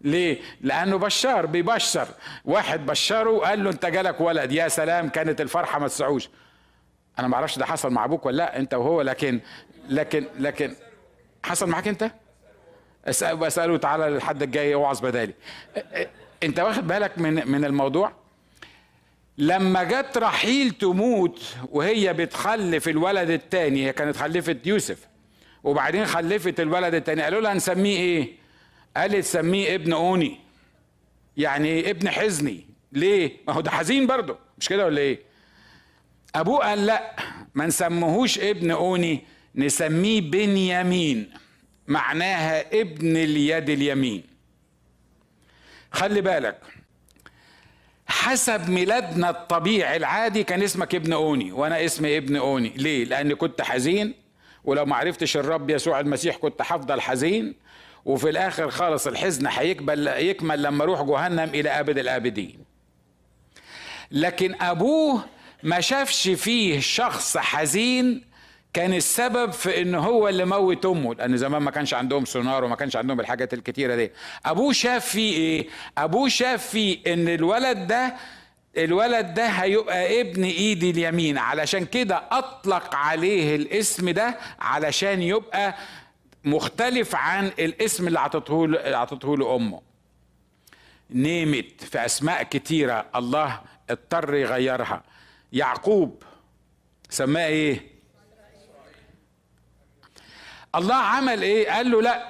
ليه؟ 0.00 0.38
لأنه 0.60 0.96
بشار 0.96 1.46
بيبشر. 1.46 2.08
واحد 2.44 2.86
بشره 2.86 3.30
وقال 3.30 3.64
له 3.64 3.70
أنت 3.70 3.86
جالك 3.86 4.20
ولد. 4.20 4.52
يا 4.52 4.68
سلام 4.68 5.08
كانت 5.08 5.40
الفرحة 5.40 5.78
ما 5.78 5.88
تسعوش. 5.88 6.28
أنا 7.18 7.28
ما 7.28 7.34
أعرفش 7.34 7.58
ده 7.58 7.66
حصل 7.66 7.92
مع 7.92 8.04
أبوك 8.04 8.26
ولا 8.26 8.36
لأ 8.36 8.58
أنت 8.58 8.74
وهو 8.74 9.02
لكن 9.02 9.40
لكن 9.88 10.24
لكن 10.38 10.74
حصل 11.44 11.68
معاك 11.68 11.88
انت؟ 11.88 12.10
بساله 13.32 13.76
تعالى 13.76 14.08
الحد 14.08 14.42
الجاي 14.42 14.74
أوعظ 14.74 15.00
بدالي. 15.00 15.34
انت 16.42 16.60
واخد 16.60 16.86
بالك 16.86 17.18
من 17.18 17.48
من 17.50 17.64
الموضوع؟ 17.64 18.12
لما 19.38 19.82
جت 19.82 20.18
رحيل 20.18 20.70
تموت 20.70 21.42
وهي 21.70 22.12
بتخلف 22.12 22.88
الولد 22.88 23.30
الثاني 23.30 23.86
هي 23.86 23.92
كانت 23.92 24.16
خلفت 24.16 24.66
يوسف 24.66 25.06
وبعدين 25.64 26.06
خلفت 26.06 26.60
الولد 26.60 26.94
الثاني 26.94 27.22
قالوا 27.22 27.40
لها 27.40 27.54
نسميه 27.54 27.96
إيه؟ 27.96 28.32
قالت 28.96 29.24
سميه 29.24 29.74
ابن 29.74 29.92
اوني. 29.92 30.40
يعني 31.36 31.90
ابن 31.90 32.08
حزني. 32.10 32.66
ليه؟ 32.92 33.36
ما 33.48 33.54
هو 33.54 33.60
ده 33.60 33.70
حزين 33.70 34.06
برضه. 34.06 34.38
مش 34.58 34.68
كده 34.68 34.84
ولا 34.86 35.00
إيه؟ 35.00 35.18
أبوه 36.34 36.58
قال 36.58 36.86
لا 36.86 37.16
ما 37.54 37.66
نسمهوش 37.66 38.38
ابن 38.38 38.70
اوني. 38.70 39.24
نسميه 39.54 40.20
بنيامين 40.20 41.30
معناها 41.86 42.80
ابن 42.80 43.16
اليد 43.16 43.70
اليمين. 43.70 44.22
خلي 45.92 46.20
بالك 46.20 46.58
حسب 48.06 48.70
ميلادنا 48.70 49.30
الطبيعي 49.30 49.96
العادي 49.96 50.44
كان 50.44 50.62
اسمك 50.62 50.94
ابن 50.94 51.12
اوني 51.12 51.52
وأنا 51.52 51.84
اسمي 51.84 52.16
ابن 52.16 52.36
اوني. 52.36 52.72
ليه؟ 52.76 53.04
لاني 53.04 53.34
كنت 53.34 53.62
حزين 53.62 54.14
ولو 54.64 54.84
ما 54.84 54.96
عرفتش 54.96 55.36
الرب 55.36 55.70
يسوع 55.70 56.00
المسيح 56.00 56.36
كنت 56.36 56.62
هفضل 56.62 57.00
حزين 57.00 57.54
وفي 58.04 58.30
الآخر 58.30 58.70
خالص 58.70 59.06
الحزن 59.06 59.46
هيكمل 59.46 60.06
يكمل 60.06 60.62
لما 60.62 60.84
أروح 60.84 61.02
جهنم 61.02 61.48
إلى 61.54 61.70
أبد 61.70 61.98
الأبدين. 61.98 62.58
لكن 64.10 64.54
أبوه 64.62 65.24
ما 65.62 65.80
شافش 65.80 66.28
فيه 66.28 66.80
شخص 66.80 67.36
حزين 67.36 68.24
كان 68.72 68.94
السبب 68.94 69.52
في 69.52 69.82
إن 69.82 69.94
هو 69.94 70.28
اللي 70.28 70.44
موت 70.44 70.86
أمه 70.86 71.14
لأن 71.14 71.36
زمان 71.36 71.62
ما 71.62 71.70
كانش 71.70 71.94
عندهم 71.94 72.24
سونار 72.24 72.64
وما 72.64 72.76
كانش 72.76 72.96
عندهم 72.96 73.20
الحاجات 73.20 73.54
الكتيرة 73.54 73.96
دي. 73.96 74.12
أبوه 74.46 74.72
شاف 74.72 75.06
فيه 75.06 75.36
إيه؟ 75.36 75.68
أبوه 75.98 76.28
شاف 76.28 76.66
فيه 76.66 76.98
إن 77.12 77.28
الولد 77.28 77.86
ده 77.86 78.14
الولد 78.76 79.34
ده 79.34 79.46
هيبقى 79.46 80.20
ابن 80.20 80.44
ايدي 80.44 80.90
اليمين. 80.90 81.38
علشان 81.38 81.84
كده 81.86 82.22
أطلق 82.30 82.94
عليه 82.94 83.56
الاسم 83.56 84.10
ده 84.10 84.38
علشان 84.60 85.22
يبقى 85.22 85.74
مختلف 86.44 87.14
عن 87.14 87.46
الاسم 87.46 88.06
اللي 88.08 88.20
عطته 88.20 88.68
له 88.68 88.96
عطته 88.96 89.36
له 89.36 89.56
أمه. 89.56 89.80
نيمت 91.10 91.84
في 91.84 92.04
أسماء 92.04 92.42
كتيرة 92.42 93.06
الله 93.16 93.60
اضطر 93.90 94.34
يغيرها. 94.34 95.02
يعقوب 95.52 96.22
سماه 97.10 97.46
إيه؟ 97.46 97.91
الله 100.74 100.94
عمل 100.94 101.42
إيه؟ 101.42 101.70
قال 101.70 101.90
له 101.90 102.02
لا. 102.02 102.28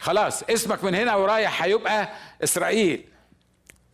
خلاص 0.00 0.42
اسمك 0.42 0.84
من 0.84 0.94
هنا 0.94 1.14
ورايح 1.14 1.62
هيبقى 1.62 2.08
إسرائيل. 2.44 3.04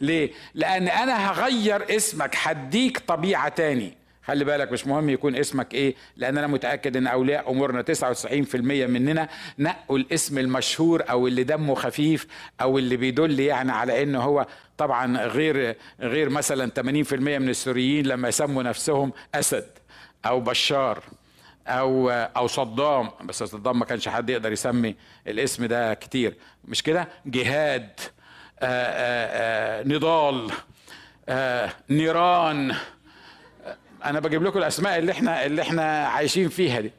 ليه؟ 0.01 0.31
لأن 0.55 0.89
أنا 0.89 1.31
هغير 1.31 1.97
اسمك 1.97 2.37
هديك 2.43 2.99
طبيعة 2.99 3.49
تاني. 3.49 3.99
خلي 4.25 4.45
بالك 4.45 4.73
مش 4.73 4.87
مهم 4.87 5.09
يكون 5.11 5.37
اسمك 5.37 5.75
إيه 5.75 5.95
لأن 6.17 6.39
أنا 6.39 6.47
متأكد 6.47 6.97
إن 6.97 7.07
أولياء 7.07 7.51
أمورنا 7.51 7.83
99% 7.83 8.55
مننا 8.87 9.29
نقوا 9.59 9.99
الاسم 9.99 10.39
المشهور 10.39 11.03
أو 11.11 11.27
اللي 11.27 11.45
دمه 11.45 11.75
خفيف 11.75 12.27
أو 12.61 12.79
اللي 12.79 12.97
بيدل 12.97 13.41
يعني 13.41 13.73
على 13.73 14.03
انه 14.03 14.21
هو 14.23 14.47
طبعا 14.79 15.17
غير 15.27 15.77
غير 16.01 16.29
مثلا 16.29 16.71
80% 16.81 16.83
من 17.13 17.49
السوريين 17.49 18.07
لما 18.07 18.29
يسموا 18.29 18.63
نفسهم 18.63 19.13
أسد 19.35 19.67
أو 20.27 20.41
بشار. 20.41 21.03
أو 21.69 22.11
أو 22.11 22.47
صدام. 22.47 23.11
بس 23.25 23.43
صدام 23.43 23.79
ما 23.79 23.85
كانش 23.85 24.09
حد 24.09 24.31
يقدر 24.31 24.53
يسمي 24.53 24.95
الاسم 25.27 25.65
ده 25.65 25.95
كتير. 25.95 26.35
مش 26.65 26.83
كده؟ 26.83 27.09
جهاد 27.27 28.01
آآ 28.61 29.81
آآ 29.81 29.85
نضال 29.85 30.51
آآ 31.29 31.71
نيران. 31.91 32.75
أنا 34.05 34.21
بجيب 34.21 34.43
لكم 34.43 34.59
الأسماء 34.59 34.99
اللي 34.99 35.13
إحنا 35.13 35.47
اللي 35.47 35.63
إحنا 35.63 36.07
عايشين 36.09 36.49
فيها 36.49 36.81
دي. 36.81 36.93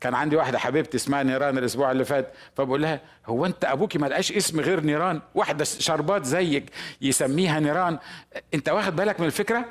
كان 0.00 0.14
عندي 0.14 0.36
واحدة 0.36 0.58
حبيبتي 0.58 0.96
اسمها 0.96 1.22
نيران 1.22 1.58
الأسبوع 1.58 1.90
اللي 1.90 2.04
فات 2.04 2.32
فبقول 2.56 2.82
لها 2.82 3.00
هو 3.26 3.46
أنت 3.46 3.64
أبوكي 3.64 3.98
ما 3.98 4.06
لقاش 4.06 4.32
اسم 4.32 4.60
غير 4.60 4.80
نيران؟ 4.80 5.20
واحدة 5.34 5.64
شربات 5.64 6.24
زيك 6.24 6.64
يسميها 7.00 7.60
نيران؟ 7.60 7.98
أنت 8.54 8.68
واخد 8.68 8.96
بالك 8.96 9.20
من 9.20 9.26
الفكرة؟ 9.26 9.64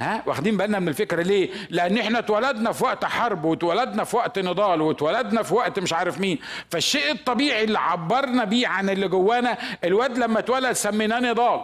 ها؟ 0.00 0.22
واخدين 0.26 0.56
بالنا 0.56 0.78
من 0.78 0.88
الفكرة 0.88 1.22
ليه؟ 1.22 1.50
لأن 1.70 1.98
إحنا 1.98 2.18
اتولدنا 2.18 2.72
في 2.72 2.84
وقت 2.84 3.04
حرب 3.04 3.44
واتولدنا 3.44 4.04
في 4.04 4.16
وقت 4.16 4.38
نضال 4.38 4.80
واتولدنا 4.82 5.42
في 5.42 5.54
وقت 5.54 5.78
مش 5.78 5.92
عارف 5.92 6.20
مين. 6.20 6.38
فالشيء 6.70 7.10
الطبيعي 7.12 7.64
اللي 7.64 7.78
عبرنا 7.78 8.44
بيه 8.44 8.66
عن 8.68 8.90
اللي 8.90 9.08
جوانا 9.08 9.58
الواد 9.84 10.18
لما 10.18 10.38
اتولد 10.38 10.72
سميناه 10.72 11.20
نضال 11.20 11.60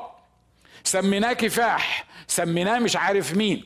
سميناه 0.84 1.32
كفاح 1.32 2.04
سميناه 2.26 2.78
مش 2.78 2.96
عارف 2.96 3.34
مين. 3.34 3.64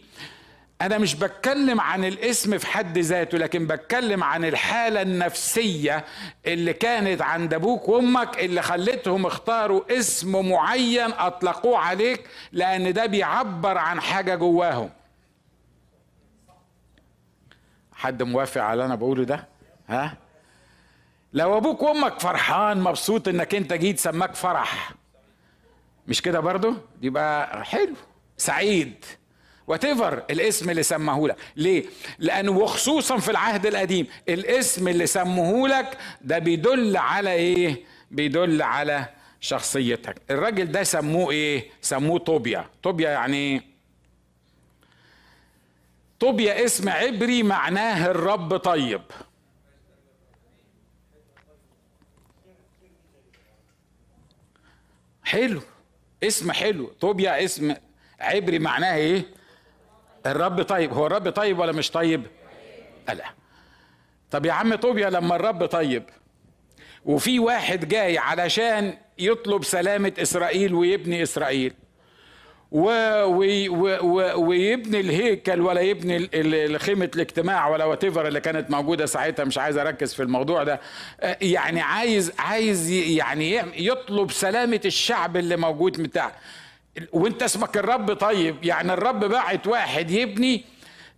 أنا 0.81 0.99
مش 0.99 1.15
بتكلم 1.15 1.81
عن 1.81 2.05
الاسم 2.05 2.59
في 2.59 2.67
حد 2.67 2.99
ذاته 2.99 3.39
لكن 3.39 3.67
بتكلم 3.67 4.25
عن 4.25 4.45
الحالة 4.45 5.03
النفسية 5.03 6.05
اللي 6.47 6.73
كانت 6.73 7.23
عند 7.23 7.55
أبوك 7.55 7.89
وأمك 7.89 8.39
اللي 8.39 8.63
خلتهم 8.63 9.27
اختاروا 9.27 9.99
اسم 9.99 10.49
معين 10.51 11.13
أطلقوه 11.13 11.79
عليك 11.79 12.27
لأن 12.53 12.93
ده 12.93 13.07
بيعبر 13.07 13.79
عن 13.79 14.01
حاجة 14.01 14.35
جواهم. 14.35 14.91
حد 17.93 18.23
موافق 18.23 18.61
على 18.63 18.73
اللي 18.73 18.85
أنا 18.85 18.95
بقوله 18.95 19.25
ده؟ 19.25 19.49
ها؟ 19.89 20.17
لو 21.33 21.57
أبوك 21.57 21.83
وأمك 21.83 22.21
فرحان 22.21 22.81
مبسوط 22.81 23.29
إنك 23.29 23.55
أنت 23.55 23.73
جيت 23.73 23.99
سماك 23.99 24.35
فرح 24.35 24.93
مش 26.09 26.23
كده 26.23 26.41
برضو؟ 26.41 26.75
يبقى 27.03 27.65
حلو. 27.65 27.95
سعيد. 28.37 29.05
وات 29.71 29.85
الاسم 30.31 30.71
اللي 30.71 30.83
سماه 30.83 31.27
لك. 31.27 31.37
ليه؟ 31.57 31.85
لأنه 32.19 32.53
وخصوصا 32.53 33.19
في 33.19 33.31
العهد 33.31 33.67
القديم 33.67 34.07
الاسم 34.29 34.89
اللي 34.89 35.07
سموه 35.07 35.69
لك 35.69 35.99
ده 36.21 36.39
بيدل 36.39 36.97
على 36.97 37.33
إيه؟ 37.33 37.85
بيدل 38.11 38.63
على 38.63 39.09
شخصيتك. 39.41 40.17
الراجل 40.31 40.73
ده 40.73 40.83
سموه 40.83 41.31
إيه؟ 41.31 41.71
سموه 41.81 42.19
طوبيا. 42.19 42.67
طوبيا 42.83 43.11
يعني 43.11 43.37
إيه؟ 43.37 43.63
طوبيا 46.21 46.65
اسم 46.65 46.89
عبري 46.89 47.43
معناه 47.43 48.07
الرب 48.11 48.57
طيب. 48.57 49.03
حلو. 55.25 55.61
اسم 56.23 56.53
حلو. 56.53 56.87
طوبيا 57.01 57.45
اسم 57.45 57.75
عبري 58.21 58.59
معناه 58.59 58.95
إيه؟ 58.95 59.40
الرب 60.27 60.63
طيب 60.63 60.93
هو 60.93 61.07
الرب 61.07 61.31
طيب 61.31 61.59
ولا 61.59 61.73
مش 61.73 61.91
طيب؟ 61.91 62.23
لا 63.09 63.25
طب 64.31 64.47
يا 64.47 64.53
عم 64.53 64.75
طوبيا 64.75 65.11
لما 65.11 65.37
الرب 65.37 65.67
طيب 65.67 66.03
وفي 67.05 67.39
واحد 67.39 67.89
جاي 67.89 68.19
علشان 68.19 68.95
يطلب 69.19 69.65
سلامة 69.65 70.13
إسرائيل 70.19 70.75
ويبني 70.75 71.23
إسرائيل 71.23 71.75
و 72.73 72.91
و 73.69 74.49
ويبني 74.49 75.01
الهيكل 75.01 75.61
ولا 75.61 75.81
يبني 75.81 76.79
خيمة 76.79 77.11
الاجتماع 77.15 77.69
ولا 77.69 77.85
واتيفر 77.85 78.29
اللي 78.29 78.41
كانت 78.41 78.71
موجودة 78.71 79.07
ساعتها 79.07 79.45
مش 79.45 79.59
عايز 79.59 79.79
أركز 79.79 80.15
في 80.15 80.23
الموضوع 80.23 80.63
ده. 80.65 80.81
يعني 81.43 81.81
عايز 81.81 82.33
عايز 82.39 82.91
يعني 82.91 83.63
يطلب 83.87 84.31
سلامة 84.31 84.81
الشعب 84.85 85.37
اللي 85.37 85.57
موجود 85.57 86.03
بتاع 86.03 86.33
وانت 87.13 87.43
اسمك 87.43 87.77
الرب 87.77 88.13
طيب. 88.13 88.65
يعني 88.65 88.93
الرب 88.93 89.25
باعت 89.25 89.67
واحد 89.67 90.11
يبني. 90.11 90.65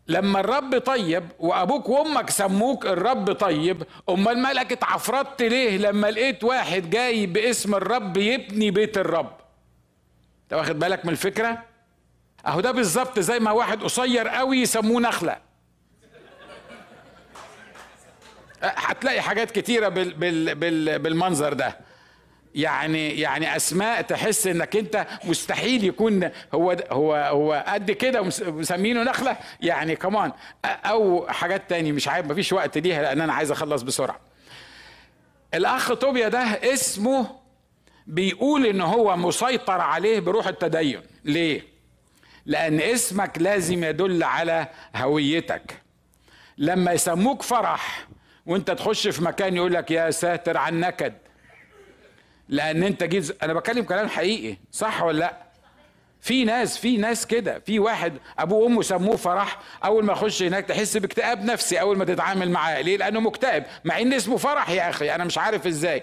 لما 0.08 0.40
الرب 0.40 0.78
طيب 0.78 1.28
وأبوك 1.38 1.88
وأمك 1.88 2.30
سموك 2.30 2.86
الرب 2.86 3.32
طيب 3.32 3.82
أمال 4.08 4.38
مالك 4.38 4.72
اتعفرت 4.72 5.42
ليه 5.42 5.78
لما 5.78 6.10
لقيت 6.10 6.44
واحد 6.44 6.90
جاي 6.90 7.26
باسم 7.26 7.74
الرب 7.74 8.16
يبني 8.16 8.70
بيت 8.70 8.98
الرب؟ 8.98 9.32
انت 10.42 10.52
واخد 10.52 10.78
بالك 10.78 11.04
من 11.04 11.12
الفكرة؟ 11.12 11.62
أهو 12.46 12.60
ده 12.60 12.70
بالظبط 12.70 13.18
زي 13.18 13.38
ما 13.38 13.50
واحد 13.50 13.82
قصير 13.82 14.28
قوي 14.28 14.58
يسموه 14.58 15.00
نخلة. 15.00 15.36
هتلاقي 18.62 19.20
حاجات 19.20 19.50
كتيرة 19.50 19.88
بال 19.88 20.14
بال 20.14 20.54
بال 20.54 20.98
بالمنظر 20.98 21.52
ده. 21.52 21.76
يعني 22.54 23.20
يعني 23.20 23.56
أسماء 23.56 24.02
تحس 24.02 24.46
إنك 24.46 24.76
أنت 24.76 25.06
مستحيل 25.24 25.84
يكون 25.84 26.30
هو 26.54 26.76
هو 26.90 27.14
هو 27.14 27.64
قد 27.68 27.90
كده 27.90 28.20
ومسمينه 28.46 29.02
نخلة؟ 29.02 29.36
يعني 29.60 29.96
كمان 29.96 30.32
أو 30.64 31.26
حاجات 31.28 31.70
تاني 31.70 31.92
مش 31.92 32.08
عارف 32.08 32.26
مفيش 32.26 32.52
وقت 32.52 32.78
ليها 32.78 33.02
لأن 33.02 33.20
أنا 33.20 33.32
عايز 33.32 33.50
أخلص 33.50 33.82
بسرعة. 33.82 34.20
الأخ 35.54 35.92
طوبيا 35.92 36.28
ده 36.28 36.38
اسمه 36.72 37.26
بيقول 38.06 38.66
إن 38.66 38.80
هو 38.80 39.16
مسيطر 39.16 39.80
عليه 39.80 40.20
بروح 40.20 40.46
التدين. 40.46 41.00
ليه؟ 41.24 41.62
لأن 42.46 42.80
اسمك 42.80 43.38
لازم 43.38 43.84
يدل 43.84 44.22
على 44.22 44.66
هويتك. 44.96 45.82
لما 46.58 46.92
يسموك 46.92 47.42
فرح 47.42 48.06
وأنت 48.46 48.70
تخش 48.70 49.08
في 49.08 49.24
مكان 49.24 49.56
يقول 49.56 49.72
لك 49.74 49.90
يا 49.90 50.10
ساتر 50.10 50.56
عن 50.56 50.80
نكد 50.80 51.14
لأن 52.48 52.82
انت 52.82 53.04
جيت 53.04 53.42
أنا 53.42 53.52
بتكلم 53.54 53.84
كلام 53.84 54.08
حقيقي 54.08 54.56
صح 54.72 55.02
ولا 55.02 55.18
لا؟ 55.18 55.36
في 56.20 56.44
ناس 56.44 56.78
في 56.78 56.96
ناس 56.96 57.26
كده. 57.26 57.58
في 57.58 57.78
واحد 57.78 58.12
ابوه 58.38 58.58
وامه 58.64 58.82
سموه 58.82 59.16
فرح 59.16 59.58
اول 59.84 60.04
ما 60.04 60.12
يخش 60.12 60.42
هناك 60.42 60.64
تحس 60.64 60.96
باكتئاب 60.96 61.44
نفسي 61.44 61.80
اول 61.80 61.98
ما 61.98 62.04
تتعامل 62.04 62.50
معاه. 62.50 62.80
ليه؟ 62.80 62.96
لأنه 62.96 63.20
مكتئب 63.20 63.64
مع 63.84 64.00
ان 64.00 64.12
اسمه 64.12 64.36
فرح 64.36 64.70
يا 64.70 64.90
أخي 64.90 65.14
أنا 65.14 65.24
مش 65.24 65.38
عارف 65.38 65.66
إزاي. 65.66 66.02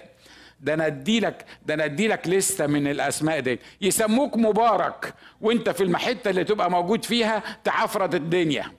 ده 0.60 0.74
أنا 0.74 0.86
ادي 0.86 1.20
لك 1.20 1.44
ده 1.66 1.74
أنا 1.74 1.84
ادي 1.84 2.08
لك 2.08 2.28
لستة 2.28 2.66
من 2.66 2.86
الاسماء 2.86 3.40
دي. 3.40 3.60
يسموك 3.80 4.36
مبارك 4.36 5.14
وانت 5.40 5.70
في 5.70 5.82
المحته 5.82 6.30
اللي 6.30 6.44
تبقى 6.44 6.70
موجود 6.70 7.04
فيها 7.04 7.42
تعفرت 7.64 8.14
الدنيا. 8.14 8.72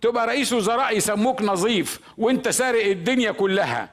تبقى 0.00 0.26
رئيس 0.26 0.52
وزراء 0.52 0.96
يسموك 0.96 1.42
نظيف 1.42 2.00
وانت 2.18 2.48
سارق 2.48 2.84
الدنيا 2.86 3.32
كلها. 3.32 3.90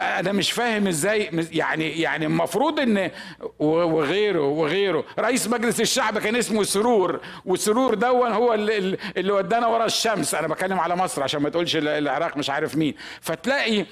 أنا 0.00 0.32
مش 0.32 0.52
فاهم 0.52 0.86
إزاي 0.86 1.46
يعني 1.52 2.00
يعني 2.00 2.26
المفروض 2.26 2.80
ان 2.80 3.10
وغيره 3.58 4.40
وغيره. 4.48 5.04
رئيس 5.18 5.48
مجلس 5.48 5.80
الشعب 5.80 6.18
كان 6.18 6.36
اسمه 6.36 6.62
سرور 6.62 7.20
وسرور 7.44 7.94
دون 7.94 8.32
هو 8.32 8.54
اللي, 8.54 8.96
اللي 9.16 9.32
ودانا 9.32 9.66
ورا 9.66 9.84
الشمس. 9.84 10.34
أنا 10.34 10.48
بتكلم 10.48 10.80
على 10.80 10.96
مصر 10.96 11.22
عشان 11.22 11.42
ما 11.42 11.48
تقولش 11.48 11.76
العراق 11.76 12.36
مش 12.36 12.50
عارف 12.50 12.76
مين. 12.76 12.94
فتلاقي 13.20 13.86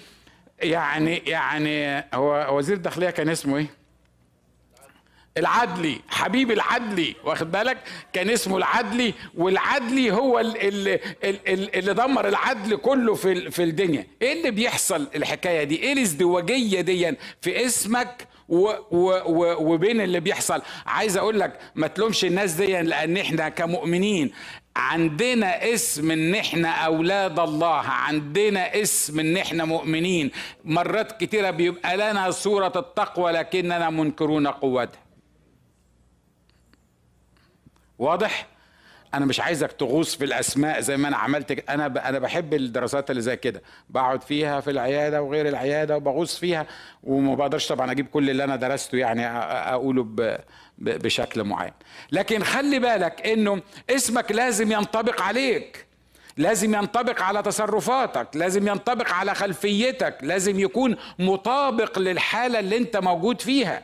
يعني 0.62 1.16
يعني 1.16 2.04
هو 2.14 2.56
وزير 2.56 2.76
الداخلية 2.76 3.10
كان 3.10 3.28
اسمه 3.28 3.56
إيه؟ 3.56 3.85
العدلي 5.38 6.00
حبيب 6.08 6.50
العدلي 6.50 7.14
واخد 7.24 7.52
بالك؟ 7.52 7.78
كان 8.12 8.30
اسمه 8.30 8.56
العدلي 8.56 9.14
والعدلي 9.34 10.12
هو 10.12 10.38
اللي, 10.40 11.00
اللي 11.74 11.94
دمر 11.94 12.28
العدل 12.28 12.76
كله 12.76 13.14
في 13.14 13.50
في 13.50 13.62
الدنيا. 13.62 14.06
إيه 14.22 14.32
اللي 14.32 14.50
بيحصل 14.50 15.06
الحكاية 15.16 15.64
دي؟ 15.64 15.82
إيه 15.82 15.92
الازدواجية 15.92 16.80
دي 16.80 17.14
في 17.40 17.66
اسمك 17.66 18.28
و 18.48 18.68
و 18.90 19.10
و 19.26 19.72
وبين 19.72 20.00
اللي 20.00 20.20
بيحصل؟ 20.20 20.62
عايز 20.86 21.16
أقول 21.16 21.40
لك 21.40 21.58
ما 21.74 21.86
تلومش 21.86 22.24
الناس 22.24 22.52
دي 22.52 22.66
لأن 22.82 23.16
إحنا 23.16 23.48
كمؤمنين 23.48 24.32
عندنا 24.76 25.74
اسم 25.74 26.10
إن 26.10 26.34
إحنا 26.34 26.68
أولاد 26.68 27.38
الله 27.38 27.76
عندنا 27.80 28.82
اسم 28.82 29.20
إن 29.20 29.36
إحنا 29.36 29.64
مؤمنين. 29.64 30.30
مرات 30.64 31.20
كتيرة 31.20 31.50
بيبقى 31.50 31.96
لنا 31.96 32.30
صورة 32.30 32.72
التقوى 32.76 33.32
لكننا 33.32 33.90
منكرون 33.90 34.46
قوتها. 34.46 35.05
واضح؟ 37.98 38.46
أنا 39.14 39.26
مش 39.26 39.40
عايزك 39.40 39.72
تغوص 39.72 40.16
في 40.16 40.24
الأسماء 40.24 40.80
زي 40.80 40.96
ما 40.96 41.08
أنا 41.08 41.16
عملت 41.16 41.70
أنا 41.70 42.08
أنا 42.08 42.18
بحب 42.18 42.54
الدراسات 42.54 43.10
اللي 43.10 43.22
زي 43.22 43.36
كده. 43.36 43.62
بقعد 43.90 44.22
فيها 44.22 44.60
في 44.60 44.70
العيادة 44.70 45.22
وغير 45.22 45.48
العيادة 45.48 45.96
وبغوص 45.96 46.38
فيها 46.38 46.66
وما 47.04 47.34
بقدرش 47.34 47.68
طبعا 47.68 47.90
أجيب 47.90 48.06
كل 48.06 48.30
اللي 48.30 48.44
أنا 48.44 48.56
درسته 48.56 48.98
يعني 48.98 49.26
أقوله 49.26 50.06
بشكل 50.78 51.44
معين. 51.44 51.72
لكن 52.12 52.42
خلي 52.44 52.78
بالك 52.78 53.26
إنه 53.26 53.62
اسمك 53.90 54.32
لازم 54.32 54.72
ينطبق 54.72 55.22
عليك. 55.22 55.86
لازم 56.36 56.74
ينطبق 56.74 57.22
على 57.22 57.42
تصرفاتك 57.42 58.28
لازم 58.34 58.68
ينطبق 58.68 59.12
على 59.12 59.34
خلفيتك 59.34 60.18
لازم 60.22 60.60
يكون 60.60 60.96
مطابق 61.18 61.98
للحالة 61.98 62.58
اللي 62.58 62.76
أنت 62.76 62.96
موجود 62.96 63.40
فيها. 63.40 63.82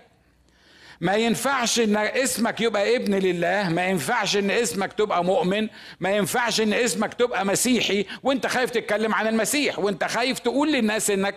ما 1.03 1.15
ينفعش 1.15 1.81
إن 1.81 1.97
اسمك 1.97 2.61
يبقى 2.61 2.97
ابن 2.97 3.15
لله 3.15 3.69
ما 3.69 3.87
ينفعش 3.87 4.37
إن 4.37 4.51
اسمك 4.51 4.93
تبقى 4.93 5.25
مؤمن 5.25 5.69
ما 6.01 6.11
ينفعش 6.17 6.61
إن 6.61 6.73
اسمك 6.73 7.15
تبقى 7.15 7.47
مسيحي 7.47 8.07
وأنت 8.23 8.47
خايف 8.47 8.71
تتكلم 8.71 9.15
عن 9.15 9.27
المسيح 9.27 9.79
وأنت 9.79 10.05
خايف 10.05 10.39
تقول 10.39 10.73
للناس 10.73 11.11
إنك 11.11 11.35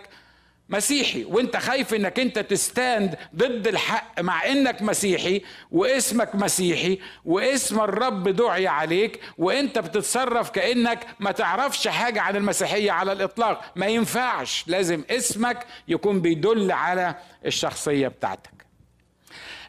مسيحي 0.68 1.24
وأنت 1.24 1.56
خايف 1.56 1.94
إنك 1.94 2.18
أنت 2.20 2.38
تستاند 2.38 3.16
ضد 3.36 3.66
الحق 3.66 4.20
مع 4.20 4.46
إنك 4.46 4.82
مسيحي 4.82 5.42
واسمك 5.70 6.34
مسيحي 6.34 6.98
واسم 7.24 7.80
الرب 7.80 8.28
دعي 8.28 8.66
عليك 8.66 9.20
وأنت 9.38 9.78
بتتصرف 9.78 10.50
كأنك 10.50 11.06
ما 11.20 11.30
تعرفش 11.32 11.88
حاجة 11.88 12.20
عن 12.20 12.36
المسيحية 12.36 12.92
على 12.92 13.12
الإطلاق. 13.12 13.72
ما 13.76 13.86
ينفعش. 13.86 14.64
لازم 14.66 15.02
اسمك 15.10 15.66
يكون 15.88 16.20
بيدل 16.20 16.72
على 16.72 17.14
الشخصية 17.46 18.08
بتاعتك. 18.08 18.55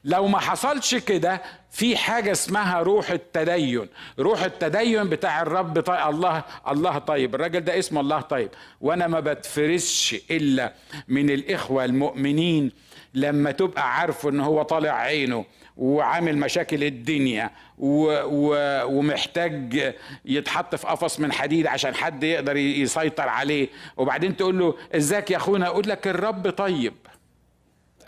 لو 0.08 0.28
ما 0.28 0.40
حصلش 0.40 0.96
كده 0.96 1.42
في 1.72 1.98
حاجة 1.98 2.32
اسمها 2.32 2.80
روح 2.80 3.10
التدين. 3.12 3.88
روح 4.20 4.44
التدين 4.44 5.10
بتاع 5.10 5.42
الرب 5.42 5.80
طيب 5.80 6.10
الله 6.10 6.44
الله 6.68 6.98
طيب. 6.98 7.36
الراجل 7.36 7.60
ده 7.60 7.80
اسمه 7.80 8.02
الله 8.02 8.22
طيب. 8.22 8.50
وأنا 8.82 9.08
ما 9.08 9.20
بتفرسش 9.20 10.16
إلا 10.32 10.74
من 11.08 11.30
الإخوة 11.30 11.86
المؤمنين 11.86 12.72
لما 13.14 13.52
تبقى 13.52 13.98
عارفه 14.00 14.30
إن 14.30 14.40
هو 14.40 14.62
طالع 14.62 14.92
عينه 14.92 15.46
وعامل 15.78 16.38
مشاكل 16.38 16.84
الدنيا 16.84 17.52
و 17.78 18.04
و 18.26 18.56
ومحتاج 18.98 19.96
يتحط 20.26 20.76
في 20.76 20.88
قفص 20.88 21.20
من 21.20 21.32
حديد 21.32 21.68
عشان 21.68 21.96
حد 21.96 22.24
يقدر 22.24 22.56
يسيطر 22.58 23.30
عليه. 23.30 23.68
وبعدين 23.98 24.38
تقول 24.38 24.60
له 24.60 24.76
ازيك 24.96 25.32
يا 25.32 25.38
أخونا؟ 25.38 25.68
أقول 25.68 25.90
لك 25.90 26.08
الرب 26.08 26.50
طيب. 26.50 26.94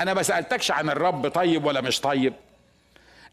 أنا 0.02 0.14
ما 0.14 0.24
سألتكش 0.24 0.72
عن 0.72 0.90
الرب 0.90 1.28
طيب 1.28 1.66
ولا 1.66 1.82
مش 1.82 2.02
طيب. 2.02 2.34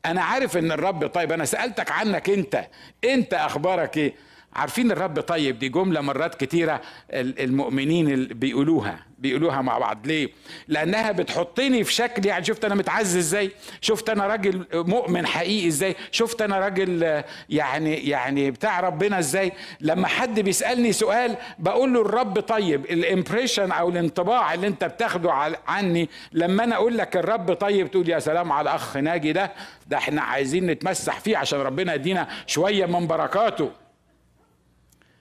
أنا 0.07 0.23
عارف 0.23 0.57
إن 0.57 0.73
الرب 0.73 1.07
طيب. 1.07 1.33
أنا 1.33 1.45
سألتك 1.45 1.91
عنك 1.91 2.31
أنت. 2.31 2.67
أنت 3.05 3.35
أخبارك 3.35 3.97
إيه؟ 3.97 4.15
عارفين 4.57 4.91
الرب 4.93 5.21
طيب 5.21 5.59
دي 5.59 5.69
جملة 5.69 6.01
مرات 6.01 6.35
كتيرة 6.35 6.81
المؤمنين 7.13 8.25
بيقولوها 8.27 9.07
بيقولوها 9.19 9.63
مع 9.63 9.79
بعض. 9.79 10.07
ليه؟ 10.07 10.29
لأنها 10.69 11.13
بتحطني 11.13 11.85
في 11.85 11.93
شكل 11.93 12.27
يعني 12.27 12.45
شفت 12.45 12.65
أنا 12.65 12.75
متعز 12.75 13.17
إزاي؟ 13.17 13.51
شفت 13.81 14.11
أنا 14.11 14.27
راجل 14.27 14.67
مؤمن 14.75 15.27
حقيقي 15.27 15.69
إزاي؟ 15.69 15.97
شفت 16.11 16.43
أنا 16.43 16.59
راجل 16.59 17.23
يعني 17.49 17.95
يعني 18.09 18.51
بتاع 18.51 18.81
ربنا 18.81 19.19
إزاي؟ 19.19 19.53
لما 19.81 20.07
حد 20.09 20.41
بيسألني 20.41 20.93
سؤال 20.93 21.37
بقول 21.59 21.95
له 21.95 22.01
الرب 22.01 22.41
طيب 22.41 22.85
الامبريشن 22.85 23.73
أو 23.73 23.89
الانطباع 23.89 24.55
اللي 24.55 24.67
أنت 24.67 24.85
بتاخده 24.85 25.33
عني 25.69 26.09
لما 26.33 26.65
أنا 26.65 26.75
أقول 26.75 26.99
لك 26.99 27.17
الرب 27.17 27.53
طيب 27.53 27.91
تقول 27.91 28.09
يا 28.09 28.19
سلام 28.19 28.53
على 28.53 28.75
أخ 28.75 28.97
ناجي 28.97 29.33
ده 29.33 29.53
ده 29.87 29.97
إحنا 29.97 30.23
عايزين 30.23 30.67
نتمسح 30.67 31.21
فيه 31.21 31.37
عشان 31.37 31.59
ربنا 31.61 31.95
يدينا 31.95 32.29
شوية 32.47 32.87
من 32.87 33.07
بركاته. 33.07 33.71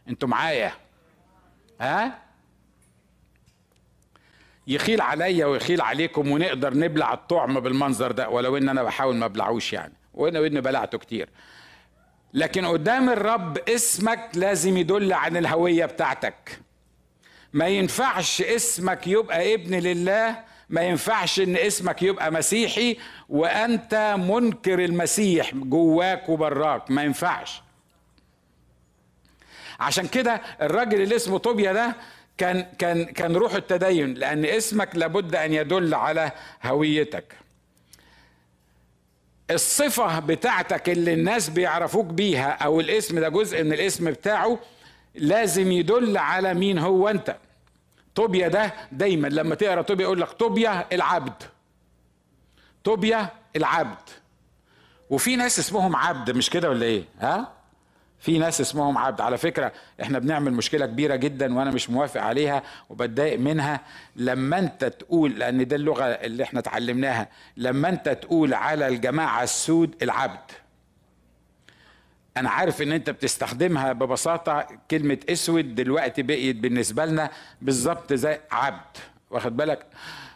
أنتوا 0.09 0.29
معايا. 0.29 0.71
ها؟ 1.81 2.19
يخيل 4.67 5.01
عليا 5.01 5.45
ويخيل 5.45 5.81
عليكم 5.81 6.31
ونقدر 6.31 6.77
نبلع 6.77 7.13
الطعم 7.13 7.59
بالمنظر 7.59 8.11
ده 8.11 8.29
ولو 8.29 8.57
ان 8.57 8.69
أنا 8.69 8.83
بحاول 8.83 9.15
ما 9.15 9.25
ابلعوش 9.25 9.73
يعني. 9.73 9.93
وأنا 10.13 10.39
واني 10.39 10.61
بلعته 10.61 10.97
كتير. 10.97 11.29
لكن 12.33 12.65
قدام 12.65 13.09
الرب 13.09 13.57
اسمك 13.57 14.29
لازم 14.33 14.77
يدل 14.77 15.13
عن 15.13 15.37
الهوية 15.37 15.85
بتاعتك. 15.85 16.59
ما 17.53 17.67
ينفعش 17.67 18.41
اسمك 18.41 19.07
يبقى 19.07 19.53
ابن 19.53 19.75
لله 19.75 20.43
ما 20.69 20.81
ينفعش 20.81 21.39
ان 21.39 21.57
اسمك 21.57 22.03
يبقى 22.03 22.31
مسيحي 22.31 22.97
وانت 23.29 24.15
منكر 24.17 24.85
المسيح 24.85 25.55
جواك 25.55 26.29
وبراك. 26.29 26.91
ما 26.91 27.03
ينفعش. 27.03 27.61
عشان 29.79 30.07
كده 30.07 30.41
الراجل 30.61 31.01
اللي 31.01 31.15
اسمه 31.15 31.37
طوبيا 31.37 31.73
ده 31.73 31.95
كان 32.37 32.61
كان 32.61 33.05
كان 33.05 33.35
روح 33.35 33.53
التدين 33.53 34.13
لأن 34.13 34.45
اسمك 34.45 34.95
لابد 34.95 35.35
أن 35.35 35.53
يدل 35.53 35.93
على 35.93 36.31
هويتك. 36.65 37.35
الصفة 39.51 40.19
بتاعتك 40.19 40.89
اللي 40.89 41.13
الناس 41.13 41.49
بيعرفوك 41.49 42.05
بيها 42.05 42.49
أو 42.51 42.79
الاسم 42.79 43.19
ده 43.19 43.29
جزء 43.29 43.63
من 43.63 43.73
الاسم 43.73 44.11
بتاعه 44.11 44.59
لازم 45.15 45.71
يدل 45.71 46.17
على 46.17 46.53
مين 46.53 46.77
هو 46.79 47.09
أنت. 47.09 47.37
طوبيا 48.15 48.47
ده 48.47 48.73
دايما 48.91 49.27
لما 49.27 49.55
تقرأ 49.55 49.81
طوبيا 49.81 50.03
يقول 50.05 50.21
لك 50.21 50.29
طوبيا 50.31 50.85
العبد. 50.91 51.43
طوبيا 52.83 53.29
العبد. 53.55 54.09
وفي 55.09 55.35
ناس 55.35 55.59
اسمهم 55.59 55.95
عبد 55.95 56.31
مش 56.31 56.49
كده 56.49 56.69
ولا 56.69 56.85
إيه؟ 56.85 57.03
ها؟ 57.19 57.54
في 58.25 58.37
ناس 58.37 58.61
اسمهم 58.61 58.97
عبد. 58.97 59.21
على 59.21 59.37
فكرة 59.37 59.71
إحنا 60.01 60.19
بنعمل 60.19 60.53
مشكلة 60.53 60.85
كبيرة 60.85 61.15
جدا 61.15 61.57
وأنا 61.57 61.71
مش 61.71 61.89
موافق 61.89 62.21
عليها 62.21 62.63
وبتضايق 62.89 63.39
منها. 63.39 63.81
لما 64.15 64.59
انت 64.59 64.85
تقول 64.85 65.39
لأن 65.39 65.67
ده 65.67 65.75
اللغة 65.75 66.03
اللي 66.03 66.43
إحنا 66.43 66.59
اتعلمناها 66.59 67.29
لما 67.57 67.89
انت 67.89 68.09
تقول 68.09 68.53
على 68.53 68.87
الجماعة 68.87 69.43
السود 69.43 69.95
العبد 70.01 70.51
أنا 72.37 72.49
عارف 72.49 72.81
إن 72.81 72.91
أنت 72.91 73.09
بتستخدمها 73.09 73.93
ببساطة 73.93 74.67
كلمة 74.91 75.17
أسود 75.29 75.75
دلوقتي 75.75 76.21
بقيت 76.23 76.55
بالنسبة 76.55 77.05
لنا 77.05 77.29
بالظبط 77.61 78.13
زي 78.13 78.39
عبد. 78.51 78.97
واخد 79.29 79.57
بالك؟ 79.57 79.85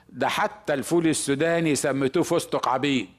ده 0.10 0.28
حتى 0.28 0.74
الفول 0.74 1.08
السوداني 1.08 1.76
سميتوه 1.76 2.24
فستق 2.24 2.70
عبيد. 2.70 3.10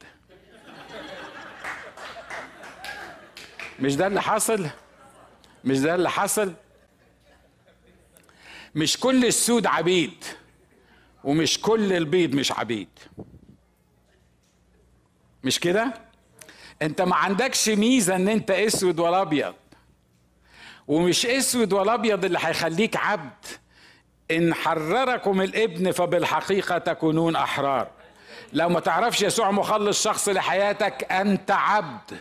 مش 3.80 3.96
ده 3.96 4.06
اللي 4.06 4.22
حصل؟ 4.22 4.66
مش 5.64 5.78
ده 5.78 5.94
اللي 5.94 6.10
حصل؟ 6.10 6.52
مش 8.74 8.96
كل 9.00 9.24
السود 9.24 9.66
عبيد 9.66 10.24
ومش 11.24 11.60
كل 11.60 11.92
البيض 11.92 12.34
مش 12.34 12.52
عبيد. 12.52 12.88
مش 15.44 15.60
كده؟ 15.60 15.94
انت 16.82 17.02
ما 17.02 17.16
عندكش 17.16 17.68
ميزة 17.68 18.16
ان 18.16 18.28
انت 18.28 18.50
اسود 18.50 19.00
ولا 19.00 19.22
ابيض. 19.22 19.54
ومش 20.88 21.26
اسود 21.26 21.72
ولا 21.72 21.94
ابيض 21.94 22.24
اللي 22.24 22.38
هيخليك 22.42 22.96
عبد. 22.96 23.46
إن 24.30 24.54
حرركم 24.54 25.40
الابن 25.40 25.90
فبالحقيقة 25.90 26.78
تكونون 26.78 27.36
أحرار. 27.36 27.90
لو 28.52 28.68
ما 28.68 28.80
تعرفش 28.80 29.22
يسوع 29.22 29.50
مخلص 29.50 30.04
شخص 30.04 30.28
لحياتك 30.28 31.12
أنت 31.12 31.50
عبد. 31.50 32.20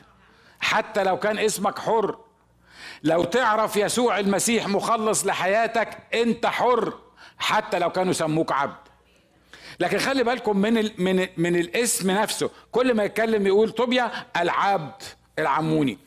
حتى 0.70 1.04
لو 1.04 1.20
كان 1.20 1.40
اسمك 1.40 1.80
حر. 1.80 2.18
لو 3.04 3.24
تعرف 3.24 3.76
يسوع 3.76 4.20
المسيح 4.20 4.68
مخلص 4.68 5.26
لحياتك 5.26 5.98
انت 6.14 6.46
حر 6.46 6.94
حتى 7.38 7.80
لو 7.80 7.90
كانوا 7.90 8.14
سموك 8.14 8.52
عبد. 8.52 8.76
لكن 9.80 9.98
خلي 9.98 10.24
بالكم 10.24 10.58
من 10.58 10.78
ال 10.78 10.92
من 10.98 11.20
ال 11.20 11.30
من 11.38 11.56
الاسم 11.56 12.12
نفسه. 12.12 12.50
كل 12.72 12.94
ما 12.94 13.04
يتكلم 13.04 13.48
يقول 13.48 13.70
طوبيا 13.70 14.12
العبد 14.38 15.04
العموني. 15.40 15.98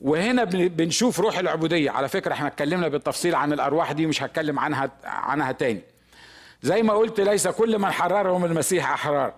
وهنا 0.00 0.44
بنشوف 0.44 1.20
روح 1.20 1.38
العبودية. 1.38 1.90
على 1.90 2.08
فكرة 2.08 2.32
إحنا 2.32 2.46
اتكلمنا 2.46 2.88
بالتفصيل 2.88 3.34
عن 3.34 3.52
الأرواح 3.52 3.92
دي 3.92 4.06
مش 4.06 4.22
هتكلم 4.22 4.58
عنها 4.58 4.90
عنها 5.04 5.52
تاني. 5.52 5.80
زي 6.62 6.82
ما 6.82 6.92
قلت 6.92 7.20
ليس 7.20 7.48
كل 7.48 7.78
من 7.78 7.90
حررهم 7.90 8.44
المسيح 8.44 8.90
أحرار. 8.90 9.32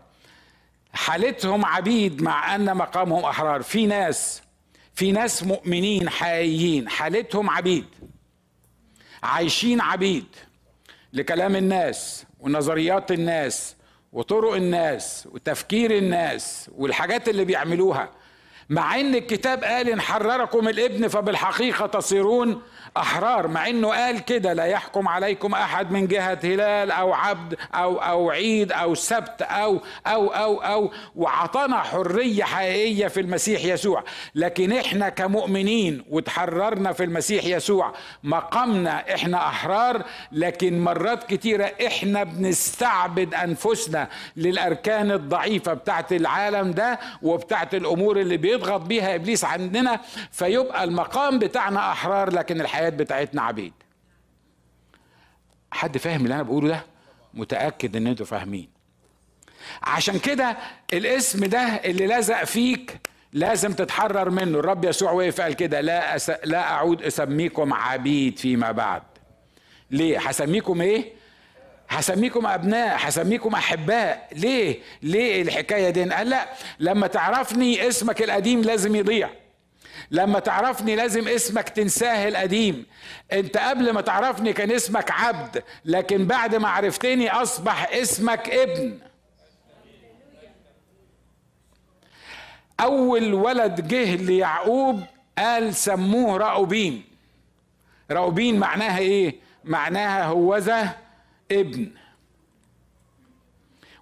حالتهم 0.92 1.64
عبيد 1.64 2.22
مع 2.22 2.54
أن 2.54 2.76
مقامهم 2.76 3.24
أحرار. 3.24 3.62
في 3.62 3.86
ناس 3.86 4.45
في 4.96 5.12
ناس 5.12 5.42
مؤمنين 5.42 6.08
حقيقيين 6.08 6.88
حالتهم 6.88 7.50
عبيد 7.50 7.84
عايشين 9.22 9.80
عبيد 9.80 10.26
لكلام 11.12 11.56
الناس 11.56 12.24
ونظريات 12.40 13.12
الناس 13.12 13.76
وطرق 14.12 14.52
الناس 14.54 15.28
وتفكير 15.32 15.96
الناس 15.96 16.70
والحاجات 16.76 17.28
اللي 17.28 17.44
بيعملوها. 17.44 18.10
مع 18.68 19.00
إن 19.00 19.14
الكتاب 19.14 19.64
قال 19.64 19.88
إن 19.88 20.00
حرركم 20.00 20.68
الإبن 20.68 21.08
فبالحقيقة 21.08 21.86
تصيرون 21.86 22.62
أحرار 22.96 23.48
مع 23.48 23.68
إنه 23.68 23.88
قال 23.88 24.24
كده 24.24 24.52
لا 24.52 24.64
يحكم 24.64 25.08
عليكم 25.08 25.52
أحد 25.54 25.90
من 25.92 26.06
جهة 26.06 26.38
هلال 26.44 26.90
أو 26.90 27.12
عبد 27.12 27.54
أو 27.74 27.96
أو 27.98 28.30
عيد 28.30 28.72
أو 28.72 28.94
سبت 28.94 29.42
أو 29.42 29.80
أو 30.06 30.28
أو 30.28 30.56
أو 30.62 30.90
وعطانا 31.16 31.82
حرية 31.82 32.44
حقيقية 32.44 33.06
في 33.08 33.20
المسيح 33.20 33.64
يسوع. 33.64 34.04
لكن 34.34 34.72
إحنا 34.72 35.08
كمؤمنين 35.08 36.04
وتحررنا 36.10 36.92
في 36.92 37.04
المسيح 37.04 37.44
يسوع 37.44 37.92
مقامنا 38.24 39.14
إحنا 39.14 39.48
أحرار 39.48 40.02
لكن 40.32 40.80
مرات 40.80 41.24
كتيرة 41.24 41.72
إحنا 41.86 42.24
بنستعبد 42.24 43.34
أنفسنا 43.34 44.08
للأركان 44.36 45.10
الضعيفة 45.12 45.72
بتاعت 45.72 46.12
العالم 46.12 46.70
ده 46.72 46.98
وبتاعت 47.22 47.74
الأمور 47.74 48.20
اللي 48.20 48.36
بيضغط 48.36 48.80
بيها 48.80 49.14
إبليس 49.14 49.44
عندنا 49.44 50.00
فيبقى 50.32 50.84
المقام 50.84 51.38
بتاعنا 51.38 51.92
أحرار 51.92 52.32
لكن 52.32 52.60
الحياة 52.60 52.85
الحياة 52.86 53.04
بتاعتنا 53.04 53.42
عبيد. 53.42 53.72
حد 55.72 55.98
فاهم 55.98 56.22
اللي 56.24 56.34
أنا 56.34 56.42
بقوله 56.42 56.68
ده؟ 56.68 56.86
متأكد 57.34 57.96
إن 57.96 58.06
أنتوا 58.06 58.26
فاهمين. 58.26 58.68
عشان 59.82 60.18
كده 60.18 60.56
الاسم 60.92 61.44
ده 61.44 61.58
اللي 61.58 62.06
لزق 62.06 62.44
فيك 62.44 63.00
لازم 63.32 63.72
تتحرر 63.72 64.30
منه. 64.30 64.58
الرب 64.58 64.84
يسوع 64.84 65.12
وقف 65.12 65.40
قال 65.40 65.52
كده 65.52 65.80
لا 65.80 66.16
أس... 66.16 66.30
لا 66.44 66.72
أعود 66.72 67.02
أسميكم 67.02 67.72
عبيد 67.72 68.38
فيما 68.38 68.72
بعد. 68.72 69.02
ليه؟ 69.90 70.18
هسميكم 70.18 70.80
إيه؟ 70.80 71.12
هسميكم 71.88 72.46
أبناء 72.46 72.96
هسميكم 73.00 73.54
أحباء. 73.54 74.28
ليه؟ 74.32 74.78
ليه 75.02 75.42
الحكاية 75.42 75.90
دي؟ 75.90 76.04
قال 76.10 76.30
لا 76.30 76.48
لما 76.78 77.06
تعرفني 77.06 77.88
اسمك 77.88 78.22
القديم 78.22 78.62
لازم 78.62 78.96
يضيع. 78.96 79.30
لما 80.10 80.38
تعرفني 80.38 80.96
لازم 80.96 81.28
اسمك 81.28 81.68
تنساه 81.68 82.28
القديم. 82.28 82.86
انت 83.32 83.56
قبل 83.56 83.90
ما 83.90 84.00
تعرفني 84.00 84.52
كان 84.52 84.70
اسمك 84.70 85.10
عبد 85.10 85.62
لكن 85.84 86.26
بعد 86.26 86.54
ما 86.54 86.68
عرفتني 86.68 87.30
اصبح 87.30 87.90
اسمك 87.92 88.50
ابن. 88.50 88.98
اول 92.80 93.34
ولد 93.34 93.88
جه 93.88 94.14
ليعقوب 94.14 95.02
قال 95.38 95.74
سموه 95.74 96.36
راؤوبين 96.36 97.04
راؤوبين 98.10 98.58
معناها 98.58 98.98
إيه؟ 98.98 99.36
معناها 99.64 100.24
هوذا 100.24 100.96
ابن. 101.52 101.90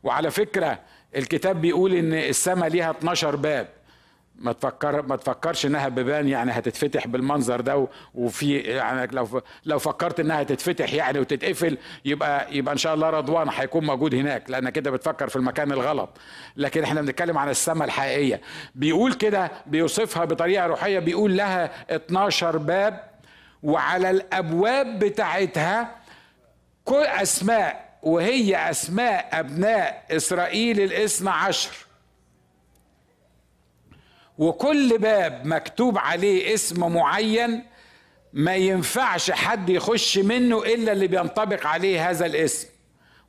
وعلى 0.02 0.30
فكرة 0.30 0.80
الكتاب 1.16 1.60
بيقول 1.60 1.94
ان 1.94 2.14
السماء 2.14 2.68
ليها 2.68 2.90
12 2.90 3.36
باب. 3.36 3.68
ما 4.38 4.52
تفكر 4.52 5.02
ما 5.02 5.16
تفكرش 5.16 5.66
إنها 5.66 5.88
بيبان 5.88 6.28
يعني 6.28 6.52
هتتفتح 6.52 7.06
بالمنظر 7.06 7.60
ده 7.60 7.88
وفي 8.14 8.58
يعني 8.58 9.06
لو 9.12 9.42
لو 9.64 9.78
فكرت 9.78 10.20
إنها 10.20 10.42
تتفتح 10.42 10.92
يعني 10.94 11.18
وتتقفل 11.18 11.78
يبقى 12.04 12.56
يبقى 12.56 12.72
إن 12.72 12.78
شاء 12.78 12.94
الله 12.94 13.10
رضوان 13.10 13.48
هيكون 13.48 13.86
موجود 13.86 14.14
هناك 14.14 14.50
لأن 14.50 14.68
كده 14.70 14.90
بتفكر 14.90 15.28
في 15.28 15.36
المكان 15.36 15.72
الغلط. 15.72 16.08
لكن 16.56 16.82
إحنا 16.82 17.00
بنتكلم 17.02 17.38
عن 17.38 17.48
السماء 17.48 17.84
الحقيقية. 17.88 18.40
بيقول 18.74 19.12
كده 19.14 19.50
بيوصفها 19.66 20.24
بطريقة 20.24 20.66
روحية 20.66 20.98
بيقول 20.98 21.36
لها 21.36 21.70
12 21.96 22.56
باب 22.58 23.00
وعلى 23.62 24.10
الأبواب 24.10 24.98
بتاعتها 24.98 25.96
كل 26.84 27.02
أسماء 27.02 27.84
وهي 28.02 28.70
أسماء 28.70 29.28
أبناء 29.32 30.04
إسرائيل 30.10 30.80
الإثنى 30.80 31.30
عشر. 31.30 31.83
وكل 34.38 34.98
باب 34.98 35.46
مكتوب 35.46 35.98
عليه 35.98 36.54
اسم 36.54 36.92
معين 36.92 37.62
ما 38.32 38.54
ينفعش 38.54 39.30
حد 39.30 39.68
يخش 39.70 40.18
منه 40.18 40.62
إلا 40.62 40.92
اللي 40.92 41.06
بينطبق 41.06 41.66
عليه 41.66 42.10
هذا 42.10 42.26
الاسم. 42.26 42.68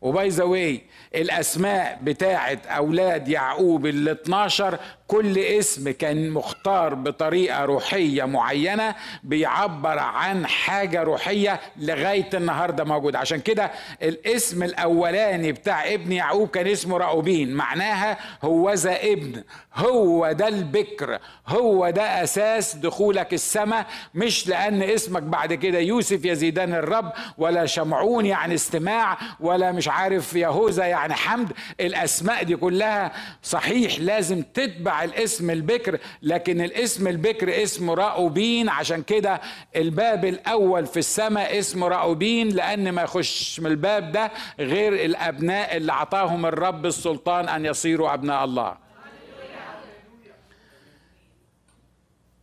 وباي 0.01 0.29
ذا 0.29 0.43
واي 0.43 0.81
الأسماء 1.15 1.99
بتاعه 2.03 2.59
أولاد 2.67 3.27
يعقوب 3.27 3.85
ال 3.85 4.09
12 4.09 4.79
كل 5.07 5.37
اسم 5.39 5.91
كان 5.91 6.29
مختار 6.29 6.93
بطريقة 6.93 7.65
روحية 7.65 8.23
معينة 8.23 8.95
بيعبر 9.23 9.99
عن 9.99 10.47
حاجة 10.47 11.03
روحية 11.03 11.59
لغاية 11.77 12.29
النهارده 12.33 12.83
موجود 12.83 13.15
عشان 13.15 13.39
كده 13.39 13.71
الاسم 14.03 14.63
الأولاني 14.63 15.51
بتاع 15.51 15.93
ابن 15.93 16.11
يعقوب 16.11 16.49
كان 16.49 16.67
اسمه 16.67 16.97
راؤوبين 16.97 17.53
معناها 17.53 18.17
هو 18.43 18.71
ذا 18.73 18.97
ابن 19.03 19.43
هو 19.75 20.31
ده 20.31 20.47
البكر 20.47 21.19
هو 21.47 21.89
ده 21.89 22.23
أساس 22.23 22.75
دخولك 22.75 23.33
السماء. 23.33 23.85
مش 24.15 24.47
لأن 24.47 24.83
اسمك 24.83 25.21
بعد 25.23 25.53
كده 25.53 25.79
يوسف 25.79 26.25
يزيدان 26.25 26.73
الرب 26.73 27.11
ولا 27.37 27.65
شمعون 27.65 28.25
يعني 28.25 28.55
استماع 28.55 29.17
ولا 29.39 29.71
مش 29.71 29.87
عارف 29.87 30.33
يهوذا 30.35 30.85
يعني 30.85 31.13
حمد. 31.13 31.51
الأسماء 31.79 32.43
دي 32.43 32.55
كلها 32.55 33.11
صحيح 33.43 33.99
لازم 33.99 34.41
تتبع 34.41 34.94
الاسم 35.03 35.49
البكر 35.49 35.99
لكن 36.21 36.61
الاسم 36.61 37.07
البكر 37.07 37.63
اسمه 37.63 37.93
راؤوبين 37.93 38.69
عشان 38.69 39.03
كده 39.03 39.41
الباب 39.75 40.25
الأول 40.25 40.85
في 40.85 40.99
السماء 40.99 41.59
اسمه 41.59 41.87
راؤوبين 41.87 42.49
لأن 42.49 42.89
ما 42.91 43.01
يخش 43.01 43.59
من 43.59 43.71
الباب 43.71 44.11
ده 44.11 44.31
غير 44.59 45.05
الأبناء 45.05 45.77
اللي 45.77 45.93
عطاهم 45.93 46.45
الرب 46.45 46.85
السلطان 46.85 47.49
أن 47.49 47.65
يصيروا 47.65 48.13
أبناء 48.13 48.43
الله. 48.45 48.77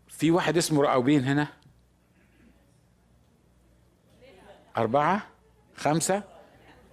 في 0.08 0.30
واحد 0.30 0.56
اسمه 0.56 0.82
راؤوبين 0.82 1.24
هنا؟ 1.24 1.46
أربعة؟ 4.76 5.26
خمسة؟ 5.76 6.22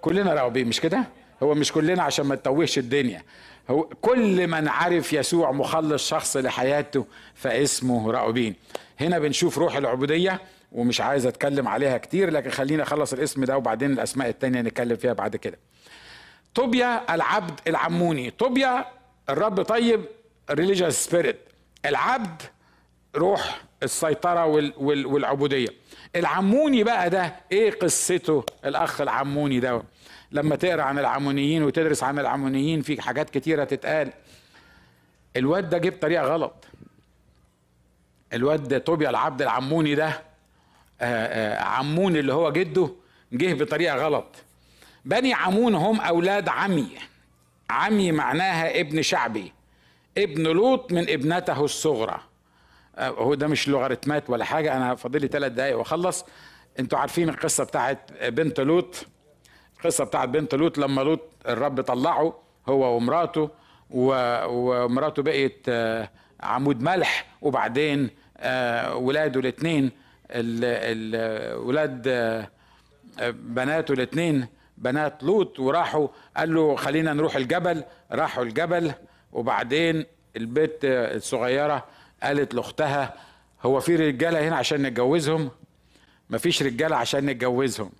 كلنا 0.02 0.34
راؤوبين 0.34 0.68
مش 0.68 0.80
كده؟ 0.82 1.04
هو 1.44 1.54
مش 1.56 1.72
كلنا 1.72 2.04
عشان 2.04 2.26
ما 2.26 2.36
تتوهش 2.36 2.78
الدنيا. 2.78 3.24
هو 3.70 3.84
كل 3.84 4.48
من 4.48 4.68
عرف 4.68 5.14
يسوع 5.14 5.52
مخلص 5.52 6.08
شخص 6.10 6.38
لحياته 6.38 7.06
فاسمه 7.36 8.12
راؤوبين. 8.12 8.56
هنا 9.00 9.20
بنشوف 9.20 9.58
روح 9.58 9.76
العبودية 9.76 10.42
ومش 10.72 11.02
عايز 11.02 11.26
أتكلم 11.26 11.68
عليها 11.68 11.98
كتير 11.98 12.30
لكن 12.32 12.50
خلينا 12.50 12.84
أخلص 12.84 13.14
الاسم 13.14 13.44
ده 13.44 13.58
وبعدين 13.58 13.92
الأسماء 13.92 14.30
التانية 14.30 14.62
نتكلم 14.62 14.96
فيها 14.96 15.14
بعد 15.14 15.36
كده. 15.36 15.58
طوبيا 16.56 17.16
العبد 17.16 17.60
العموني. 17.68 18.32
طوبيا 18.32 18.86
الرب 19.30 19.62
طيب 19.62 20.06
religious 20.52 20.94
spirit 20.94 21.40
العبد 21.86 22.42
روح 23.16 23.62
السيطرة 23.84 24.46
وال 24.46 24.74
وال 24.78 25.06
والعبودية. 25.06 25.68
العموني 26.16 26.84
بقى 26.84 27.10
ده 27.10 27.36
إيه 27.52 27.72
قصته؟ 27.72 28.44
الأخ 28.66 29.02
العموني 29.02 29.60
ده. 29.60 29.84
لما 30.32 30.56
تقرأ 30.56 30.82
عن 30.82 31.00
العمونيين 31.00 31.64
وتدرس 31.64 32.04
عن 32.04 32.20
العمونيين 32.20 32.82
في 32.82 33.02
حاجات 33.02 33.30
كتيرة 33.30 33.64
تتقال. 33.64 34.14
الواد 35.38 35.70
ده 35.70 35.78
جه 35.78 35.90
بطريقة 35.90 36.24
غلط. 36.24 36.66
الواد 38.34 38.82
طوبيا 38.82 39.10
العبد 39.10 39.42
العموني 39.42 39.96
ده 39.96 40.08
آآ 40.08 40.22
آآ 41.02 41.64
عمون 41.64 42.16
اللي 42.16 42.34
هو 42.34 42.52
جده 42.52 42.90
جه 43.34 43.54
بطريقة 43.54 43.96
غلط. 43.96 44.36
بني 45.06 45.34
عمون 45.34 45.76
هم 45.76 46.02
أولاد 46.02 46.50
عمي. 46.50 46.90
عمي 47.70 48.12
معناها 48.12 48.80
ابن 48.80 49.02
شعبي. 49.02 49.54
ابن 50.18 50.44
لوط 50.44 50.92
من 50.92 51.10
ابنته 51.10 51.66
الصغرى. 51.66 52.20
هو 53.00 53.34
ده 53.34 53.48
مش 53.48 53.68
لوغاريتمات 53.68 54.30
ولا 54.30 54.46
حاجة 54.46 54.78
أنا 54.78 54.96
فاضل 54.96 55.22
لي 55.22 55.28
ثلاث 55.28 55.52
دقائق 55.52 55.78
وأخلص. 55.78 56.26
أنتوا 56.80 57.00
عارفين 57.00 57.30
القصة 57.30 57.64
بتاعت 57.64 58.24
بنت 58.24 58.60
لوط. 58.60 59.08
القصة 59.80 60.04
بتاعت 60.04 60.30
بنت 60.30 60.56
لوط 60.56 60.78
لما 60.78 61.02
لوط 61.02 61.22
الرب 61.48 61.82
طلعه 61.82 62.40
هو 62.70 62.96
ومراته 62.98 63.50
ومراته 63.90 65.24
بقت 65.24 65.70
عمود 66.42 66.82
ملح 66.82 67.26
وبعدين 67.42 68.10
ولاده 68.94 69.40
الاثنين 69.40 69.92
ولاد 71.66 72.08
بناته 73.34 73.92
الاثنين 73.92 74.48
بنات 74.78 75.24
لوط 75.24 75.60
وراحوا 75.60 76.08
قال 76.38 76.54
له 76.54 76.76
خلينا 76.76 77.14
نروح 77.14 77.36
الجبل 77.36 77.84
راحوا 78.12 78.44
الجبل 78.44 78.92
وبعدين 79.34 80.06
البنت 80.38 80.74
الصغيرة 80.84 81.86
قالت 82.24 82.54
لأختها 82.54 83.14
هو 83.64 83.80
في 83.80 83.96
رجالة 83.96 84.48
هنا 84.48 84.56
عشان 84.56 84.82
نتجوزهم؟ 84.82 85.52
مفيش 86.30 86.64
رجالة 86.64 86.96
عشان 86.96 87.26
نتجوزهم. 87.26 87.92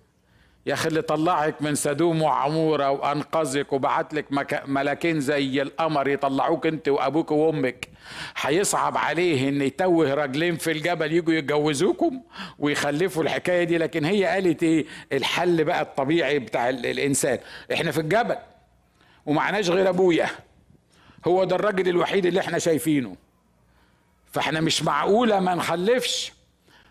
يا 0.66 0.74
أخي 0.74 0.88
اللي 0.88 1.02
طلعك 1.02 1.62
من 1.62 1.74
سدوم 1.74 2.22
وعمورة 2.22 2.90
وأنقذك 2.90 3.72
وبعت 3.72 4.14
لك 4.14 4.26
ملاكين 4.68 5.20
زي 5.20 5.62
القمر 5.62 6.08
يطلعوك 6.08 6.66
أنت 6.66 6.88
وأبوك 6.88 7.30
وأمك. 7.30 7.88
هيصعب 8.36 8.96
عليه 8.98 9.48
إن 9.48 9.62
يتوه 9.62 10.14
راجلين 10.14 10.56
في 10.56 10.70
الجبل 10.72 11.12
يجوا 11.12 11.34
يتجوزوكم 11.34 12.20
ويخلفوا 12.58 13.22
الحكاية 13.22 13.64
دي. 13.64 13.78
لكن 13.78 14.04
هي 14.04 14.24
قالت 14.24 14.62
إيه؟ 14.62 14.86
الحل 15.12 15.64
بقى 15.64 15.82
الطبيعي 15.82 16.38
بتاع 16.38 16.68
الإنسان. 16.68 17.38
إحنا 17.72 17.90
في 17.90 18.00
الجبل 18.00 18.36
ومعناش 19.26 19.70
غير 19.70 19.88
أبويا. 19.88 20.26
هو 21.26 21.44
ده 21.44 21.56
الراجل 21.56 21.88
الوحيد 21.88 22.26
اللي 22.26 22.40
إحنا 22.40 22.58
شايفينه. 22.58 23.16
فإحنا 24.32 24.60
مش 24.60 24.82
معقولة 24.82 25.40
ما 25.40 25.54
نخلفش. 25.54 26.32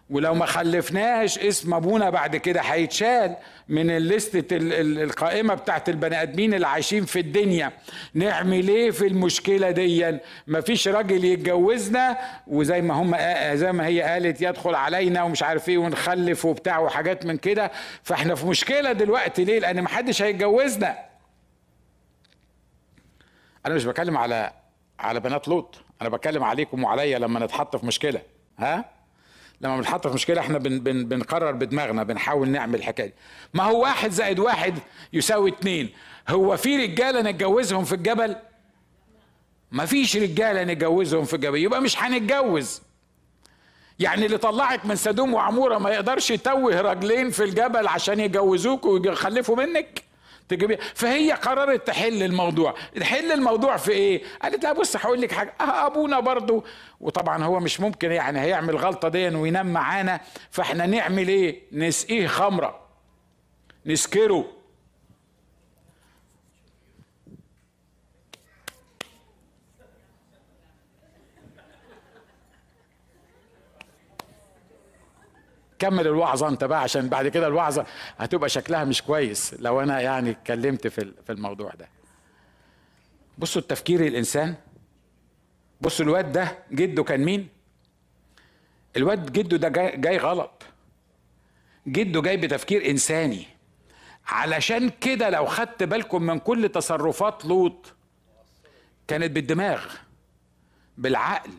ولو 0.10 0.34
ما 0.34 0.46
خلفناش 0.46 1.40
اسم 1.40 1.74
ابونا 1.74 2.10
بعد 2.10 2.36
كده 2.36 2.62
هيتشال 2.62 3.36
من 3.68 3.90
الليستة 3.90 4.48
القائمة 4.52 5.54
بتاعت 5.54 5.90
البني 5.90 6.22
ادمين 6.22 6.54
اللي 6.54 6.68
عايشين 6.68 7.06
في 7.06 7.20
الدنيا. 7.20 7.72
نعمل 8.14 8.68
إيه 8.68 8.92
في 8.92 9.08
المشكلة 9.08 9.72
دي 9.72 10.18
مفيش 10.48 10.88
راجل 10.88 11.26
يتجوزنا 11.26 12.18
وزي 12.48 12.82
ما 12.82 12.94
هم 12.94 13.16
زي 13.58 13.72
ما 13.72 13.86
هي 13.86 14.02
قالت 14.02 14.42
يدخل 14.42 14.76
علينا 14.76 15.24
ومش 15.24 15.44
عارف 15.44 15.70
إيه 15.70 15.78
ونخلف 15.78 16.46
وبتاع 16.46 16.80
وحاجات 16.80 17.26
من 17.26 17.38
كده. 17.38 17.72
فاحنا 18.04 18.36
في 18.36 18.46
مشكلة 18.48 18.92
دلوقتي 18.92 19.44
ليه؟ 19.44 19.60
لأن 19.60 19.82
محدش 19.82 20.22
هيتجوزنا. 20.22 20.98
أنا 23.66 23.76
مش 23.76 23.86
بتكلم 23.86 24.18
على 24.18 24.52
على 25.00 25.20
بنات 25.20 25.48
لوط. 25.48 25.82
أنا 26.02 26.10
بتكلم 26.10 26.44
عليكم 26.44 26.84
وعليا 26.84 27.20
لما 27.20 27.40
نتحط 27.40 27.76
في 27.76 27.86
مشكلة. 27.86 28.22
ها؟ 28.60 28.99
لما 29.62 29.78
بنتحط 29.78 30.08
في 30.08 30.14
مشكلة 30.14 30.42
إحنا 30.42 30.58
بن 30.58 30.80
بن 30.80 31.06
بنقرر 31.06 31.52
بدماغنا 31.52 32.04
بنحاول 32.04 32.50
نعمل 32.50 32.76
الحكاية 32.76 33.14
ما 33.54 33.64
هو 33.64 33.82
واحد 33.82 34.12
زائد 34.12 34.40
واحد 34.40 34.80
يساوي 35.14 35.50
اتنين. 35.50 35.90
هو 36.30 36.58
في 36.58 36.78
رجالة 36.78 37.22
نتجوزهم 37.22 37.84
في 37.84 37.96
الجبل؟ 37.96 38.36
ما 39.72 39.86
فيش 39.86 40.18
رجالة 40.18 40.64
نتجوزهم 40.64 41.26
في 41.26 41.34
الجبل. 41.34 41.58
يبقى 41.58 41.82
مش 41.82 42.04
هنتجوز. 42.04 42.82
يعني 44.00 44.26
اللي 44.26 44.38
طلعك 44.38 44.86
من 44.86 44.96
سدوم 44.96 45.34
وعمورة 45.34 45.78
ما 45.78 45.90
يقدرش 45.90 46.32
يتوه 46.32 46.82
راجلين 46.82 47.30
في 47.30 47.44
الجبل 47.44 47.88
عشان 47.88 48.20
يجوزوك 48.20 48.86
ويخلفوا 48.86 49.56
منك؟ 49.56 50.04
تجيبي 50.50 50.78
فهي 50.96 51.32
قررت 51.32 51.88
تحل 51.88 52.24
الموضوع. 52.24 52.76
تحل 53.00 53.32
الموضوع 53.32 53.78
في 53.78 53.92
إيه؟ 53.92 54.24
قالت 54.42 54.64
لها 54.64 54.74
بص 54.74 54.96
هقول 54.96 55.22
لك 55.22 55.32
حاجة. 55.32 55.54
أه 55.62 55.88
أبونا 55.88 56.20
برضو. 56.20 56.64
وطبعا 57.00 57.44
هو 57.44 57.60
مش 57.60 57.80
ممكن 57.80 58.12
يعني 58.12 58.40
هيعمل 58.40 58.76
غلطة 58.78 59.08
دي 59.10 59.30
وينام 59.30 59.74
معانا. 59.74 60.20
فإحنا 60.52 60.86
نعمل 60.86 61.28
إيه؟ 61.28 61.62
نسقيه 61.72 62.28
خمرة. 62.28 62.80
نسكره. 63.86 64.59
كمل 75.80 76.08
الوعظة 76.08 76.48
انت 76.48 76.64
بقى 76.64 76.82
عشان 76.82 77.10
بعد 77.10 77.28
كده 77.28 77.48
الوعظة 77.48 77.86
هتبقى 78.18 78.50
شكلها 78.50 78.84
مش 78.84 79.02
كويس 79.02 79.56
لو 79.60 79.82
أنا 79.82 80.02
يعني 80.02 80.30
اتكلمت 80.30 80.88
في 80.88 81.12
في 81.26 81.32
الموضوع 81.32 81.72
ده. 81.80 81.88
بصوا 83.38 83.62
التفكير 83.62 84.08
الإنسان. 84.08 84.56
بصوا 85.82 86.06
الواد 86.06 86.32
ده 86.32 86.58
جده 86.72 87.04
كان 87.04 87.20
مين؟ 87.20 87.48
الواد 88.98 89.32
جده 89.34 89.58
ده 89.58 89.70
جاي, 89.70 89.98
جاي 89.98 90.18
غلط. 90.18 90.64
جده 91.88 92.22
جاي 92.22 92.38
بتفكير 92.38 92.90
إنساني. 92.90 93.48
علشان 94.28 94.90
كده 94.90 95.30
لو 95.30 95.46
خدت 95.46 95.84
بالكم 95.84 96.22
من 96.24 96.40
كل 96.40 96.70
تصرفات 96.70 97.46
لوط 97.46 97.94
كانت 99.08 99.32
بالدماغ 99.32 99.86
بالعقل. 100.98 101.52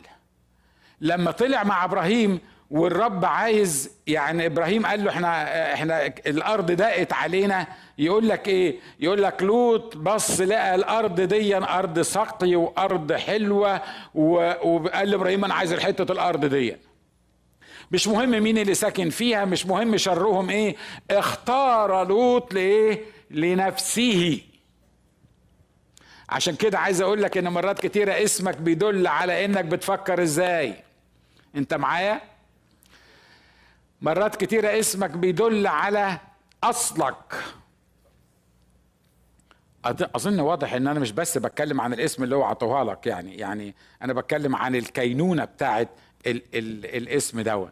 لما 1.01 1.31
طلع 1.31 1.63
مع 1.63 1.83
إبراهيم 1.85 2.39
والرب 2.71 3.25
عايز 3.25 3.91
يعني 4.07 4.45
إبراهيم 4.45 4.85
قال 4.85 5.03
له 5.03 5.09
إحنا 5.11 5.73
إحنا 5.73 6.05
الأرض 6.05 6.71
ضاقت 6.71 7.13
علينا. 7.13 7.67
يقول 7.97 8.29
لك 8.29 8.47
إيه؟ 8.47 8.75
يقول 8.99 9.23
لك 9.23 9.43
لوط 9.43 9.97
بص 9.97 10.41
لقى 10.41 10.75
الأرض 10.75 11.21
دي 11.21 11.55
أرض 11.57 11.99
سقي 12.01 12.55
وأرض 12.55 13.13
حلوة 13.13 13.81
وقال 14.15 15.09
لإبراهيم 15.09 15.45
أنا 15.45 15.53
عايز 15.53 15.73
حتة 15.73 16.11
الأرض 16.11 16.45
دي. 16.45 16.75
مش 17.91 18.07
مهم 18.07 18.29
مين 18.43 18.57
اللي 18.57 18.73
ساكن 18.73 19.09
فيها 19.09 19.45
مش 19.45 19.65
مهم 19.65 19.97
شرهم 19.97 20.49
إيه. 20.49 20.75
اختار 21.11 22.07
لوط 22.07 22.53
لإيه؟ 22.53 23.01
لنفسه. 23.31 24.41
عشان 26.29 26.55
كده 26.55 26.79
عايز 26.79 27.01
أقول 27.01 27.21
لك 27.21 27.37
إن 27.37 27.47
مرات 27.47 27.79
كتيرة 27.79 28.23
اسمك 28.23 28.57
بيدل 28.57 29.07
على 29.07 29.45
إنك 29.45 29.65
بتفكر 29.65 30.21
إزاي. 30.23 30.73
أنت 31.55 31.73
معايا؟ 31.73 32.30
مرات 34.01 34.35
كتيرة 34.35 34.79
اسمك 34.79 35.09
بيدل 35.09 35.67
على 35.67 36.19
أصلك. 36.63 37.35
أظن 39.85 40.39
واضح 40.39 40.73
إن 40.73 40.87
أنا 40.87 40.99
مش 40.99 41.11
بس 41.11 41.37
بتكلم 41.37 41.81
عن 41.81 41.93
الاسم 41.93 42.23
اللي 42.23 42.35
هو 42.35 42.43
عطوها 42.43 42.83
لك 42.83 43.07
يعني 43.07 43.37
يعني 43.37 43.75
أنا 44.01 44.13
بتكلم 44.13 44.55
عن 44.55 44.75
الكينونة 44.75 45.45
بتاعت 45.45 45.89
ال 46.27 46.41
ال 46.53 46.85
الاسم 46.85 47.41
دون. 47.41 47.69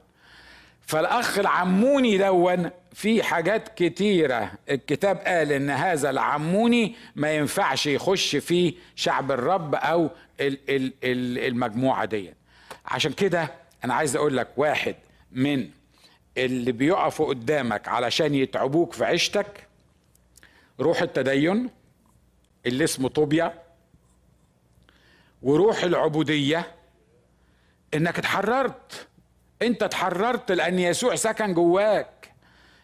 فالأخ 0.81 1.39
العموني 1.39 2.17
دون 2.17 2.69
في 2.93 3.23
حاجات 3.23 3.69
كتيرة. 3.75 4.51
الكتاب 4.69 5.17
قال 5.17 5.51
إن 5.51 5.69
هذا 5.69 6.09
العموني 6.09 6.95
ما 7.15 7.31
ينفعش 7.31 7.87
يخش 7.87 8.35
في 8.35 8.73
شعب 8.95 9.31
الرب 9.31 9.75
أو 9.75 10.09
المجموعة 10.39 12.05
دي 12.05 12.33
عشان 12.85 13.13
كده 13.13 13.51
أنا 13.83 13.93
عايز 13.93 14.15
أقول 14.15 14.37
لك 14.37 14.47
واحد 14.57 14.95
من 15.31 15.69
اللي 16.37 16.71
بيقفوا 16.71 17.25
قدامك 17.25 17.87
علشان 17.87 18.35
يتعبوك 18.35 18.93
في 18.93 19.05
عيشتك 19.05 19.67
روح 20.79 21.01
التدين 21.01 21.69
اللي 22.65 22.83
اسمه 22.83 23.09
طوبيا 23.09 23.53
وروح 25.43 25.83
العبودية 25.83 26.67
إنك 27.93 28.19
اتحررت. 28.19 29.07
أنت 29.61 29.83
اتحررت 29.83 30.51
لأن 30.51 30.79
يسوع 30.79 31.15
سكن 31.15 31.53
جواك. 31.53 32.31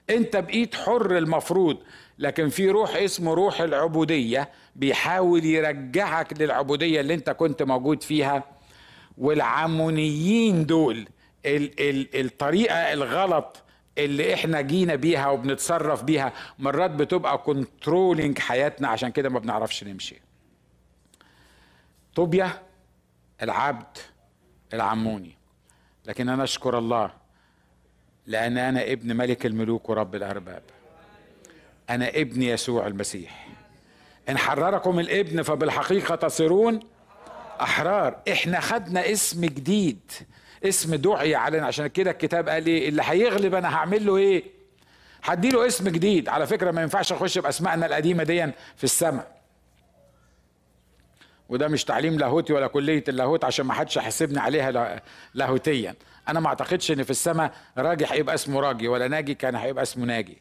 أنت 0.10 0.38
بقيت 0.38 0.76
حر 0.76 1.18
المفروض. 1.18 1.78
لكن 2.20 2.50
في 2.50 2.70
روح 2.70 2.96
اسمه 2.96 3.34
روح 3.34 3.62
العبودية 3.62 4.50
بيحاول 4.76 5.46
يرجعك 5.46 6.42
للعبودية 6.42 7.02
اللي 7.02 7.14
أنت 7.14 7.30
كنت 7.30 7.64
موجود 7.64 8.04
فيها. 8.04 8.44
والعمونيين 9.18 10.66
دول 10.66 11.08
ال 11.46 11.80
ال 11.80 12.26
الطريقة 12.26 12.94
الغلط 12.94 13.62
اللي 13.98 14.34
إحنا 14.34 14.62
جينا 14.62 14.96
بيها 14.96 15.30
وبنتصرف 15.30 16.04
بيها 16.04 16.34
مرات 16.60 16.92
بتبقى 16.92 17.38
كنترولينج 17.38 18.40
حياتنا 18.40 18.88
عشان 18.88 19.12
كده 19.12 19.30
ما 19.30 19.40
بنعرفش 19.40 19.84
نمشي. 19.84 20.22
طوبيا 22.16 22.50
العبد 23.42 23.98
العموني. 24.74 25.38
لكن 26.06 26.30
أنا 26.30 26.44
أشكر 26.44 26.78
الله 26.78 27.12
لأن 28.28 28.58
أنا 28.58 28.92
ابن 28.92 29.16
ملك 29.16 29.46
الملوك 29.46 29.90
ورب 29.90 30.16
الأرباب. 30.16 30.64
أنا 31.90 32.10
ابن 32.10 32.42
يسوع 32.42 32.88
المسيح. 32.88 33.48
إن 34.30 34.38
حرركم 34.38 35.00
الابن 35.00 35.42
فبالحقيقة 35.42 36.16
تصيرون 36.16 36.80
أحرار. 37.62 38.22
إحنا 38.32 38.60
خدنا 38.60 39.12
اسم 39.12 39.46
جديد. 39.46 40.12
اسم 40.66 40.96
دعي 40.96 41.36
علينا. 41.36 41.66
عشان 41.66 41.88
كده 41.88 42.12
الكتاب 42.12 42.50
قال 42.50 42.66
إيه 42.66 42.90
اللي 42.90 43.02
هيغلب 43.06 43.56
أنا 43.56 43.76
هعمل 43.76 44.06
له 44.06 44.18
إيه؟ 44.18 44.44
هدي 45.24 45.50
له 45.50 45.68
اسم 45.68 45.90
جديد. 45.90 46.30
على 46.30 46.48
فكرة 46.48 46.72
ما 46.72 46.82
ينفعش 46.82 47.12
أخش 47.12 47.38
باسمائنا 47.38 47.86
القديمة 47.86 48.24
دي 48.24 48.46
في 48.76 48.84
السماء. 48.84 49.36
وده 51.50 51.68
مش 51.68 51.84
تعليم 51.84 52.20
لاهوتي 52.20 52.54
ولا 52.54 52.68
كلية 52.68 53.04
اللاهوت 53.08 53.44
عشان 53.46 53.66
ما 53.66 53.74
حدش 53.74 53.98
يحاسبني 53.98 54.40
عليها 54.40 55.02
لاهوتيا. 55.34 55.96
أنا 56.28 56.40
ما 56.40 56.48
أعتقدش 56.48 56.92
إن 56.92 57.04
في 57.04 57.10
السماء 57.10 57.54
راجي 57.78 58.06
هيبقى 58.08 58.36
اسمه 58.36 58.60
راجي 58.60 58.88
ولا 58.88 59.08
ناجي 59.08 59.34
كان 59.34 59.56
هيبقى 59.56 59.84
اسمه 59.84 60.06
ناجي. 60.06 60.38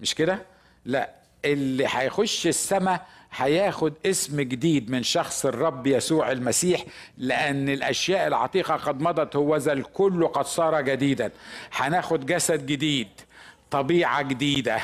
مش 0.00 0.14
كده؟ 0.14 0.38
لا. 0.84 1.10
اللي 1.44 1.86
هيخش 1.90 2.46
السماء 2.46 3.06
هياخد 3.36 3.92
اسم 4.06 4.40
جديد 4.40 4.90
من 4.90 5.02
شخص 5.02 5.46
الرب 5.46 5.86
يسوع 5.86 6.32
المسيح 6.32 6.84
لأن 7.18 7.68
الأشياء 7.68 8.26
العتيقة 8.26 8.76
قد 8.76 9.00
مضت 9.00 9.36
هو 9.36 9.56
ذا 9.56 9.72
الكل 9.72 10.26
قد 10.28 10.46
صار 10.46 10.80
جديدا. 10.80 11.30
هناخد 11.72 12.26
جسد 12.26 12.66
جديد 12.66 13.08
طبيعة 13.70 14.22
جديدة. 14.22 14.80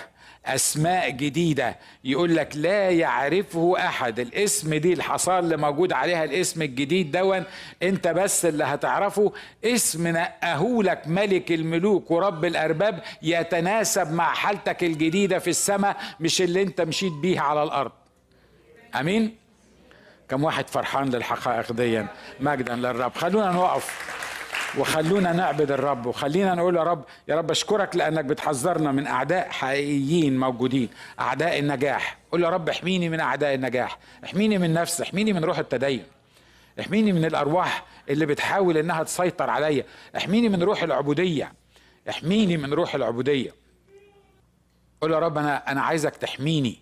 أسماء 0.46 1.10
جديدة 1.10 1.76
يقول 2.04 2.36
لك 2.36 2.56
لا 2.56 2.90
يعرفه 2.90 3.74
أحد. 3.78 4.20
الاسم 4.20 4.74
دي 4.74 4.92
الحصان 4.92 5.38
اللي 5.44 5.56
موجود 5.56 5.92
عليها 5.92 6.24
الاسم 6.24 6.62
الجديد 6.62 7.12
دون 7.12 7.44
أنت 7.82 8.08
بس 8.08 8.46
اللي 8.46 8.64
هتعرفه. 8.64 9.32
اسم 9.64 10.08
نقهولك 10.08 11.02
ملك 11.06 11.52
الملوك 11.52 12.10
ورب 12.10 12.44
الأرباب 12.44 13.02
يتناسب 13.22 14.12
مع 14.12 14.34
حالتك 14.34 14.84
الجديدة 14.84 15.38
في 15.38 15.50
السماء 15.50 15.96
مش 16.20 16.42
اللي 16.42 16.62
أنت 16.62 16.80
مشيت 16.80 17.12
بيها 17.12 17.42
على 17.42 17.62
الأرض. 17.62 17.92
أمين؟ 19.00 19.36
كم 20.28 20.44
واحد 20.44 20.68
فرحان 20.68 21.10
للحقائق 21.10 21.72
دي. 21.72 22.04
مجدا 22.40 22.74
للرب. 22.76 23.14
خلونا 23.14 23.50
نقف 23.50 24.14
وخلونا 24.78 25.32
نعبد 25.32 25.70
الرب. 25.70 26.06
وخلينا 26.06 26.54
نقول 26.54 26.76
يا 26.76 26.82
رب 26.82 27.04
يا 27.28 27.36
رب 27.36 27.50
اشكرك 27.50 27.96
لأنك 27.96 28.24
بتحذرنا 28.24 28.92
من 28.92 29.06
أعداء 29.06 29.50
حقيقيين 29.50 30.38
موجودين 30.38 30.88
أعداء 31.20 31.58
النجاح. 31.58 32.18
قول 32.32 32.44
يا 32.44 32.48
رب 32.48 32.68
احميني 32.68 33.08
من 33.08 33.20
أعداء 33.20 33.54
النجاح. 33.54 33.98
احميني 34.24 34.58
من 34.58 34.74
نفسي 34.74 35.02
احميني 35.02 35.32
من 35.32 35.44
روح 35.44 35.58
التدين. 35.58 36.04
احميني 36.80 37.12
من 37.12 37.24
الأرواح 37.24 37.84
اللي 38.08 38.26
بتحاول 38.26 38.76
إنها 38.76 39.02
تسيطر 39.02 39.50
عليا. 39.50 39.84
احميني 40.16 40.48
من 40.48 40.62
روح 40.62 40.82
العبودية. 40.82 41.52
احميني 42.08 42.56
من 42.56 42.72
روح 42.72 42.94
العبودية. 42.94 43.54
قول 45.00 45.12
يا 45.12 45.18
رب 45.18 45.38
أنا 45.38 45.72
أنا 45.72 45.82
عايزك 45.82 46.16
تحميني. 46.16 46.78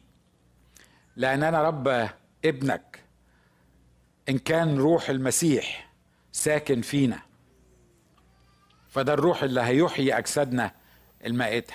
لأن 1.16 1.42
أنا 1.42 1.62
رب 1.62 2.08
ابنك. 2.44 2.98
إن 4.28 4.38
كان 4.38 4.78
روح 4.78 5.10
المسيح 5.10 5.90
ساكن 6.32 6.80
فينا. 6.80 7.31
فده 8.92 9.14
الروح 9.14 9.42
اللي 9.42 9.60
هيحيي 9.60 10.18
أجسادنا 10.18 10.72
المائتة. 11.26 11.74